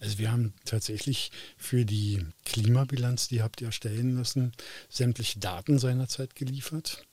Also 0.00 0.18
wir 0.18 0.30
haben 0.30 0.54
tatsächlich 0.64 1.30
für 1.56 1.84
die 1.84 2.24
Klimabilanz, 2.44 3.28
die 3.28 3.42
habt 3.42 3.60
ihr 3.60 3.68
erstellen 3.68 4.16
lassen, 4.16 4.52
sämtliche 4.88 5.38
Daten 5.38 5.78
seinerzeit 5.78 6.34
geliefert, 6.34 7.04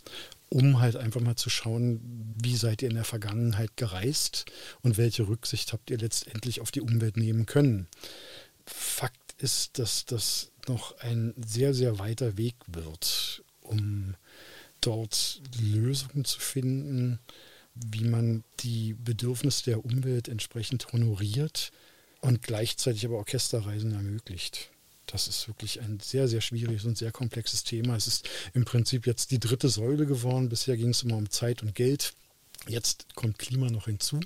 um 0.49 0.79
halt 0.79 0.95
einfach 0.95 1.21
mal 1.21 1.35
zu 1.35 1.49
schauen, 1.49 2.35
wie 2.41 2.55
seid 2.55 2.81
ihr 2.81 2.89
in 2.89 2.95
der 2.95 3.03
Vergangenheit 3.03 3.75
gereist 3.75 4.45
und 4.81 4.97
welche 4.97 5.27
Rücksicht 5.27 5.73
habt 5.73 5.89
ihr 5.89 5.97
letztendlich 5.97 6.61
auf 6.61 6.71
die 6.71 6.81
Umwelt 6.81 7.17
nehmen 7.17 7.45
können. 7.45 7.87
Fakt 8.65 9.35
ist, 9.39 9.79
dass 9.79 10.05
das 10.05 10.51
noch 10.67 10.97
ein 10.99 11.33
sehr, 11.43 11.73
sehr 11.73 11.99
weiter 11.99 12.37
Weg 12.37 12.55
wird, 12.67 13.43
um 13.61 14.15
dort 14.79 15.41
Lösungen 15.59 16.25
zu 16.25 16.39
finden, 16.39 17.19
wie 17.73 18.03
man 18.03 18.43
die 18.59 18.93
Bedürfnisse 18.93 19.63
der 19.65 19.85
Umwelt 19.85 20.27
entsprechend 20.27 20.91
honoriert 20.93 21.71
und 22.23 22.41
gleichzeitig 22.41 23.05
aber 23.05 23.17
Orchesterreisen 23.17 23.93
ermöglicht. 23.93 24.69
Das 25.07 25.27
ist 25.27 25.47
wirklich 25.47 25.81
ein 25.81 25.99
sehr, 25.99 26.27
sehr 26.27 26.39
schwieriges 26.39 26.85
und 26.85 26.97
sehr 26.97 27.11
komplexes 27.11 27.63
Thema. 27.63 27.95
Es 27.95 28.07
ist 28.07 28.29
im 28.53 28.63
Prinzip 28.63 29.05
jetzt 29.05 29.31
die 29.31 29.39
dritte 29.39 29.67
Säule 29.67 30.05
geworden. 30.05 30.47
Bisher 30.47 30.77
ging 30.77 30.89
es 30.89 31.03
immer 31.03 31.17
um 31.17 31.29
Zeit 31.29 31.61
und 31.61 31.75
Geld. 31.75 32.13
Jetzt 32.67 33.13
kommt 33.15 33.37
Klima 33.37 33.69
noch 33.69 33.85
hinzu. 33.85 34.21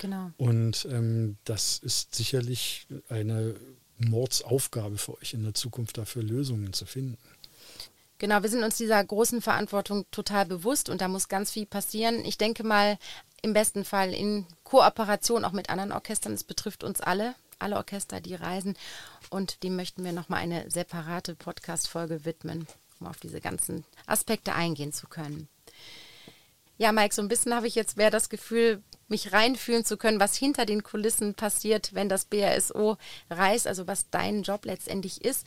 Genau. 0.00 0.30
Und 0.38 0.88
ähm, 0.90 1.36
das 1.44 1.78
ist 1.78 2.14
sicherlich 2.14 2.86
eine 3.08 3.54
Mordsaufgabe 3.98 4.96
für 4.96 5.18
euch 5.20 5.34
in 5.34 5.42
der 5.42 5.54
Zukunft, 5.54 5.98
dafür 5.98 6.22
Lösungen 6.22 6.72
zu 6.72 6.86
finden. 6.86 7.18
Genau, 8.18 8.42
wir 8.42 8.48
sind 8.48 8.64
uns 8.64 8.78
dieser 8.78 9.04
großen 9.04 9.42
Verantwortung 9.42 10.06
total 10.10 10.46
bewusst 10.46 10.88
und 10.88 11.02
da 11.02 11.08
muss 11.08 11.28
ganz 11.28 11.50
viel 11.50 11.66
passieren. 11.66 12.24
Ich 12.24 12.38
denke 12.38 12.64
mal, 12.64 12.98
im 13.42 13.52
besten 13.52 13.84
Fall 13.84 14.12
in 14.12 14.46
Kooperation 14.64 15.44
auch 15.44 15.52
mit 15.52 15.70
anderen 15.70 15.92
Orchestern. 15.92 16.32
Es 16.32 16.44
betrifft 16.44 16.84
uns 16.84 17.00
alle, 17.00 17.34
alle 17.58 17.76
Orchester, 17.76 18.20
die 18.20 18.34
reisen. 18.34 18.76
Und 19.30 19.62
dem 19.62 19.76
möchten 19.76 20.04
wir 20.04 20.12
nochmal 20.12 20.40
eine 20.40 20.70
separate 20.70 21.34
Podcast-Folge 21.34 22.24
widmen, 22.24 22.66
um 23.00 23.06
auf 23.06 23.18
diese 23.18 23.40
ganzen 23.40 23.84
Aspekte 24.06 24.54
eingehen 24.54 24.92
zu 24.92 25.06
können. 25.06 25.48
Ja, 26.78 26.92
Mike, 26.92 27.14
so 27.14 27.22
ein 27.22 27.28
bisschen 27.28 27.54
habe 27.54 27.66
ich 27.66 27.74
jetzt 27.74 27.96
mehr 27.96 28.10
das 28.10 28.28
Gefühl, 28.28 28.82
mich 29.08 29.32
reinfühlen 29.32 29.84
zu 29.84 29.96
können, 29.96 30.20
was 30.20 30.36
hinter 30.36 30.66
den 30.66 30.82
Kulissen 30.82 31.34
passiert, 31.34 31.94
wenn 31.94 32.08
das 32.08 32.26
BRSO 32.26 32.98
reist, 33.30 33.66
also 33.66 33.86
was 33.86 34.10
dein 34.10 34.42
Job 34.42 34.64
letztendlich 34.66 35.24
ist. 35.24 35.46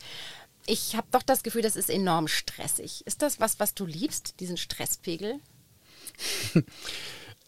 Ich 0.65 0.95
habe 0.95 1.07
doch 1.11 1.23
das 1.23 1.43
Gefühl, 1.43 1.61
das 1.61 1.75
ist 1.75 1.89
enorm 1.89 2.27
stressig. 2.27 3.05
Ist 3.05 3.21
das 3.21 3.39
was, 3.39 3.59
was 3.59 3.73
du 3.73 3.85
liebst, 3.85 4.39
diesen 4.39 4.57
Stresspegel? 4.57 5.39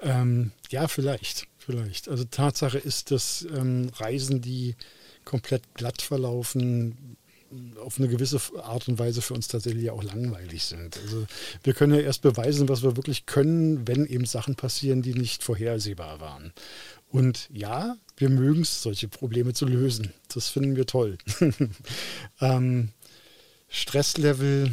Ähm, 0.02 0.52
ja, 0.70 0.88
vielleicht, 0.88 1.48
vielleicht. 1.58 2.10
Also 2.10 2.24
Tatsache 2.24 2.78
ist, 2.78 3.12
dass 3.12 3.48
ähm, 3.56 3.90
Reisen, 3.96 4.42
die 4.42 4.76
komplett 5.26 5.64
glatt 5.76 6.02
verlaufen, 6.02 7.18
auf 7.84 7.98
eine 7.98 8.08
gewisse 8.08 8.40
Art 8.64 8.88
und 8.88 8.98
Weise 8.98 9.22
für 9.22 9.34
uns 9.34 9.48
tatsächlich 9.48 9.90
auch 9.90 10.04
langweilig 10.04 10.64
sind. 10.64 10.98
Also 10.98 11.26
wir 11.64 11.74
können 11.74 11.94
ja 11.94 12.00
erst 12.00 12.22
beweisen, 12.22 12.70
was 12.70 12.82
wir 12.82 12.96
wirklich 12.96 13.26
können, 13.26 13.88
wenn 13.88 14.06
eben 14.06 14.26
Sachen 14.26 14.56
passieren, 14.56 15.02
die 15.02 15.14
nicht 15.14 15.44
vorhersehbar 15.44 16.22
waren. 16.22 16.54
Und 17.10 17.50
ja, 17.52 17.98
wir 18.16 18.30
mögen 18.30 18.62
es, 18.62 18.82
solche 18.82 19.10
Probleme 19.10 19.54
zu 19.54 19.66
lösen. 19.66 20.14
Das 20.34 20.48
finden 20.48 20.78
wir 20.78 20.86
toll. 20.86 21.18
ähm, 22.42 22.90
Stresslevel, 23.68 24.72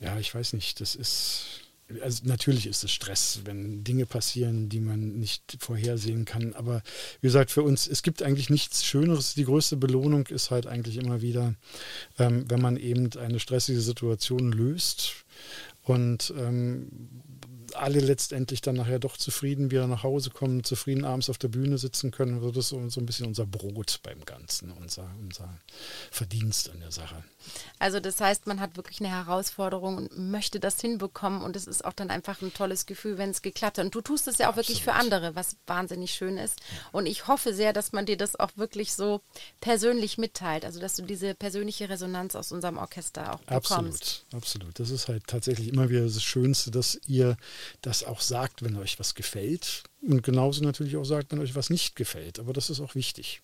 ja, 0.00 0.18
ich 0.18 0.34
weiß 0.34 0.52
nicht, 0.52 0.80
das 0.80 0.94
ist 0.94 1.63
also 2.02 2.22
natürlich 2.26 2.66
ist 2.66 2.84
es 2.84 2.92
Stress, 2.92 3.40
wenn 3.44 3.84
Dinge 3.84 4.06
passieren, 4.06 4.68
die 4.68 4.80
man 4.80 5.18
nicht 5.18 5.56
vorhersehen 5.60 6.24
kann. 6.24 6.54
Aber 6.54 6.82
wie 7.20 7.26
gesagt, 7.26 7.50
für 7.50 7.62
uns, 7.62 7.86
es 7.86 8.02
gibt 8.02 8.22
eigentlich 8.22 8.50
nichts 8.50 8.84
Schöneres. 8.84 9.34
Die 9.34 9.44
größte 9.44 9.76
Belohnung 9.76 10.26
ist 10.28 10.50
halt 10.50 10.66
eigentlich 10.66 10.96
immer 10.96 11.22
wieder, 11.22 11.54
ähm, 12.18 12.44
wenn 12.48 12.60
man 12.60 12.76
eben 12.76 13.10
eine 13.16 13.40
stressige 13.40 13.80
Situation 13.80 14.52
löst 14.52 15.24
und 15.82 16.32
ähm, 16.36 16.88
alle 17.74 18.00
letztendlich 18.00 18.60
dann 18.60 18.76
nachher 18.76 18.98
doch 18.98 19.16
zufrieden 19.16 19.70
wieder 19.70 19.86
nach 19.86 20.02
Hause 20.02 20.30
kommen, 20.30 20.64
zufrieden 20.64 21.04
abends 21.04 21.30
auf 21.30 21.38
der 21.38 21.48
Bühne 21.48 21.78
sitzen 21.78 22.10
können. 22.10 22.34
Also 22.34 22.50
das 22.50 22.72
ist 22.72 22.92
so, 22.92 23.00
ein 23.00 23.06
bisschen 23.06 23.26
unser 23.26 23.46
Brot 23.46 24.00
beim 24.02 24.24
Ganzen, 24.24 24.72
unser, 24.72 25.10
unser 25.20 25.48
Verdienst 26.10 26.70
an 26.70 26.80
der 26.80 26.92
Sache. 26.92 27.22
Also 27.78 28.00
das 28.00 28.20
heißt, 28.20 28.46
man 28.46 28.60
hat 28.60 28.76
wirklich 28.76 29.00
eine 29.00 29.10
Herausforderung 29.10 29.96
und 29.96 30.18
möchte 30.18 30.60
das 30.60 30.80
hinbekommen 30.80 31.42
und 31.42 31.56
es 31.56 31.66
ist 31.66 31.84
auch 31.84 31.92
dann 31.92 32.10
einfach 32.10 32.40
ein 32.40 32.52
tolles 32.52 32.86
Gefühl, 32.86 33.18
wenn 33.18 33.30
es 33.30 33.42
geklappt 33.42 33.78
hat. 33.78 33.84
Und 33.84 33.94
du 33.94 34.00
tust 34.00 34.28
es 34.28 34.38
ja 34.38 34.46
auch 34.46 34.56
Absolut. 34.56 34.68
wirklich 34.68 34.84
für 34.84 34.94
andere, 34.94 35.34
was 35.34 35.56
wahnsinnig 35.66 36.12
schön 36.12 36.38
ist. 36.38 36.60
Und 36.92 37.06
ich 37.06 37.26
hoffe 37.26 37.54
sehr, 37.54 37.72
dass 37.72 37.92
man 37.92 38.06
dir 38.06 38.16
das 38.16 38.38
auch 38.38 38.56
wirklich 38.56 38.94
so 38.94 39.20
persönlich 39.60 40.18
mitteilt, 40.18 40.64
also 40.64 40.80
dass 40.80 40.96
du 40.96 41.02
diese 41.02 41.34
persönliche 41.34 41.88
Resonanz 41.88 42.34
aus 42.34 42.52
unserem 42.52 42.78
Orchester 42.78 43.34
auch 43.34 43.40
bekommst. 43.40 44.24
Absolut, 44.32 44.34
absolut. 44.34 44.80
Das 44.80 44.90
ist 44.90 45.08
halt 45.08 45.26
tatsächlich 45.26 45.68
immer 45.68 45.88
wieder 45.88 46.02
das 46.02 46.22
Schönste, 46.22 46.70
dass 46.70 46.98
ihr 47.06 47.36
das 47.82 48.04
auch 48.04 48.20
sagt, 48.20 48.62
wenn 48.62 48.76
euch 48.76 48.98
was 48.98 49.14
gefällt 49.14 49.84
und 50.02 50.22
genauso 50.22 50.62
natürlich 50.62 50.96
auch 50.96 51.04
sagt, 51.04 51.32
wenn 51.32 51.40
euch 51.40 51.54
was 51.54 51.70
nicht 51.70 51.96
gefällt. 51.96 52.38
Aber 52.38 52.52
das 52.52 52.70
ist 52.70 52.80
auch 52.80 52.94
wichtig. 52.94 53.40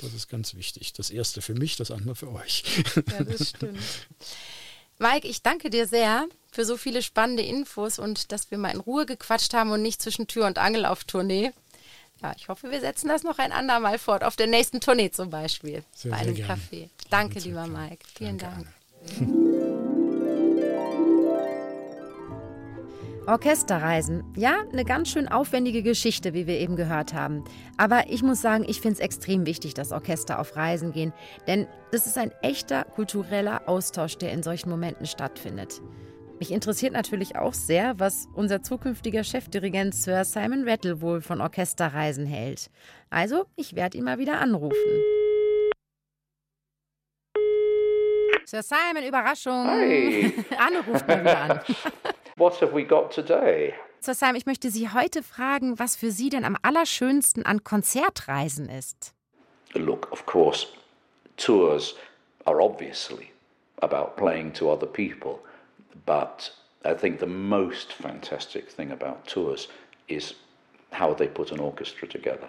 Das 0.00 0.12
ist 0.12 0.28
ganz 0.28 0.54
wichtig. 0.54 0.92
Das 0.92 1.10
erste 1.10 1.40
für 1.40 1.54
mich, 1.54 1.76
das 1.76 1.90
andere 1.90 2.14
für 2.14 2.32
euch. 2.32 2.64
Ja, 2.96 3.24
das 3.24 3.50
stimmt. 3.50 3.78
Mike, 4.98 5.26
ich 5.26 5.42
danke 5.42 5.70
dir 5.70 5.86
sehr 5.86 6.26
für 6.52 6.64
so 6.64 6.76
viele 6.76 7.02
spannende 7.02 7.42
Infos 7.42 7.98
und 7.98 8.30
dass 8.30 8.50
wir 8.50 8.58
mal 8.58 8.70
in 8.70 8.80
Ruhe 8.80 9.06
gequatscht 9.06 9.52
haben 9.54 9.70
und 9.72 9.82
nicht 9.82 10.00
zwischen 10.00 10.26
Tür 10.26 10.46
und 10.46 10.58
Angel 10.58 10.86
auf 10.86 11.04
Tournee. 11.04 11.52
Ja, 12.22 12.32
ich 12.36 12.48
hoffe, 12.48 12.70
wir 12.70 12.80
setzen 12.80 13.08
das 13.08 13.24
noch 13.24 13.38
ein 13.38 13.52
andermal 13.52 13.98
fort, 13.98 14.22
auf 14.22 14.36
der 14.36 14.46
nächsten 14.46 14.80
Tournee 14.80 15.10
zum 15.10 15.30
Beispiel, 15.30 15.82
sehr, 15.94 16.12
bei 16.12 16.18
einem 16.18 16.36
Café. 16.36 16.88
Danke, 17.10 17.40
lieber 17.40 17.66
Mike. 17.66 18.04
Vielen 18.16 18.38
danke, 18.38 18.68
Dank. 19.18 19.43
Orchesterreisen. 23.26 24.22
Ja, 24.36 24.64
eine 24.70 24.84
ganz 24.84 25.08
schön 25.08 25.28
aufwendige 25.28 25.82
Geschichte, 25.82 26.34
wie 26.34 26.46
wir 26.46 26.58
eben 26.58 26.76
gehört 26.76 27.14
haben. 27.14 27.42
Aber 27.78 28.10
ich 28.10 28.22
muss 28.22 28.42
sagen, 28.42 28.64
ich 28.68 28.80
finde 28.80 28.94
es 28.94 29.00
extrem 29.00 29.46
wichtig, 29.46 29.72
dass 29.72 29.92
Orchester 29.92 30.38
auf 30.38 30.56
Reisen 30.56 30.92
gehen. 30.92 31.12
Denn 31.46 31.66
das 31.90 32.06
ist 32.06 32.18
ein 32.18 32.32
echter 32.42 32.84
kultureller 32.84 33.62
Austausch, 33.66 34.18
der 34.18 34.32
in 34.32 34.42
solchen 34.42 34.68
Momenten 34.68 35.06
stattfindet. 35.06 35.80
Mich 36.38 36.52
interessiert 36.52 36.92
natürlich 36.92 37.36
auch 37.36 37.54
sehr, 37.54 37.98
was 37.98 38.28
unser 38.34 38.62
zukünftiger 38.62 39.24
Chefdirigent 39.24 39.94
Sir 39.94 40.24
Simon 40.24 40.68
Rattle 40.68 41.00
wohl 41.00 41.22
von 41.22 41.40
Orchesterreisen 41.40 42.26
hält. 42.26 42.70
Also, 43.08 43.46
ich 43.56 43.74
werde 43.74 43.96
ihn 43.96 44.04
mal 44.04 44.18
wieder 44.18 44.40
anrufen. 44.40 44.76
Sir 48.44 48.62
Simon, 48.62 49.08
Überraschung. 49.08 49.66
Hi. 49.66 50.34
Anne 50.58 50.80
ruft 50.86 51.08
mal 51.08 51.20
wieder 51.20 51.40
an. 51.40 51.60
What 52.36 52.60
have 52.60 52.72
we 52.72 52.82
got 52.82 53.12
today? 53.12 53.74
Sir 54.00 54.12
Sam, 54.12 54.34
ich 54.34 54.44
möchte 54.44 54.68
Sie 54.68 54.90
heute 54.90 55.22
fragen, 55.22 55.78
was 55.78 55.94
für 55.94 56.10
Sie 56.10 56.30
denn 56.30 56.44
am 56.44 56.56
allerschönsten 56.62 57.46
an 57.46 57.62
Konzertreisen 57.62 58.68
ist. 58.68 59.14
Look, 59.74 60.10
of 60.10 60.26
course, 60.26 60.66
tours 61.36 61.94
are 62.44 62.60
obviously 62.60 63.30
about 63.82 64.16
playing 64.16 64.52
to 64.54 64.68
other 64.68 64.86
people, 64.86 65.38
but 66.04 66.52
I 66.84 66.92
think 66.94 67.20
the 67.20 67.26
most 67.26 67.92
fantastic 67.92 68.68
thing 68.68 68.90
about 68.90 69.26
tours 69.28 69.68
is 70.08 70.34
how 70.90 71.14
they 71.14 71.28
put 71.28 71.52
an 71.52 71.60
orchestra 71.60 72.08
together 72.08 72.48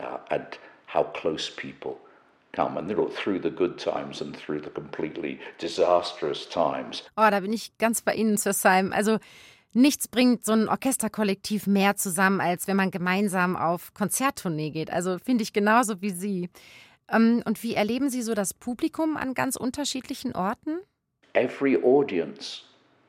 uh, 0.00 0.18
and 0.30 0.58
how 0.86 1.04
close 1.04 1.50
people 1.50 1.98
come 2.56 2.78
and 2.78 2.88
through 3.12 3.38
the 3.38 3.50
good 3.50 3.78
times 3.78 4.20
and 4.20 4.34
through 4.34 4.60
the 4.60 4.70
completely 4.70 5.38
disastrous 5.58 6.48
times. 6.48 7.04
Oh, 7.16 7.28
da 7.30 7.40
bin 7.40 7.52
ich 7.52 7.76
ganz 7.78 8.00
bei 8.00 8.14
Ihnen, 8.14 8.38
Sir 8.38 8.54
Simon. 8.54 8.92
Also 8.92 9.18
nichts 9.74 10.08
bringt 10.08 10.44
so 10.44 10.52
ein 10.52 10.68
Orchesterkollektiv 10.68 11.66
mehr 11.66 11.96
zusammen, 11.96 12.40
als 12.40 12.66
wenn 12.66 12.76
man 12.76 12.90
gemeinsam 12.90 13.56
auf 13.56 13.92
Konzerttournee 13.92 14.70
geht. 14.70 14.90
Also 14.90 15.18
finde 15.18 15.42
ich 15.42 15.52
genauso 15.52 16.00
wie 16.00 16.10
Sie. 16.10 16.48
Ähm, 17.08 17.42
und 17.44 17.62
wie 17.62 17.74
erleben 17.74 18.08
Sie 18.08 18.22
so 18.22 18.34
das 18.34 18.54
Publikum 18.54 19.16
an 19.16 19.34
ganz 19.34 19.56
unterschiedlichen 19.56 20.34
Orten? 20.34 20.78
Every 21.34 21.76
audience 21.76 22.62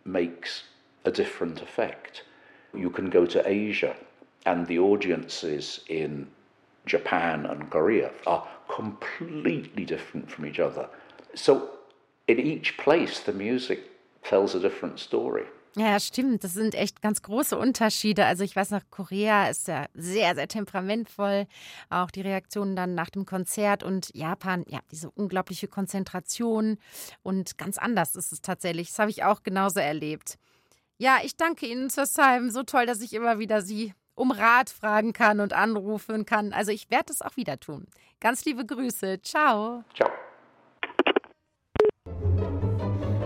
makes 0.04 0.66
a 1.06 1.10
different 1.10 1.62
effect. 1.62 2.26
You 2.74 2.90
can 2.90 3.10
go 3.10 3.26
to 3.26 3.40
Asia 3.46 3.96
and 4.44 4.68
the 4.68 4.80
audiences 4.80 5.84
in 5.88 6.28
Japan 6.88 7.46
and 7.46 7.70
Korea 7.70 8.12
are 8.26 8.44
completely 8.68 9.86
different 9.86 10.32
from 10.32 10.46
each 10.46 10.60
other. 10.60 10.90
So 11.34 11.70
in 12.28 12.40
each 12.40 12.78
place, 12.78 13.24
the 13.26 13.34
music 13.34 13.80
tells 14.24 14.56
a 14.56 14.60
different 14.60 15.00
story. 15.00 15.46
Ja, 15.78 16.00
stimmt. 16.00 16.44
Das 16.44 16.56
sind 16.56 16.74
echt 16.74 17.04
ganz 17.04 17.22
große 17.22 17.56
Unterschiede. 17.56 18.26
Also 18.26 18.44
ich 18.44 18.56
weiß 18.56 18.72
noch, 18.72 18.82
Korea 18.90 19.48
ist 19.48 19.68
ja 19.68 19.86
sehr, 19.94 20.34
sehr 20.34 20.48
temperamentvoll. 20.48 21.46
Auch 21.92 22.10
die 22.10 22.22
Reaktionen 22.22 22.76
dann 22.76 22.96
nach 22.96 23.12
dem 23.12 23.26
Konzert 23.28 23.84
und 23.84 24.10
Japan, 24.16 24.64
ja, 24.68 24.80
diese 24.92 25.12
unglaubliche 25.12 25.68
Konzentration 25.68 26.80
und 27.22 27.60
ganz 27.60 27.78
anders 27.78 28.16
ist 28.16 28.32
es 28.32 28.42
tatsächlich. 28.42 28.90
Das 28.90 28.98
habe 28.98 29.12
ich 29.12 29.24
auch 29.24 29.44
genauso 29.44 29.80
erlebt. 29.80 30.40
Ja, 30.98 31.20
ich 31.24 31.38
danke 31.38 31.68
Ihnen, 31.68 31.92
Sir 31.92 32.08
Simon. 32.08 32.50
So 32.50 32.64
toll, 32.64 32.88
dass 32.88 33.02
ich 33.02 33.14
immer 33.14 33.38
wieder 33.38 33.62
Sie 33.62 33.94
um 34.18 34.32
Rat 34.32 34.70
fragen 34.70 35.14
kann 35.14 35.40
und 35.40 35.54
anrufen 35.54 36.26
kann. 36.26 36.52
Also 36.52 36.72
ich 36.72 36.90
werde 36.90 37.14
es 37.14 37.22
auch 37.22 37.38
wieder 37.38 37.60
tun. 37.60 37.86
Ganz 38.20 38.44
liebe 38.46 38.66
Grüße. 38.66 39.22
Ciao. 39.22 39.84
Ciao. 39.96 40.10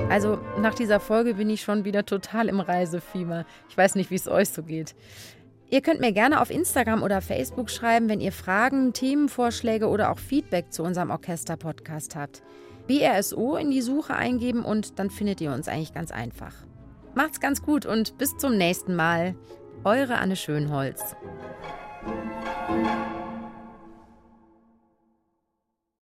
Also 0.09 0.37
nach 0.59 0.75
dieser 0.75 0.99
Folge 0.99 1.35
bin 1.35 1.49
ich 1.49 1.61
schon 1.61 1.85
wieder 1.85 2.05
total 2.05 2.49
im 2.49 2.59
Reisefieber. 2.59 3.45
Ich 3.69 3.77
weiß 3.77 3.95
nicht, 3.95 4.11
wie 4.11 4.15
es 4.15 4.27
euch 4.27 4.49
so 4.49 4.63
geht. 4.63 4.93
Ihr 5.69 5.79
könnt 5.79 6.01
mir 6.01 6.11
gerne 6.11 6.41
auf 6.41 6.49
Instagram 6.49 7.01
oder 7.01 7.21
Facebook 7.21 7.69
schreiben, 7.69 8.09
wenn 8.09 8.19
ihr 8.19 8.33
Fragen, 8.33 8.91
Themenvorschläge 8.91 9.87
oder 9.87 10.11
auch 10.11 10.19
Feedback 10.19 10.73
zu 10.73 10.83
unserem 10.83 11.11
Orchester-Podcast 11.11 12.17
habt. 12.17 12.43
BRSO 12.87 13.55
in 13.55 13.71
die 13.71 13.81
Suche 13.81 14.13
eingeben 14.13 14.65
und 14.65 14.99
dann 14.99 15.09
findet 15.09 15.39
ihr 15.39 15.53
uns 15.53 15.69
eigentlich 15.69 15.93
ganz 15.93 16.11
einfach. 16.11 16.53
Macht's 17.15 17.39
ganz 17.39 17.61
gut 17.61 17.85
und 17.85 18.17
bis 18.17 18.35
zum 18.35 18.57
nächsten 18.57 18.95
Mal. 18.95 19.35
Eure 19.83 20.19
Anne 20.19 20.35
Schönholz. 20.35 21.15